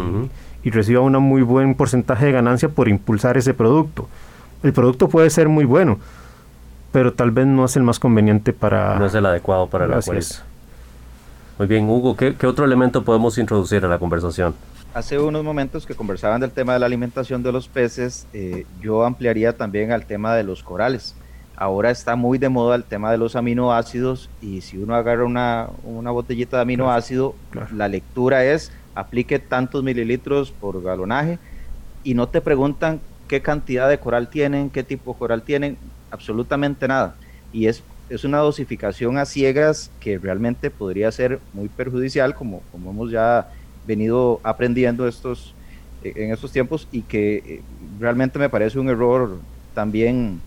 y 0.63 0.69
reciba 0.69 1.01
un 1.01 1.13
muy 1.21 1.41
buen 1.41 1.75
porcentaje 1.75 2.27
de 2.27 2.31
ganancia 2.31 2.69
por 2.69 2.87
impulsar 2.87 3.37
ese 3.37 3.53
producto. 3.53 4.07
El 4.63 4.73
producto 4.73 5.09
puede 5.09 5.29
ser 5.29 5.49
muy 5.49 5.65
bueno, 5.65 5.99
pero 6.91 7.13
tal 7.13 7.31
vez 7.31 7.45
no 7.45 7.65
es 7.65 7.75
el 7.75 7.83
más 7.83 7.99
conveniente 7.99 8.53
para... 8.53 8.97
No 8.97 9.05
es 9.05 9.13
el 9.13 9.25
adecuado 9.25 9.67
para 9.67 9.87
la 9.87 9.97
acuarista. 9.97 10.43
Muy 11.57 11.67
bien, 11.67 11.89
Hugo, 11.89 12.15
¿qué, 12.15 12.35
otro 12.45 12.65
elemento 12.65 13.03
podemos 13.03 13.37
introducir 13.37 13.83
a 13.83 13.87
la 13.87 13.97
conversación? 13.97 14.53
Hace 14.97 15.19
unos 15.19 15.43
momentos 15.43 15.85
que 15.85 15.93
conversaban 15.93 16.41
del 16.41 16.49
tema 16.49 16.73
de 16.73 16.79
la 16.79 16.87
alimentación 16.87 17.43
de 17.43 17.51
los 17.51 17.67
peces, 17.67 18.25
eh, 18.33 18.65
yo 18.81 19.05
ampliaría 19.05 19.55
también 19.55 19.91
al 19.91 20.07
tema 20.07 20.33
de 20.33 20.41
los 20.41 20.63
corales. 20.63 21.13
Ahora 21.55 21.91
está 21.91 22.15
muy 22.15 22.39
de 22.39 22.49
moda 22.49 22.75
el 22.75 22.83
tema 22.83 23.11
de 23.11 23.19
los 23.19 23.35
aminoácidos 23.35 24.27
y 24.41 24.61
si 24.61 24.79
uno 24.79 24.95
agarra 24.95 25.23
una, 25.23 25.67
una 25.83 26.09
botellita 26.09 26.57
de 26.57 26.63
aminoácido, 26.63 27.35
la 27.71 27.87
lectura 27.87 28.43
es 28.43 28.71
aplique 28.95 29.37
tantos 29.37 29.83
mililitros 29.83 30.49
por 30.49 30.81
galonaje 30.81 31.37
y 32.03 32.15
no 32.15 32.29
te 32.29 32.41
preguntan 32.41 32.99
qué 33.27 33.43
cantidad 33.43 33.87
de 33.87 33.99
coral 33.99 34.29
tienen, 34.29 34.71
qué 34.71 34.81
tipo 34.81 35.13
de 35.13 35.19
coral 35.19 35.43
tienen, 35.43 35.77
absolutamente 36.09 36.87
nada. 36.87 37.13
Y 37.53 37.67
es, 37.67 37.83
es 38.09 38.23
una 38.23 38.39
dosificación 38.39 39.19
a 39.19 39.25
ciegas 39.25 39.91
que 39.99 40.17
realmente 40.17 40.71
podría 40.71 41.11
ser 41.11 41.39
muy 41.53 41.67
perjudicial, 41.67 42.33
como, 42.33 42.63
como 42.71 42.89
hemos 42.89 43.11
ya 43.11 43.47
venido 43.87 44.39
aprendiendo 44.43 45.07
estos, 45.07 45.55
en 46.03 46.31
estos 46.31 46.51
tiempos, 46.51 46.87
y 46.91 47.01
que 47.01 47.37
eh, 47.37 47.61
realmente 47.99 48.37
me 48.37 48.49
parece 48.49 48.77
un 48.77 48.89
error 48.89 49.39
también 49.73 50.41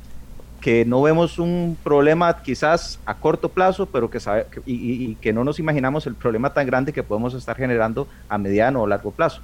que 0.60 0.84
no 0.84 1.02
vemos 1.02 1.38
un 1.38 1.76
problema 1.82 2.42
quizás 2.42 3.00
a 3.06 3.14
corto 3.14 3.48
plazo, 3.48 3.86
pero 3.86 4.10
que 4.10 4.20
sabe, 4.20 4.46
y, 4.66 5.14
que 5.16 5.32
no 5.32 5.42
nos 5.42 5.58
imaginamos 5.58 6.06
el 6.06 6.14
problema 6.14 6.52
tan 6.52 6.66
grande 6.66 6.92
que 6.92 7.02
podemos 7.02 7.34
estar 7.34 7.56
generando 7.56 8.06
a 8.28 8.38
mediano 8.38 8.82
o 8.82 8.86
largo 8.86 9.10
plazo. 9.10 9.40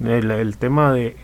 el, 0.00 0.56
tema 0.58 0.92
de 0.92 1.16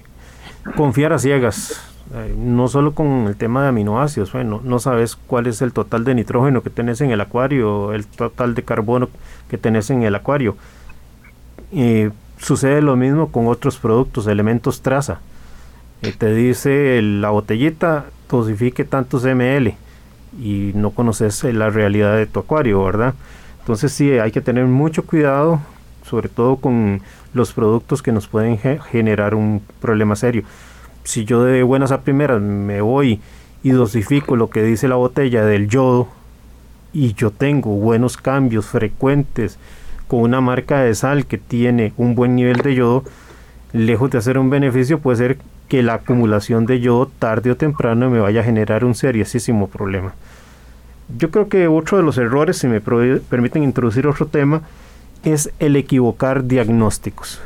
confiar 0.77 1.13
a 1.13 1.19
ciegas, 1.19 1.81
eh, 2.15 2.35
no 2.37 2.69
solo 2.69 2.95
con 2.95 3.27
el 3.27 3.37
tema 3.37 3.63
de 3.63 3.69
aminoácidos, 3.69 4.33
bueno, 4.33 4.61
no 4.65 4.79
sabes 4.79 5.17
cuál 5.17 5.47
es 5.47 5.63
el 5.63 5.73
total 5.73 6.05
de 6.05 6.15
nitrógeno 6.15 6.63
que 6.63 6.71
tenés 6.71 7.01
en 7.01 7.11
el 7.11 7.21
acuario, 7.21 7.93
el 7.93 8.07
total 8.07 8.55
de 8.55 8.63
carbono 8.63 9.09
que 9.49 9.59
tenés 9.59 9.91
en 9.91 10.03
el 10.03 10.15
acuario. 10.15 10.57
Eh, 11.73 12.11
sucede 12.39 12.83
lo 12.83 12.97
mismo 12.97 13.31
con 13.31 13.49
otros 13.49 13.79
productos, 13.79 14.27
elementos 14.27 14.83
traza 14.83 15.21
te 16.13 16.35
dice 16.35 17.01
la 17.03 17.31
botellita 17.31 18.07
dosifique 18.29 18.85
tantos 18.85 19.25
ml 19.25 19.75
y 20.41 20.73
no 20.75 20.91
conoces 20.91 21.45
eh, 21.45 21.53
la 21.53 21.71
realidad 21.71 22.17
de 22.17 22.27
tu 22.27 22.41
acuario, 22.41 22.83
¿verdad? 22.83 23.15
Entonces 23.61 23.93
sí, 23.93 24.11
hay 24.19 24.33
que 24.33 24.41
tener 24.41 24.67
mucho 24.67 25.05
cuidado, 25.05 25.61
sobre 26.05 26.29
todo 26.29 26.57
con 26.57 27.01
los 27.33 27.53
productos 27.53 28.03
que 28.03 28.13
nos 28.13 28.27
pueden 28.27 28.59
generar 28.59 29.35
un 29.35 29.63
problema 29.81 30.17
serio. 30.17 30.43
Si 31.05 31.25
yo 31.27 31.45
de 31.45 31.63
buenas 31.63 31.93
a 31.93 32.01
primeras 32.01 32.41
me 32.41 32.81
voy 32.81 33.21
y 33.63 33.71
dosifico 33.71 34.37
lo 34.37 34.51
que 34.51 34.63
dice 34.63 34.89
la 34.89 34.97
botella 34.97 35.45
del 35.45 35.69
yodo 35.69 36.09
y 36.95 37.13
yo 37.13 37.31
tengo 37.31 37.71
buenos 37.77 38.17
cambios 38.17 38.67
frecuentes 38.67 39.59
con 40.09 40.21
una 40.21 40.41
marca 40.41 40.81
de 40.81 40.95
sal 40.95 41.27
que 41.27 41.39
tiene 41.39 41.93
un 41.97 42.15
buen 42.15 42.35
nivel 42.35 42.57
de 42.59 42.75
yodo, 42.75 43.05
lejos 43.73 44.11
de 44.11 44.19
hacer 44.19 44.39
un 44.39 44.49
beneficio 44.49 44.99
puede 44.99 45.19
ser 45.19 45.39
que 45.69 45.83
la 45.83 45.95
acumulación 45.95 46.67
de 46.67 46.81
yodo 46.81 47.11
tarde 47.19 47.51
o 47.51 47.57
temprano 47.57 48.09
me 48.09 48.21
vaya 48.21 48.41
a 48.41 48.45
generar 48.45 48.85
un 48.85 48.95
seriosísimo 48.95 49.69
problema. 49.69 50.15
Yo 51.19 51.31
creo 51.31 51.49
que 51.49 51.69
otro 51.69 51.99
de 51.99 52.03
los 52.03 52.17
errores, 52.17 52.57
si 52.59 52.67
me 52.67 52.81
permiten 52.81 53.63
introducir 53.63 54.07
otro 54.07 54.27
tema, 54.27 54.63
es 55.23 55.51
el 55.59 55.77
equivocar 55.77 56.45
diagnósticos. 56.45 57.41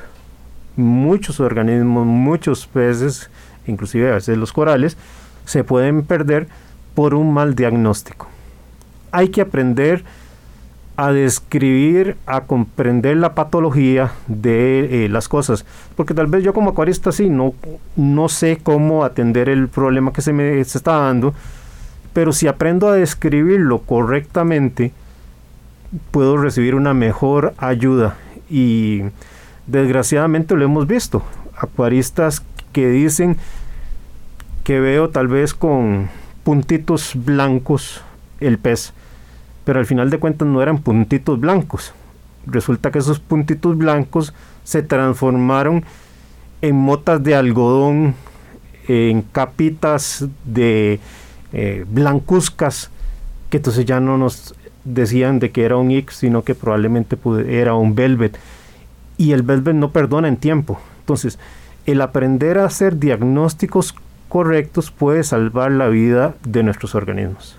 Muchos 0.77 1.41
organismos, 1.41 2.07
muchos 2.07 2.67
peces, 2.67 3.31
inclusive 3.69 4.11
a 4.11 4.15
veces 4.15 4.37
los 4.37 4.53
corales, 4.53 4.97
se 5.45 5.65
pueden 5.65 6.03
perder 6.03 6.49
por 6.95 7.15
un 7.15 7.33
mal 7.33 7.55
diagnóstico. 7.55 8.27
Hay 9.13 9.29
que 9.29 9.41
aprender 9.41 10.05
a 10.99 11.13
describir, 11.13 12.17
a 12.27 12.41
comprender 12.41 13.19
la 13.19 13.37
patología 13.37 14.11
de 14.27 15.05
eh, 15.05 15.09
las 15.09 15.29
cosas. 15.29 15.65
Porque 15.95 16.13
tal 16.13 16.27
vez 16.27 16.43
yo 16.43 16.53
como 16.53 16.71
acuarista 16.71 17.13
sí, 17.13 17.31
no, 17.31 17.55
no 17.95 18.29
sé 18.29 18.59
cómo 18.61 19.05
atender 19.05 19.49
el 19.49 19.69
problema 19.69 20.13
que 20.13 20.23
se 20.23 20.33
me 20.33 20.59
está 20.59 20.97
dando, 20.97 21.35
pero 22.13 22.33
si 22.33 22.49
aprendo 22.49 22.89
a 22.89 22.95
describirlo 22.95 23.79
correctamente, 23.83 24.93
puedo 26.11 26.37
recibir 26.37 26.75
una 26.75 26.95
mejor 26.95 27.55
ayuda. 27.59 28.17
Y 28.51 29.03
desgraciadamente 29.69 30.57
lo 30.57 30.65
hemos 30.65 30.89
visto. 30.89 31.23
Acuaristas 31.57 32.43
que 32.73 32.89
dicen 32.89 33.37
que 34.69 34.81
veo 34.81 35.09
tal 35.09 35.29
vez 35.29 35.55
con 35.55 36.11
puntitos 36.45 37.13
blancos 37.15 38.03
el 38.39 38.59
pez 38.59 38.93
pero 39.65 39.79
al 39.79 39.87
final 39.87 40.11
de 40.11 40.19
cuentas 40.19 40.47
no 40.47 40.63
eran 40.63 40.79
puntitos 40.79 41.41
blancos. 41.41 41.95
Resulta 42.47 42.91
que 42.91 42.99
esos 42.99 43.19
puntitos 43.19 43.79
blancos 43.79 44.35
se 44.65 44.83
transformaron 44.83 45.85
en 46.61 46.77
motas 46.77 47.23
de 47.23 47.35
algodón, 47.35 48.15
en 48.89 49.23
capitas 49.23 50.27
de 50.45 51.01
eh, 51.55 51.87
blancuzcas, 51.91 52.91
que 53.49 53.57
entonces 53.57 53.87
ya 53.87 54.01
no 54.01 54.19
nos 54.19 54.55
decían 54.85 55.39
de 55.39 55.51
que 55.51 55.65
era 55.65 55.79
un 55.79 55.91
X, 55.93 56.17
sino 56.17 56.45
que 56.45 56.55
probablemente 56.55 57.17
era 57.49 57.75
un 57.75 57.95
velvet. 57.95 58.39
Y 59.17 59.33
el 59.33 59.43
velvet 59.43 59.77
no 59.77 59.93
perdona 59.93 60.29
en 60.29 60.37
tiempo. 60.37 60.79
Entonces, 61.01 61.39
el 61.87 62.03
aprender 62.03 62.59
a 62.59 62.67
hacer 62.67 62.99
diagnósticos 62.99 63.95
correctos 64.29 64.91
puede 64.91 65.25
salvar 65.25 65.71
la 65.71 65.89
vida 65.89 66.35
de 66.45 66.63
nuestros 66.63 66.95
organismos. 66.95 67.57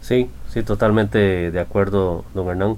Sí, 0.00 0.30
sí, 0.48 0.62
totalmente 0.62 1.50
de 1.50 1.60
acuerdo, 1.60 2.24
don 2.34 2.48
Hernán. 2.48 2.76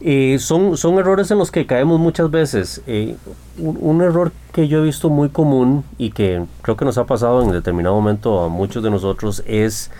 y 0.00 0.38
son, 0.38 0.76
son 0.76 0.98
errores 0.98 1.30
en 1.30 1.38
los 1.38 1.50
que 1.50 1.66
caemos 1.66 2.00
muchas 2.00 2.30
veces. 2.30 2.82
Eh, 2.86 3.16
un, 3.58 4.00
error 4.02 4.32
que 4.52 4.66
yo 4.66 4.78
he 4.78 4.84
visto 4.84 5.10
muy 5.10 5.28
común 5.28 5.84
y 5.98 6.10
que 6.10 6.44
creo 6.62 6.76
que 6.76 6.84
nos 6.84 6.98
ha 6.98 7.04
pasado 7.04 7.42
en 7.42 7.52
determinado 7.52 7.94
momento 7.94 8.42
a 8.42 8.48
muchos 8.48 8.82
de 8.82 8.90
nosotros 8.90 9.42
es 9.46 9.90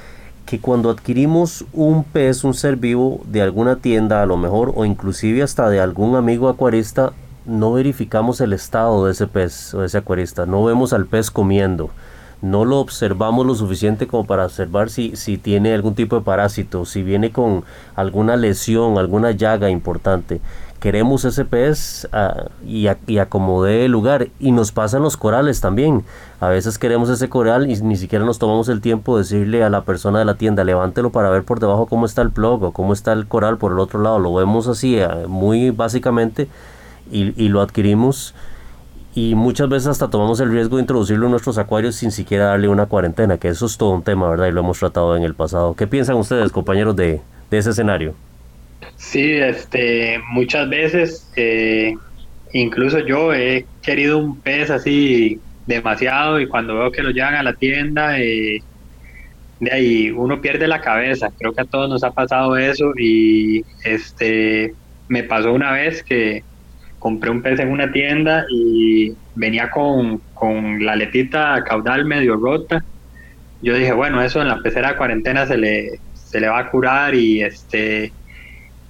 que 0.47 0.61
cuando 0.61 0.91
adquirimos 0.91 1.65
un 1.73 2.05
pez, 2.05 2.45
un 2.45 2.55
ser 2.55 2.77
vivo 2.77 3.21
de 3.27 3.43
alguna 3.43 3.77
tienda 3.77 4.23
a 4.23 4.27
lo 4.27 4.37
mejor 4.37 4.73
o 4.75 4.85
inclusive 4.85 5.43
hasta 5.43 5.69
de 5.69 5.81
algún 5.81 6.17
amigo 6.17 6.49
acuarista, 6.49 7.13
no 7.47 7.73
verificamos 7.73 8.41
el 8.41 8.53
estado 8.53 9.07
de 9.07 9.13
ese 9.13 9.27
pez 9.27 9.75
o 9.75 9.81
de 9.81 9.87
ese 9.87 9.99
acuarista, 9.99 10.47
no 10.47 10.65
vemos 10.65 10.93
al 10.93 11.07
pez 11.07 11.31
comiendo 11.31 11.91
no 12.45 12.67
lo 12.67 12.79
observamos 12.79 13.47
lo 13.47 13.55
suficiente 13.55 14.07
como 14.07 14.27
para 14.27 14.45
observar 14.45 14.91
si, 14.91 15.17
si 15.17 15.39
tiene 15.39 15.73
algún 15.73 15.95
tipo 15.95 16.17
de 16.17 16.23
parásito, 16.23 16.85
si 16.85 17.03
viene 17.03 17.33
con 17.33 17.65
alguna 17.97 18.37
lesión, 18.37 18.99
alguna 18.99 19.31
llaga 19.31 19.71
importante. 19.71 20.43
Queremos 20.79 21.25
ese 21.25 21.47
pez 21.47 22.07
ah, 22.13 22.49
y, 22.67 22.87
y 23.07 23.17
acomode 23.17 23.87
el 23.87 23.93
lugar. 23.93 24.29
Y 24.39 24.53
nos 24.53 24.73
pasan 24.73 25.01
los 25.01 25.17
corales 25.17 25.63
también. 25.63 26.05
A 26.41 26.49
veces 26.49 26.77
queremos 26.77 27.09
ese 27.09 27.31
coral 27.31 27.71
y 27.71 27.81
ni 27.81 27.97
siquiera 27.97 28.27
nos 28.27 28.39
tomamos 28.39 28.69
el 28.69 28.83
tiempo 28.83 29.17
de 29.17 29.23
decirle 29.23 29.65
a 29.65 29.71
la 29.71 29.85
persona 29.85 30.19
de 30.19 30.27
la 30.27 30.35
tienda, 30.35 30.65
levántelo 30.65 31.11
para 31.11 31.31
ver 31.31 31.45
por 31.45 31.61
debajo 31.61 31.87
cómo 31.87 32.05
está 32.05 32.21
el 32.21 32.31
plug 32.31 32.63
o 32.63 32.73
cómo 32.73 32.93
está 32.93 33.15
el 33.15 33.27
coral 33.27 33.57
por 33.57 33.73
el 33.73 33.79
otro 33.79 34.03
lado. 34.03 34.19
Lo 34.19 34.35
vemos 34.35 34.69
así, 34.69 35.01
ah, 35.01 35.23
muy 35.27 35.71
básicamente, 35.71 36.49
y, 37.11 37.33
y 37.43 37.49
lo 37.49 37.61
adquirimos 37.61 38.35
y 39.15 39.37
muchas 39.37 39.69
veces 39.69 39.89
hasta 39.89 40.11
tomamos 40.11 40.41
el 40.41 40.51
riesgo 40.51 40.77
de 40.77 40.83
introducirlo 40.83 41.27
en 41.27 41.31
nuestros 41.31 41.57
acuarios 41.59 41.95
sin 41.95 42.11
siquiera 42.11 42.47
darle 42.47 42.67
una 42.67 42.87
cuarentena, 42.87 43.39
que 43.39 43.49
eso 43.49 43.67
es 43.67 43.79
todo 43.79 43.91
un 43.91 44.03
tema, 44.03 44.29
¿verdad? 44.29 44.49
Y 44.49 44.51
lo 44.51 44.61
hemos 44.61 44.79
tratado 44.81 45.17
en 45.17 45.23
el 45.23 45.35
pasado. 45.35 45.77
¿Qué 45.77 45.87
piensan 45.87 46.17
ustedes, 46.17 46.51
compañeros, 46.51 46.97
de, 46.97 47.21
ese 47.53 47.71
escenario? 47.71 48.15
Sí, 48.97 49.35
este, 49.35 50.21
muchas 50.31 50.69
veces, 50.69 51.31
eh, 51.37 51.95
incluso 52.53 52.99
yo 52.99 53.33
he 53.33 53.65
querido 53.83 54.19
un 54.19 54.41
pez 54.41 54.71
así 54.71 55.39
demasiado 55.67 56.41
y 56.41 56.49
cuando 56.49 56.75
veo 56.75 56.91
que 56.91 57.03
lo 57.03 57.11
llevan 57.11 57.37
a 57.37 57.45
la 57.45 57.53
tienda, 57.53 58.19
eh, 58.19 58.61
de 59.61 59.73
ahí 59.73 60.11
uno 60.11 60.41
pierde 60.41 60.67
la 60.67 60.81
cabeza. 60.81 61.31
Creo 61.39 61.53
que 61.53 61.61
a 61.61 61.67
todos 61.67 61.89
nos 61.89 62.03
ha 62.03 62.11
pasado 62.11 62.57
eso 62.57 62.93
y 62.99 63.65
este, 63.85 64.75
me 65.07 65.23
pasó 65.23 65.53
una 65.53 65.71
vez 65.71 66.03
que 66.03 66.43
compré 67.05 67.31
un 67.31 67.43
pez 67.43 67.61
en 67.61 67.71
una 67.71 67.93
tienda 67.93 68.47
y 68.49 69.13
venía 69.35 69.71
con, 69.71 70.23
la 70.81 70.97
letita 70.97 71.63
caudal 71.63 72.07
medio 72.07 72.35
rota. 72.37 72.83
Yo 73.61 73.75
dije, 73.77 73.93
bueno, 73.93 74.23
eso 74.23 74.41
en 74.41 74.49
la 74.49 74.57
pecera 74.63 74.93
de 74.93 74.97
cuarentena 74.97 75.45
se 75.47 75.59
le, 75.59 76.01
se 76.15 76.41
le 76.41 76.49
va 76.49 76.61
a 76.61 76.71
curar 76.71 77.15
y 77.15 77.43
este 77.43 78.11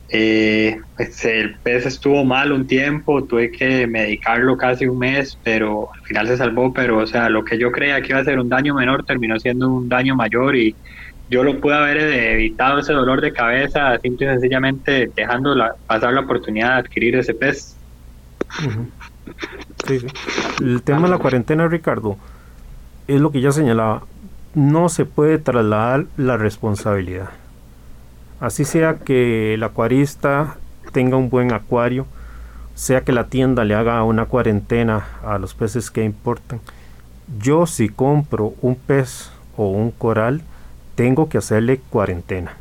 eh, 0.08 0.76
pues, 0.96 1.24
el 1.24 1.58
pez 1.58 1.86
estuvo 1.86 2.24
mal 2.24 2.52
un 2.52 2.68
tiempo, 2.68 3.26
tuve 3.26 3.50
que 3.50 3.88
medicarlo 3.88 4.56
casi 4.56 4.86
un 4.86 4.98
mes, 4.98 5.36
pero 5.42 5.88
al 5.92 6.02
final 6.04 6.28
se 6.28 6.36
salvó, 6.36 6.72
pero 6.72 6.98
o 6.98 7.06
sea, 7.08 7.28
lo 7.28 7.42
que 7.42 7.58
yo 7.58 7.72
creía 7.72 8.00
que 8.00 8.12
iba 8.12 8.20
a 8.20 8.24
ser 8.24 8.38
un 8.38 8.48
daño 8.48 8.76
menor 8.76 9.04
terminó 9.04 9.40
siendo 9.40 9.68
un 9.72 9.88
daño 9.88 10.14
mayor 10.14 10.54
y 10.54 10.76
yo 11.28 11.42
lo 11.42 11.60
pude 11.60 11.74
haber 11.74 11.96
evitado 11.96 12.78
ese 12.78 12.92
dolor 12.92 13.20
de 13.20 13.32
cabeza 13.32 13.98
simple 14.00 14.26
y 14.26 14.30
sencillamente 14.34 15.10
dejando 15.16 15.56
pasar 15.88 16.12
la 16.12 16.20
oportunidad 16.20 16.74
de 16.74 16.78
adquirir 16.78 17.16
ese 17.16 17.34
pez. 17.34 17.80
El 20.60 20.82
tema 20.82 21.02
de 21.02 21.08
la 21.08 21.18
cuarentena, 21.18 21.68
Ricardo, 21.68 22.16
es 23.08 23.20
lo 23.20 23.30
que 23.30 23.40
ya 23.40 23.52
señalaba. 23.52 24.02
No 24.54 24.88
se 24.88 25.04
puede 25.04 25.38
trasladar 25.38 26.06
la 26.16 26.36
responsabilidad. 26.36 27.30
Así 28.40 28.64
sea 28.64 28.96
que 28.98 29.54
el 29.54 29.62
acuarista 29.62 30.56
tenga 30.92 31.16
un 31.16 31.30
buen 31.30 31.52
acuario, 31.52 32.06
sea 32.74 33.02
que 33.02 33.12
la 33.12 33.28
tienda 33.28 33.64
le 33.64 33.74
haga 33.74 34.02
una 34.04 34.26
cuarentena 34.26 35.06
a 35.24 35.38
los 35.38 35.54
peces 35.54 35.90
que 35.90 36.04
importan. 36.04 36.60
Yo 37.40 37.66
si 37.66 37.88
compro 37.88 38.54
un 38.60 38.76
pez 38.76 39.30
o 39.56 39.68
un 39.68 39.90
coral, 39.90 40.42
tengo 40.94 41.28
que 41.28 41.38
hacerle 41.38 41.80
cuarentena. 41.90 42.52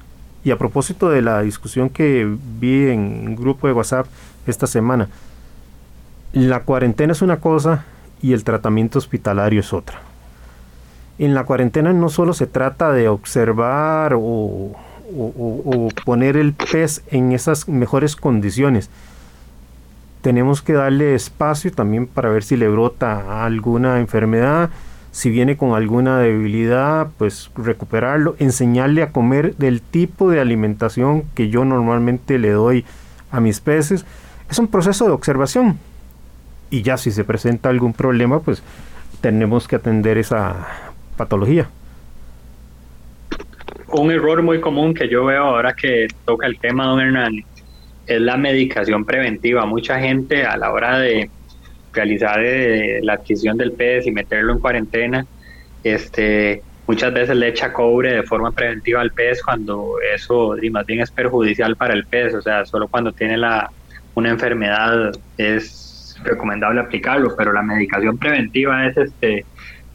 Y 0.43 0.51
a 0.51 0.57
propósito 0.57 1.09
de 1.09 1.21
la 1.21 1.41
discusión 1.41 1.89
que 1.89 2.27
vi 2.59 2.87
en 2.89 3.35
grupo 3.35 3.67
de 3.67 3.73
WhatsApp 3.73 4.07
esta 4.45 4.67
semana, 4.67 5.07
la 6.33 6.61
cuarentena 6.61 7.13
es 7.13 7.21
una 7.21 7.37
cosa 7.37 7.85
y 8.21 8.33
el 8.33 8.43
tratamiento 8.43 8.97
hospitalario 8.97 9.59
es 9.59 9.71
otra. 9.71 9.99
En 11.19 11.35
la 11.35 11.43
cuarentena 11.43 11.93
no 11.93 12.09
solo 12.09 12.33
se 12.33 12.47
trata 12.47 12.91
de 12.91 13.07
observar 13.07 14.15
o, 14.17 14.71
poner 16.05 16.37
el 16.37 16.53
pez 16.53 17.03
en 17.11 17.33
esas 17.33 17.67
mejores 17.67 18.15
condiciones. 18.15 18.89
Tenemos 20.21 20.63
que 20.63 20.73
darle 20.73 21.13
espacio 21.13 21.71
también 21.71 22.07
para 22.07 22.29
ver 22.29 22.43
si 22.43 22.57
le 22.57 22.67
brota 22.67 23.45
alguna 23.45 23.99
enfermedad, 23.99 24.71
si 25.11 25.29
viene 25.29 25.55
con 25.55 25.75
alguna 25.75 26.17
debilidad, 26.17 27.09
pues 27.19 27.51
recuperarlo, 27.55 28.35
enseñarle 28.39 29.03
a 29.03 29.11
comer 29.11 29.55
del 29.57 29.81
tipo 29.81 30.31
de 30.31 30.39
alimentación 30.39 31.25
que 31.35 31.49
yo 31.49 31.63
normalmente 31.63 32.39
le 32.39 32.49
doy 32.49 32.85
a 33.29 33.39
mis 33.39 33.59
peces. 33.59 34.05
Es 34.49 34.57
un 34.57 34.67
proceso 34.67 35.05
de 35.05 35.11
observación. 35.11 35.77
Y 36.73 36.81
ya 36.81 36.97
si 36.97 37.11
se 37.11 37.23
presenta 37.23 37.69
algún 37.69 37.93
problema, 37.93 38.39
pues 38.39 38.63
tenemos 39.21 39.67
que 39.67 39.75
atender 39.75 40.17
esa 40.17 40.67
patología. 41.15 41.69
Un 43.89 44.09
error 44.09 44.41
muy 44.41 44.59
común 44.59 44.95
que 44.95 45.07
yo 45.07 45.23
veo 45.23 45.43
ahora 45.43 45.75
que 45.75 46.07
toca 46.25 46.47
el 46.47 46.57
tema, 46.57 46.87
don 46.87 46.99
Hernán, 46.99 47.43
es 48.07 48.19
la 48.19 48.37
medicación 48.37 49.05
preventiva. 49.05 49.67
Mucha 49.67 49.99
gente 49.99 50.45
a 50.45 50.57
la 50.57 50.71
hora 50.71 50.97
de 50.97 51.29
realizar 51.91 52.43
eh, 52.43 53.01
la 53.03 53.13
adquisición 53.13 53.55
del 53.55 53.73
pez 53.73 54.07
y 54.07 54.11
meterlo 54.11 54.53
en 54.53 54.59
cuarentena, 54.59 55.27
este, 55.83 56.63
muchas 56.87 57.13
veces 57.13 57.35
le 57.35 57.49
echa 57.49 57.71
cobre 57.71 58.15
de 58.15 58.23
forma 58.23 58.51
preventiva 58.51 58.99
al 58.99 59.11
pez 59.11 59.43
cuando 59.43 59.97
eso 60.11 60.55
más 60.71 60.87
bien 60.87 61.01
es 61.01 61.11
perjudicial 61.11 61.75
para 61.75 61.93
el 61.93 62.07
pez, 62.07 62.33
o 62.33 62.41
sea, 62.41 62.65
solo 62.65 62.87
cuando 62.87 63.11
tiene 63.11 63.37
la, 63.37 63.69
una 64.15 64.31
enfermedad 64.31 65.11
es 65.37 65.82
recomendable 66.23 66.81
aplicarlo, 66.81 67.35
pero 67.35 67.53
la 67.53 67.61
medicación 67.61 68.17
preventiva 68.17 68.85
es 68.87 68.97
este 68.97 69.45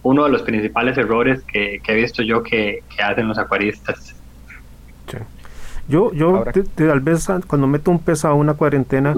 uno 0.03 0.25
de 0.25 0.31
los 0.31 0.43
principales 0.43 0.97
errores 0.97 1.43
que, 1.43 1.81
he 1.87 1.95
visto 1.95 2.23
yo 2.23 2.43
que, 2.43 2.83
hacen 3.03 3.29
los 3.29 3.39
acuaristas. 3.39 4.15
Yo, 5.89 6.13
yo 6.13 6.45
tal 6.75 7.01
vez 7.01 7.27
cuando 7.47 7.67
meto 7.67 7.91
un 7.91 7.99
pez 7.99 8.25
a 8.25 8.35
una 8.35 8.55
cuarentena, 8.55 9.17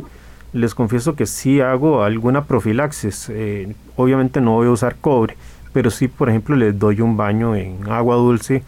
les 0.52 0.74
confieso 0.74 1.16
que 1.16 1.26
sí 1.26 1.60
hago 1.60 2.02
alguna 2.02 2.44
profilaxis. 2.44 3.28
Eh, 3.30 3.74
obviamente 3.96 4.40
no 4.40 4.52
voy 4.52 4.68
a 4.68 4.70
usar 4.70 4.96
cobre, 5.00 5.36
pero 5.72 5.90
sí, 5.90 6.08
por 6.08 6.28
ejemplo, 6.28 6.56
les 6.56 6.78
doy 6.78 7.00
un 7.00 7.16
baño 7.16 7.56
en 7.56 7.88
agua 7.88 8.16
dulce 8.16 8.62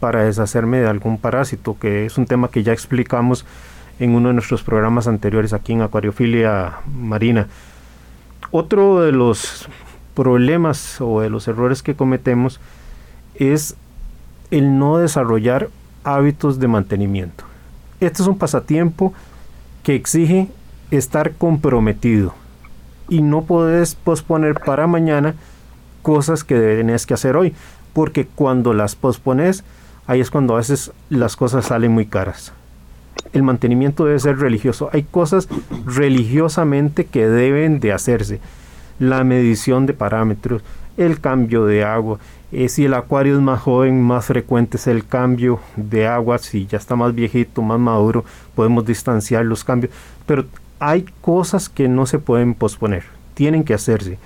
para 0.00 0.24
deshacerme 0.24 0.78
de 0.78 0.88
algún 0.88 1.18
parásito, 1.18 1.76
que 1.78 2.06
es 2.06 2.18
un 2.18 2.26
tema 2.26 2.48
que 2.48 2.62
ya 2.62 2.72
explicamos 2.72 3.44
en 3.98 4.14
uno 4.14 4.28
de 4.28 4.34
nuestros 4.34 4.62
programas 4.62 5.08
anteriores 5.08 5.52
aquí 5.52 5.72
en 5.72 5.82
Acuariofilia 5.82 6.74
Marina. 6.86 7.48
Otro 8.50 9.02
de 9.02 9.12
los 9.12 9.68
problemas 10.14 11.00
o 11.00 11.20
de 11.20 11.28
los 11.28 11.46
errores 11.48 11.82
que 11.82 11.94
cometemos 11.94 12.60
es 13.34 13.76
el 14.50 14.78
no 14.78 14.96
desarrollar 14.96 15.68
hábitos 16.02 16.58
de 16.58 16.68
mantenimiento. 16.68 17.44
Este 18.00 18.22
es 18.22 18.28
un 18.28 18.38
pasatiempo 18.38 19.12
que 19.82 19.94
exige 19.94 20.48
estar 20.90 21.32
comprometido 21.32 22.34
y 23.08 23.20
no 23.20 23.42
puedes 23.42 23.94
posponer 23.94 24.54
para 24.54 24.86
mañana 24.86 25.34
cosas 26.02 26.42
que 26.42 26.54
tenés 26.54 27.04
que 27.04 27.14
hacer 27.14 27.36
hoy, 27.36 27.54
porque 27.92 28.26
cuando 28.26 28.72
las 28.72 28.96
pospones, 28.96 29.64
ahí 30.06 30.20
es 30.20 30.30
cuando 30.30 30.54
a 30.54 30.58
veces 30.58 30.92
las 31.10 31.36
cosas 31.36 31.66
salen 31.66 31.92
muy 31.92 32.06
caras. 32.06 32.52
El 33.32 33.42
mantenimiento 33.42 34.04
debe 34.04 34.18
ser 34.18 34.38
religioso. 34.38 34.90
Hay 34.92 35.02
cosas 35.02 35.48
religiosamente 35.86 37.04
que 37.04 37.26
deben 37.26 37.80
de 37.80 37.92
hacerse 37.92 38.40
la 38.98 39.22
medición 39.24 39.86
de 39.86 39.92
parámetros, 39.94 40.62
el 40.96 41.20
cambio 41.20 41.64
de 41.66 41.84
agua. 41.84 42.18
Eh, 42.50 42.68
si 42.68 42.86
el 42.86 42.94
acuario 42.94 43.36
es 43.36 43.42
más 43.42 43.60
joven, 43.60 44.02
más 44.02 44.26
frecuente 44.26 44.76
es 44.76 44.86
el 44.86 45.06
cambio 45.06 45.60
de 45.76 46.06
agua. 46.06 46.38
Si 46.38 46.66
ya 46.66 46.78
está 46.78 46.96
más 46.96 47.14
viejito, 47.14 47.62
más 47.62 47.78
maduro, 47.78 48.24
podemos 48.54 48.84
distanciar 48.86 49.44
los 49.44 49.64
cambios. 49.64 49.92
Pero 50.26 50.46
hay 50.80 51.04
cosas 51.20 51.68
que 51.68 51.88
no 51.88 52.06
se 52.06 52.18
pueden 52.18 52.54
posponer, 52.54 53.04
tienen 53.34 53.64
que 53.64 53.74
hacerse. 53.74 54.18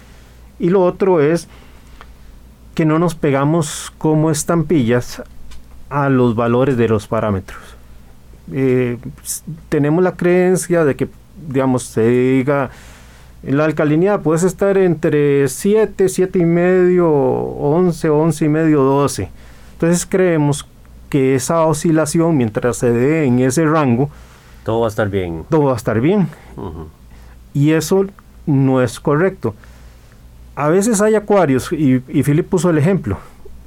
Y 0.58 0.70
lo 0.70 0.82
otro 0.82 1.20
es 1.20 1.48
que 2.74 2.84
no 2.84 2.98
nos 2.98 3.14
pegamos 3.14 3.92
como 3.98 4.30
estampillas 4.30 5.22
a 5.90 6.08
los 6.08 6.34
valores 6.34 6.76
de 6.76 6.88
los 6.88 7.06
parámetros. 7.06 7.60
Eh, 8.52 8.98
tenemos 9.68 10.02
la 10.02 10.16
creencia 10.16 10.84
de 10.84 10.96
que, 10.96 11.08
digamos, 11.48 11.84
se 11.84 12.08
diga 12.08 12.70
la 13.42 13.64
alcalinidad 13.64 14.20
puedes 14.20 14.44
estar 14.44 14.78
entre 14.78 15.48
7, 15.48 16.08
7 16.08 16.38
y 16.38 16.44
medio, 16.44 17.10
11, 17.10 18.08
11 18.08 18.44
y 18.44 18.48
medio, 18.48 18.82
12. 18.82 19.28
Entonces 19.72 20.06
creemos 20.06 20.66
que 21.08 21.34
esa 21.34 21.62
oscilación, 21.62 22.36
mientras 22.36 22.76
se 22.76 22.92
dé 22.92 23.24
en 23.24 23.40
ese 23.40 23.66
rango, 23.66 24.10
todo 24.64 24.80
va 24.80 24.86
a 24.86 24.90
estar 24.90 25.08
bien. 25.08 25.44
Todo 25.50 25.64
va 25.64 25.72
a 25.72 25.76
estar 25.76 26.00
bien. 26.00 26.28
Y 27.52 27.72
eso 27.72 28.06
no 28.46 28.80
es 28.80 29.00
correcto. 29.00 29.56
A 30.54 30.68
veces 30.68 31.00
hay 31.00 31.16
acuarios, 31.16 31.72
y, 31.72 32.00
y 32.08 32.22
Philip 32.22 32.46
puso 32.48 32.70
el 32.70 32.78
ejemplo, 32.78 33.18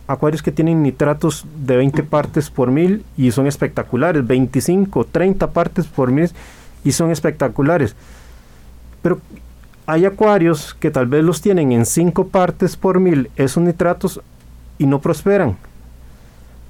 acuarios 0.07 0.43
que 0.43 0.51
tienen 0.51 0.83
nitratos 0.83 1.45
de 1.65 1.77
20 1.77 2.03
partes 2.03 2.49
por 2.49 2.71
mil 2.71 3.03
y 3.17 3.31
son 3.31 3.47
espectaculares, 3.47 4.25
25, 4.25 5.05
30 5.05 5.51
partes 5.51 5.87
por 5.87 6.11
mil 6.11 6.29
y 6.83 6.91
son 6.91 7.11
espectaculares. 7.11 7.95
Pero 9.01 9.19
hay 9.87 10.05
acuarios 10.05 10.73
que 10.73 10.91
tal 10.91 11.07
vez 11.07 11.23
los 11.23 11.41
tienen 11.41 11.71
en 11.71 11.85
5 11.85 12.27
partes 12.27 12.75
por 12.77 12.99
mil 12.99 13.29
esos 13.35 13.63
nitratos 13.63 14.21
y 14.77 14.85
no 14.85 14.99
prosperan. 14.99 15.57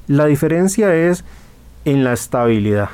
La 0.07 0.25
diferencia 0.25 0.93
es 0.95 1.23
en 1.85 2.03
la 2.03 2.13
estabilidad. 2.13 2.89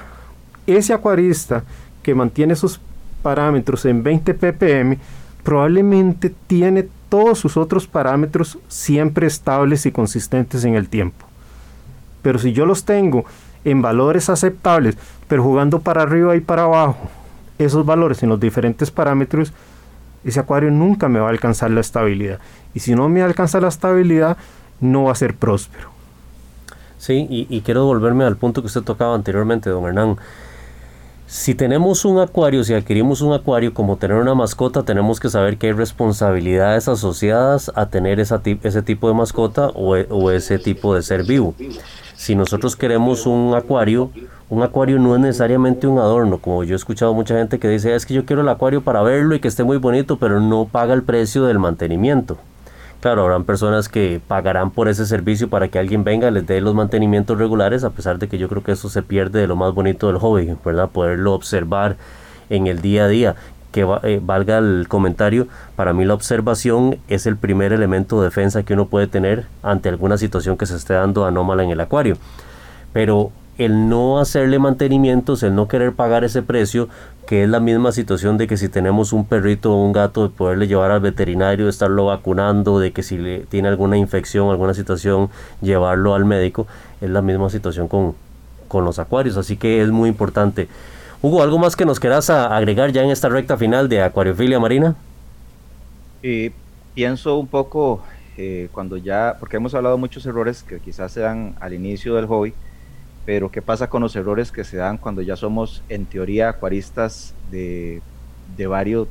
Ese 0.68 0.94
acuarista 0.94 1.64
que 2.04 2.16
mantiene 2.16 2.56
sus 2.56 2.80
parámetros 3.22 3.86
en 3.86 4.04
20 4.04 4.34
ppm 4.34 4.98
probablemente 5.44 6.34
tiene 6.48 6.88
todos 7.10 7.40
sus 7.40 7.58
otros 7.58 7.88
parámetros 7.88 8.58
siempre 8.68 9.28
estables 9.28 9.86
y 9.86 9.92
consistentes 9.92 10.64
en 10.64 10.76
el 10.76 10.88
tiempo. 10.90 11.26
Pero 12.22 12.40
si 12.40 12.54
yo 12.54 12.66
los 12.66 12.86
tengo 12.86 13.26
en 13.66 13.82
valores 13.82 14.30
aceptables, 14.30 14.98
pero 15.28 15.44
jugando 15.44 15.80
para 15.80 16.04
arriba 16.04 16.36
y 16.36 16.40
para 16.40 16.64
abajo, 16.64 17.10
esos 17.58 17.86
valores 17.86 18.24
en 18.24 18.30
los 18.30 18.40
diferentes 18.40 18.92
parámetros, 18.92 19.54
ese 20.24 20.40
acuario 20.40 20.72
nunca 20.72 21.10
me 21.10 21.20
va 21.20 21.28
a 21.28 21.32
alcanzar 21.32 21.72
la 21.72 21.82
estabilidad. 21.82 22.40
Y 22.74 22.80
si 22.80 22.96
no 22.96 23.10
me 23.10 23.22
alcanza 23.22 23.60
la 23.60 23.68
estabilidad, 23.68 24.38
no 24.80 25.04
va 25.04 25.12
a 25.12 25.16
ser 25.16 25.36
próspero. 25.36 25.90
Sí, 26.98 27.26
y, 27.30 27.62
quiero 27.62 27.86
volverme 27.86 28.26
al 28.26 28.38
punto 28.38 28.62
que 28.62 28.68
usted 28.68 28.82
tocaba 28.82 29.16
anteriormente, 29.16 29.72
don 29.72 29.86
Hernán. 29.86 30.18
Si 31.34 31.56
tenemos 31.56 32.04
un 32.04 32.20
acuario, 32.20 32.62
si 32.66 32.74
adquirimos 32.74 33.22
un 33.22 33.32
acuario 33.32 33.74
como 33.74 33.96
tener 33.96 34.18
una 34.18 34.36
mascota, 34.36 34.84
tenemos 34.84 35.22
que 35.22 35.30
saber 35.30 35.58
que 35.58 35.68
hay 35.68 35.72
responsabilidades 35.72 36.90
asociadas 36.90 37.72
a 37.74 37.86
tener 37.86 38.20
esa, 38.20 38.42
ese 38.44 38.82
tipo 38.82 39.08
de 39.08 39.14
mascota 39.14 39.68
o, 39.70 39.96
o 39.96 40.32
ese 40.32 40.60
tipo 40.60 40.94
de 40.94 41.02
ser 41.02 41.24
vivo. 41.24 41.56
Si 42.18 42.36
nosotros 42.36 42.76
queremos 42.76 43.26
un 43.26 43.54
acuario, 43.56 44.12
un 44.50 44.62
acuario 44.62 45.00
no 45.00 45.16
es 45.16 45.22
necesariamente 45.22 45.88
un 45.88 46.00
adorno, 46.00 46.38
como 46.38 46.66
yo 46.66 46.74
he 46.74 46.76
escuchado 46.76 47.14
mucha 47.14 47.38
gente 47.38 47.60
que 47.60 47.70
dice, 47.70 47.96
es 47.96 48.06
que 48.06 48.14
yo 48.14 48.26
quiero 48.26 48.42
el 48.42 48.50
acuario 48.50 48.82
para 48.82 49.02
verlo 49.02 49.34
y 49.34 49.40
que 49.40 49.48
esté 49.48 49.64
muy 49.64 49.78
bonito, 49.78 50.18
pero 50.18 50.42
no 50.42 50.66
paga 50.70 50.94
el 50.94 51.04
precio 51.04 51.46
del 51.46 51.60
mantenimiento. 51.60 52.40
Claro, 53.02 53.24
habrán 53.24 53.46
personas 53.46 53.90
que 53.90 54.22
pagarán 54.28 54.70
por 54.70 54.88
ese 54.88 55.08
servicio 55.08 55.50
para 55.50 55.70
que 55.70 55.80
alguien 55.80 56.04
venga 56.04 56.30
les 56.30 56.46
dé 56.46 56.62
los 56.62 56.76
mantenimientos 56.76 57.36
regulares, 57.36 57.84
a 57.84 57.90
pesar 57.90 58.20
de 58.20 58.28
que 58.28 58.38
yo 58.38 58.48
creo 58.48 58.64
que 58.64 58.74
eso 58.74 58.90
se 58.90 59.02
pierde 59.02 59.40
de 59.40 59.48
lo 59.48 59.56
más 59.56 59.74
bonito 59.74 60.06
del 60.06 60.20
hobby, 60.20 60.56
¿verdad? 60.64 60.88
Poderlo 60.88 61.34
observar 61.34 61.98
en 62.52 62.68
el 62.68 62.80
día 62.82 63.06
a 63.06 63.08
día. 63.08 63.36
Que 63.72 63.88
eh, 64.04 64.20
valga 64.22 64.60
el 64.60 64.86
comentario, 64.88 65.48
para 65.76 65.94
mí 65.94 66.06
la 66.06 66.14
observación 66.14 67.00
es 67.08 67.26
el 67.26 67.38
primer 67.38 67.74
elemento 67.74 68.20
de 68.20 68.26
defensa 68.26 68.62
que 68.62 68.74
uno 68.74 68.86
puede 68.86 69.08
tener 69.08 69.46
ante 69.64 69.90
alguna 69.90 70.18
situación 70.18 70.56
que 70.56 70.68
se 70.68 70.76
esté 70.76 70.94
dando 70.94 71.26
anómala 71.26 71.64
en 71.64 71.72
el 71.72 71.80
acuario. 71.80 72.18
Pero 72.94 73.32
el 73.58 73.90
no 73.90 74.20
hacerle 74.20 74.60
mantenimientos, 74.60 75.44
el 75.44 75.56
no 75.56 75.68
querer 75.68 75.94
pagar 75.94 76.24
ese 76.24 76.42
precio, 76.42 76.90
que 77.28 77.44
es 77.44 77.50
la 77.50 77.60
misma 77.60 77.92
situación 77.92 78.38
de 78.38 78.48
que 78.48 78.58
si 78.58 78.70
tenemos 78.70 79.14
un 79.14 79.26
perrito 79.26 79.74
o 79.74 79.84
un 79.84 79.94
gato, 79.94 80.24
de 80.24 80.30
poderle 80.30 80.68
llevar 80.68 80.92
al 80.92 81.00
veterinario, 81.00 81.70
estarlo 81.70 82.06
vacunando, 82.06 82.80
de 82.80 82.92
que 82.92 83.04
si 83.04 83.18
le 83.18 83.40
tiene 83.42 83.68
alguna 83.68 83.98
infección, 83.98 84.50
alguna 84.50 84.74
situación, 84.74 85.30
llevarlo 85.62 86.16
al 86.16 86.26
médico, 86.26 86.68
es 87.00 87.10
la 87.10 87.22
misma 87.22 87.50
situación 87.50 87.88
con, 87.88 88.16
con 88.68 88.84
los 88.84 89.00
acuarios, 89.00 89.38
así 89.38 89.58
que 89.58 89.82
es 89.82 89.90
muy 89.92 90.10
importante. 90.10 90.68
Hugo, 91.22 91.44
¿algo 91.44 91.60
más 91.60 91.76
que 91.76 91.86
nos 91.86 92.00
quieras 92.00 92.30
agregar 92.32 92.92
ya 92.92 93.04
en 93.04 93.12
esta 93.12 93.30
recta 93.30 93.56
final 93.56 93.88
de 93.88 94.02
Acuariofilia 94.02 94.60
Marina? 94.60 94.96
Eh, 96.24 96.52
pienso 96.96 97.38
un 97.38 97.48
poco 97.48 98.02
eh, 98.38 98.70
cuando 98.72 98.98
ya, 98.98 99.38
porque 99.40 99.58
hemos 99.58 99.76
hablado 99.76 99.96
de 99.96 100.00
muchos 100.00 100.26
errores 100.26 100.64
que 100.64 100.80
quizás 100.80 101.12
se 101.12 101.20
dan 101.20 101.56
al 101.60 101.74
inicio 101.74 102.16
del 102.16 102.26
hobby, 102.26 102.54
pero 103.26 103.52
¿qué 103.52 103.62
pasa 103.62 103.90
con 103.90 104.02
los 104.02 104.16
errores 104.16 104.52
que 104.52 104.64
se 104.64 104.78
dan 104.78 104.98
cuando 104.98 105.22
ya 105.22 105.36
somos 105.36 105.84
en 105.90 106.06
teoría 106.06 106.50
acuaristas 106.50 107.34
de, 107.52 108.02
de 108.58 108.68
varios, 108.68 109.08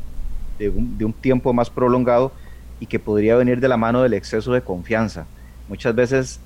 de 0.59 0.69
un, 0.69 0.99
de 0.99 1.05
un, 1.05 1.13
tiempo 1.13 1.53
más 1.53 1.71
prolongado 1.71 2.33
y 2.81 2.87
que 2.87 2.99
podría 2.99 3.37
venir 3.37 3.61
de 3.61 3.69
la 3.69 3.77
mano 3.77 4.03
del 4.03 4.15
exceso 4.15 4.53
de 4.53 4.63
confianza? 4.63 5.27
Muchas 5.71 5.95
veces 5.95 6.41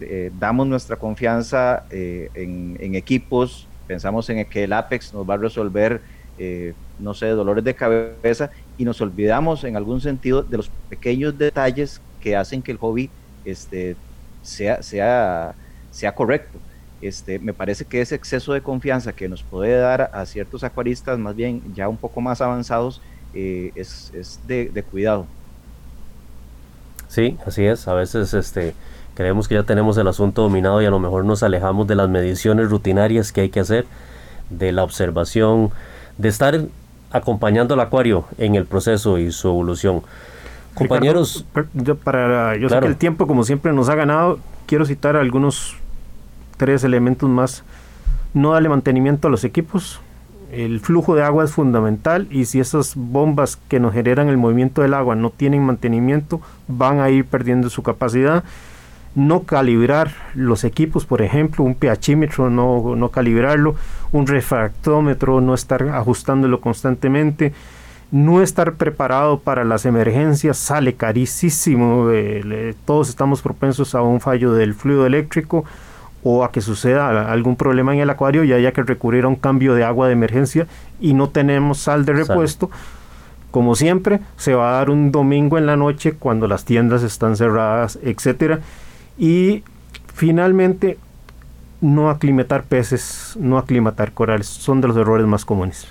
eh, 0.00 0.30
damos 0.38 0.64
nuestra 0.64 0.94
confianza 0.94 1.86
eh, 1.90 2.30
en, 2.34 2.94
equipos, 2.94 3.66
pensamos 3.88 4.30
en 4.30 4.44
que 4.44 4.62
el 4.62 4.72
Apex 4.72 5.12
nos 5.12 5.28
va 5.28 5.34
a 5.34 5.38
resolver, 5.38 6.00
eh, 6.38 6.72
no 7.00 7.12
sé, 7.12 7.26
dolores 7.30 7.64
de 7.64 7.74
cabeza 7.74 8.52
y 8.78 8.84
nos 8.84 9.00
olvidamos 9.00 9.64
en 9.64 9.76
algún 9.76 10.00
sentido 10.00 10.44
de 10.44 10.58
los 10.58 10.70
pequeños 10.88 11.36
detalles 11.36 12.00
que 12.20 12.36
hacen 12.36 12.62
que 12.62 12.70
el 12.70 12.78
hobby 12.78 13.10
este, 13.44 13.96
sea, 14.40 14.80
sea, 14.84 15.52
sea 15.90 16.14
correcto. 16.14 16.60
Este, 17.02 17.38
me 17.38 17.54
parece 17.54 17.84
que 17.84 18.00
ese 18.00 18.14
exceso 18.14 18.52
de 18.52 18.60
confianza 18.60 19.12
que 19.12 19.28
nos 19.28 19.42
puede 19.42 19.78
dar 19.78 20.10
a 20.12 20.26
ciertos 20.26 20.64
acuaristas 20.64 21.18
más 21.18 21.34
bien 21.34 21.62
ya 21.74 21.88
un 21.88 21.96
poco 21.96 22.20
más 22.20 22.40
avanzados 22.40 23.00
es, 23.34 24.12
de 24.46 24.84
cuidado. 24.90 25.26
Sí, 27.10 27.36
así 27.44 27.64
es. 27.64 27.88
A 27.88 27.94
veces 27.94 28.34
este, 28.34 28.74
creemos 29.14 29.48
que 29.48 29.56
ya 29.56 29.64
tenemos 29.64 29.98
el 29.98 30.06
asunto 30.06 30.42
dominado 30.42 30.80
y 30.80 30.86
a 30.86 30.90
lo 30.90 31.00
mejor 31.00 31.24
nos 31.24 31.42
alejamos 31.42 31.86
de 31.88 31.96
las 31.96 32.08
mediciones 32.08 32.70
rutinarias 32.70 33.32
que 33.32 33.42
hay 33.42 33.48
que 33.50 33.60
hacer, 33.60 33.84
de 34.48 34.70
la 34.70 34.84
observación, 34.84 35.70
de 36.18 36.28
estar 36.28 36.60
acompañando 37.10 37.74
al 37.74 37.80
acuario 37.80 38.26
en 38.38 38.54
el 38.54 38.64
proceso 38.64 39.18
y 39.18 39.32
su 39.32 39.48
evolución. 39.48 40.02
Compañeros, 40.74 41.44
yo, 41.74 41.96
para, 41.96 42.56
yo 42.56 42.68
sé 42.68 42.78
que 42.78 42.86
el 42.86 42.96
tiempo 42.96 43.26
como 43.26 43.42
siempre 43.42 43.72
nos 43.72 43.88
ha 43.88 43.96
ganado, 43.96 44.38
quiero 44.66 44.84
citar 44.84 45.16
algunos 45.16 45.76
tres 46.60 46.84
elementos 46.84 47.26
más. 47.30 47.64
No 48.34 48.52
darle 48.52 48.68
mantenimiento 48.68 49.28
a 49.28 49.30
los 49.30 49.44
equipos, 49.44 49.98
el 50.52 50.80
flujo 50.80 51.14
de 51.14 51.22
agua 51.22 51.44
es 51.44 51.52
fundamental 51.52 52.28
y 52.30 52.44
si 52.44 52.60
esas 52.60 52.92
bombas 52.96 53.56
que 53.56 53.80
nos 53.80 53.94
generan 53.94 54.28
el 54.28 54.36
movimiento 54.36 54.82
del 54.82 54.92
agua 54.92 55.16
no 55.16 55.30
tienen 55.30 55.64
mantenimiento, 55.64 56.42
van 56.68 57.00
a 57.00 57.08
ir 57.08 57.24
perdiendo 57.24 57.70
su 57.70 57.82
capacidad. 57.82 58.44
No 59.14 59.44
calibrar 59.44 60.12
los 60.34 60.64
equipos, 60.64 61.06
por 61.06 61.22
ejemplo, 61.22 61.64
un 61.64 61.76
pHímetro, 61.76 62.50
no, 62.50 62.94
no 62.94 63.08
calibrarlo, 63.08 63.74
un 64.12 64.26
refractómetro, 64.26 65.40
no 65.40 65.54
estar 65.54 65.82
ajustándolo 65.88 66.60
constantemente, 66.60 67.54
no 68.10 68.42
estar 68.42 68.74
preparado 68.74 69.38
para 69.38 69.64
las 69.64 69.86
emergencias, 69.86 70.58
sale 70.58 70.94
carísimo, 70.94 72.10
eh, 72.10 72.74
todos 72.84 73.08
estamos 73.08 73.40
propensos 73.40 73.94
a 73.94 74.02
un 74.02 74.20
fallo 74.20 74.52
del 74.52 74.74
fluido 74.74 75.06
eléctrico, 75.06 75.64
o 76.22 76.44
a 76.44 76.52
que 76.52 76.60
suceda 76.60 77.30
algún 77.30 77.56
problema 77.56 77.94
en 77.94 78.00
el 78.00 78.10
acuario 78.10 78.44
y 78.44 78.52
haya 78.52 78.72
que 78.72 78.82
recurrir 78.82 79.24
a 79.24 79.28
un 79.28 79.36
cambio 79.36 79.74
de 79.74 79.84
agua 79.84 80.06
de 80.06 80.12
emergencia 80.12 80.66
y 81.00 81.14
no 81.14 81.28
tenemos 81.28 81.78
sal 81.78 82.04
de 82.04 82.12
repuesto. 82.12 82.70
Como 83.50 83.74
siempre, 83.74 84.20
se 84.36 84.54
va 84.54 84.70
a 84.70 84.74
dar 84.74 84.90
un 84.90 85.10
domingo 85.10 85.58
en 85.58 85.66
la 85.66 85.76
noche 85.76 86.12
cuando 86.12 86.46
las 86.46 86.64
tiendas 86.64 87.02
están 87.02 87.36
cerradas, 87.36 87.98
etcétera. 88.02 88.60
Y 89.18 89.64
finalmente, 90.14 90.98
no 91.80 92.10
aclimatar 92.10 92.62
peces, 92.64 93.36
no 93.40 93.58
aclimatar 93.58 94.12
corales, 94.12 94.46
son 94.46 94.80
de 94.80 94.88
los 94.88 94.96
errores 94.96 95.26
más 95.26 95.44
comunes. 95.44 95.88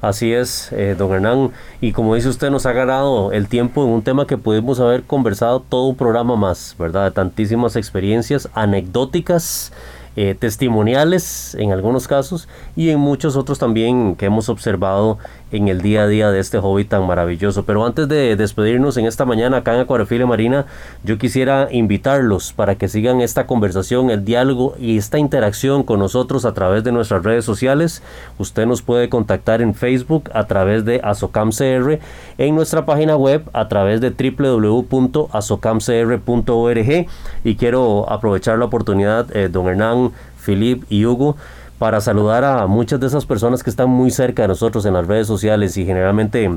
Así 0.00 0.32
es, 0.32 0.70
eh, 0.72 0.94
don 0.96 1.12
Hernán. 1.12 1.50
Y 1.80 1.92
como 1.92 2.14
dice 2.14 2.28
usted, 2.28 2.50
nos 2.50 2.66
ha 2.66 2.72
ganado 2.72 3.32
el 3.32 3.48
tiempo 3.48 3.82
en 3.84 3.90
un 3.90 4.02
tema 4.02 4.26
que 4.26 4.38
pudimos 4.38 4.78
haber 4.78 5.02
conversado 5.02 5.60
todo 5.60 5.86
un 5.86 5.96
programa 5.96 6.36
más, 6.36 6.76
¿verdad? 6.78 7.04
De 7.06 7.10
tantísimas 7.10 7.74
experiencias 7.74 8.48
anecdóticas 8.54 9.72
eh, 10.20 10.34
testimoniales 10.34 11.54
en 11.56 11.72
algunos 11.72 12.08
casos 12.08 12.48
y 12.74 12.90
en 12.90 12.98
muchos 12.98 13.36
otros 13.36 13.58
también 13.58 14.16
que 14.16 14.26
hemos 14.26 14.48
observado 14.48 15.18
en 15.52 15.68
el 15.68 15.80
día 15.80 16.02
a 16.02 16.06
día 16.06 16.30
de 16.30 16.40
este 16.40 16.58
hobby 16.58 16.84
tan 16.84 17.06
maravilloso. 17.06 17.64
Pero 17.64 17.86
antes 17.86 18.08
de 18.08 18.36
despedirnos 18.36 18.96
en 18.96 19.06
esta 19.06 19.24
mañana 19.24 19.58
acá 19.58 19.74
en 19.74 19.80
Acuariofilia 19.80 20.26
Marina, 20.26 20.66
yo 21.04 21.18
quisiera 21.18 21.68
invitarlos 21.70 22.52
para 22.52 22.76
que 22.76 22.88
sigan 22.88 23.20
esta 23.20 23.46
conversación, 23.46 24.10
el 24.10 24.24
diálogo 24.24 24.74
y 24.78 24.98
esta 24.98 25.18
interacción 25.18 25.82
con 25.82 25.98
nosotros 25.98 26.44
a 26.44 26.54
través 26.54 26.84
de 26.84 26.92
nuestras 26.92 27.22
redes 27.22 27.44
sociales. 27.44 28.02
Usted 28.38 28.66
nos 28.66 28.82
puede 28.82 29.08
contactar 29.08 29.62
en 29.62 29.74
Facebook 29.74 30.30
a 30.34 30.46
través 30.46 30.84
de 30.84 31.00
ASOCAMCR, 31.02 31.98
en 32.38 32.54
nuestra 32.54 32.86
página 32.86 33.16
web 33.16 33.42
a 33.52 33.68
través 33.68 34.00
de 34.00 34.10
www.asocamcr.org 34.10 37.06
y 37.44 37.56
quiero 37.56 38.10
aprovechar 38.10 38.58
la 38.58 38.66
oportunidad, 38.66 39.34
eh, 39.36 39.48
don 39.48 39.68
Hernán, 39.68 40.12
Philip 40.44 40.84
y 40.88 41.04
Hugo, 41.04 41.36
para 41.78 42.00
saludar 42.00 42.44
a 42.44 42.66
muchas 42.66 43.00
de 43.00 43.06
esas 43.06 43.26
personas 43.26 43.62
que 43.62 43.70
están 43.70 43.88
muy 43.88 44.10
cerca 44.10 44.42
de 44.42 44.48
nosotros 44.48 44.84
en 44.86 44.94
las 44.94 45.06
redes 45.06 45.26
sociales 45.26 45.76
y 45.76 45.84
generalmente 45.84 46.50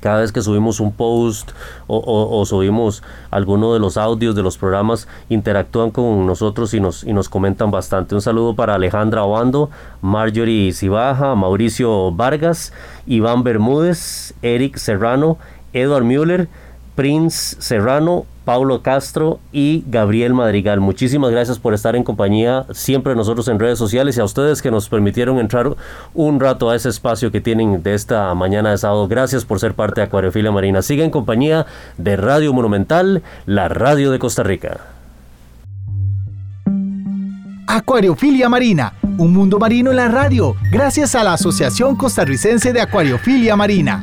cada 0.00 0.20
vez 0.20 0.32
que 0.32 0.40
subimos 0.40 0.80
un 0.80 0.92
post 0.92 1.50
o, 1.86 2.44
subimos 2.46 3.02
alguno 3.30 3.74
de 3.74 3.80
los 3.80 3.96
audios 3.96 4.34
de 4.34 4.42
los 4.42 4.56
programas, 4.56 5.06
interactúan 5.28 5.90
con 5.90 6.26
nosotros 6.26 6.72
y 6.74 6.80
nos, 6.80 7.04
y 7.04 7.12
nos 7.12 7.28
comentan 7.28 7.70
bastante. 7.70 8.14
Un 8.14 8.22
saludo 8.22 8.54
para 8.54 8.74
Alejandra 8.74 9.24
Obando, 9.24 9.70
Marjorie 10.00 10.72
Cibaja, 10.72 11.34
Mauricio 11.34 12.12
Vargas, 12.12 12.72
Iván 13.06 13.42
Bermúdez, 13.42 14.34
Eric 14.40 14.78
Serrano, 14.78 15.36
Edward 15.74 16.04
Müller, 16.04 16.48
Prince 16.94 17.56
Serrano, 17.60 18.24
Paulo 18.50 18.82
Castro 18.82 19.38
y 19.52 19.84
Gabriel 19.86 20.34
Madrigal. 20.34 20.80
Muchísimas 20.80 21.30
gracias 21.30 21.60
por 21.60 21.72
estar 21.72 21.94
en 21.94 22.02
compañía 22.02 22.66
siempre 22.72 23.14
nosotros 23.14 23.46
en 23.46 23.60
redes 23.60 23.78
sociales 23.78 24.16
y 24.16 24.20
a 24.20 24.24
ustedes 24.24 24.60
que 24.60 24.72
nos 24.72 24.88
permitieron 24.88 25.38
entrar 25.38 25.76
un 26.14 26.40
rato 26.40 26.68
a 26.68 26.74
ese 26.74 26.88
espacio 26.88 27.30
que 27.30 27.40
tienen 27.40 27.84
de 27.84 27.94
esta 27.94 28.34
mañana 28.34 28.72
de 28.72 28.78
sábado. 28.78 29.06
Gracias 29.06 29.44
por 29.44 29.60
ser 29.60 29.74
parte 29.74 30.00
de 30.00 30.08
Acuariofilia 30.08 30.50
Marina. 30.50 30.82
Siga 30.82 31.04
en 31.04 31.12
compañía 31.12 31.64
de 31.96 32.16
Radio 32.16 32.52
Monumental, 32.52 33.22
la 33.46 33.68
radio 33.68 34.10
de 34.10 34.18
Costa 34.18 34.42
Rica. 34.42 34.80
Acuariofilia 37.68 38.48
Marina, 38.48 38.94
un 39.16 39.32
mundo 39.32 39.60
marino 39.60 39.92
en 39.92 39.96
la 39.96 40.08
radio, 40.08 40.56
gracias 40.72 41.14
a 41.14 41.22
la 41.22 41.34
Asociación 41.34 41.94
Costarricense 41.94 42.72
de 42.72 42.80
Acuariofilia 42.80 43.54
Marina. 43.54 44.02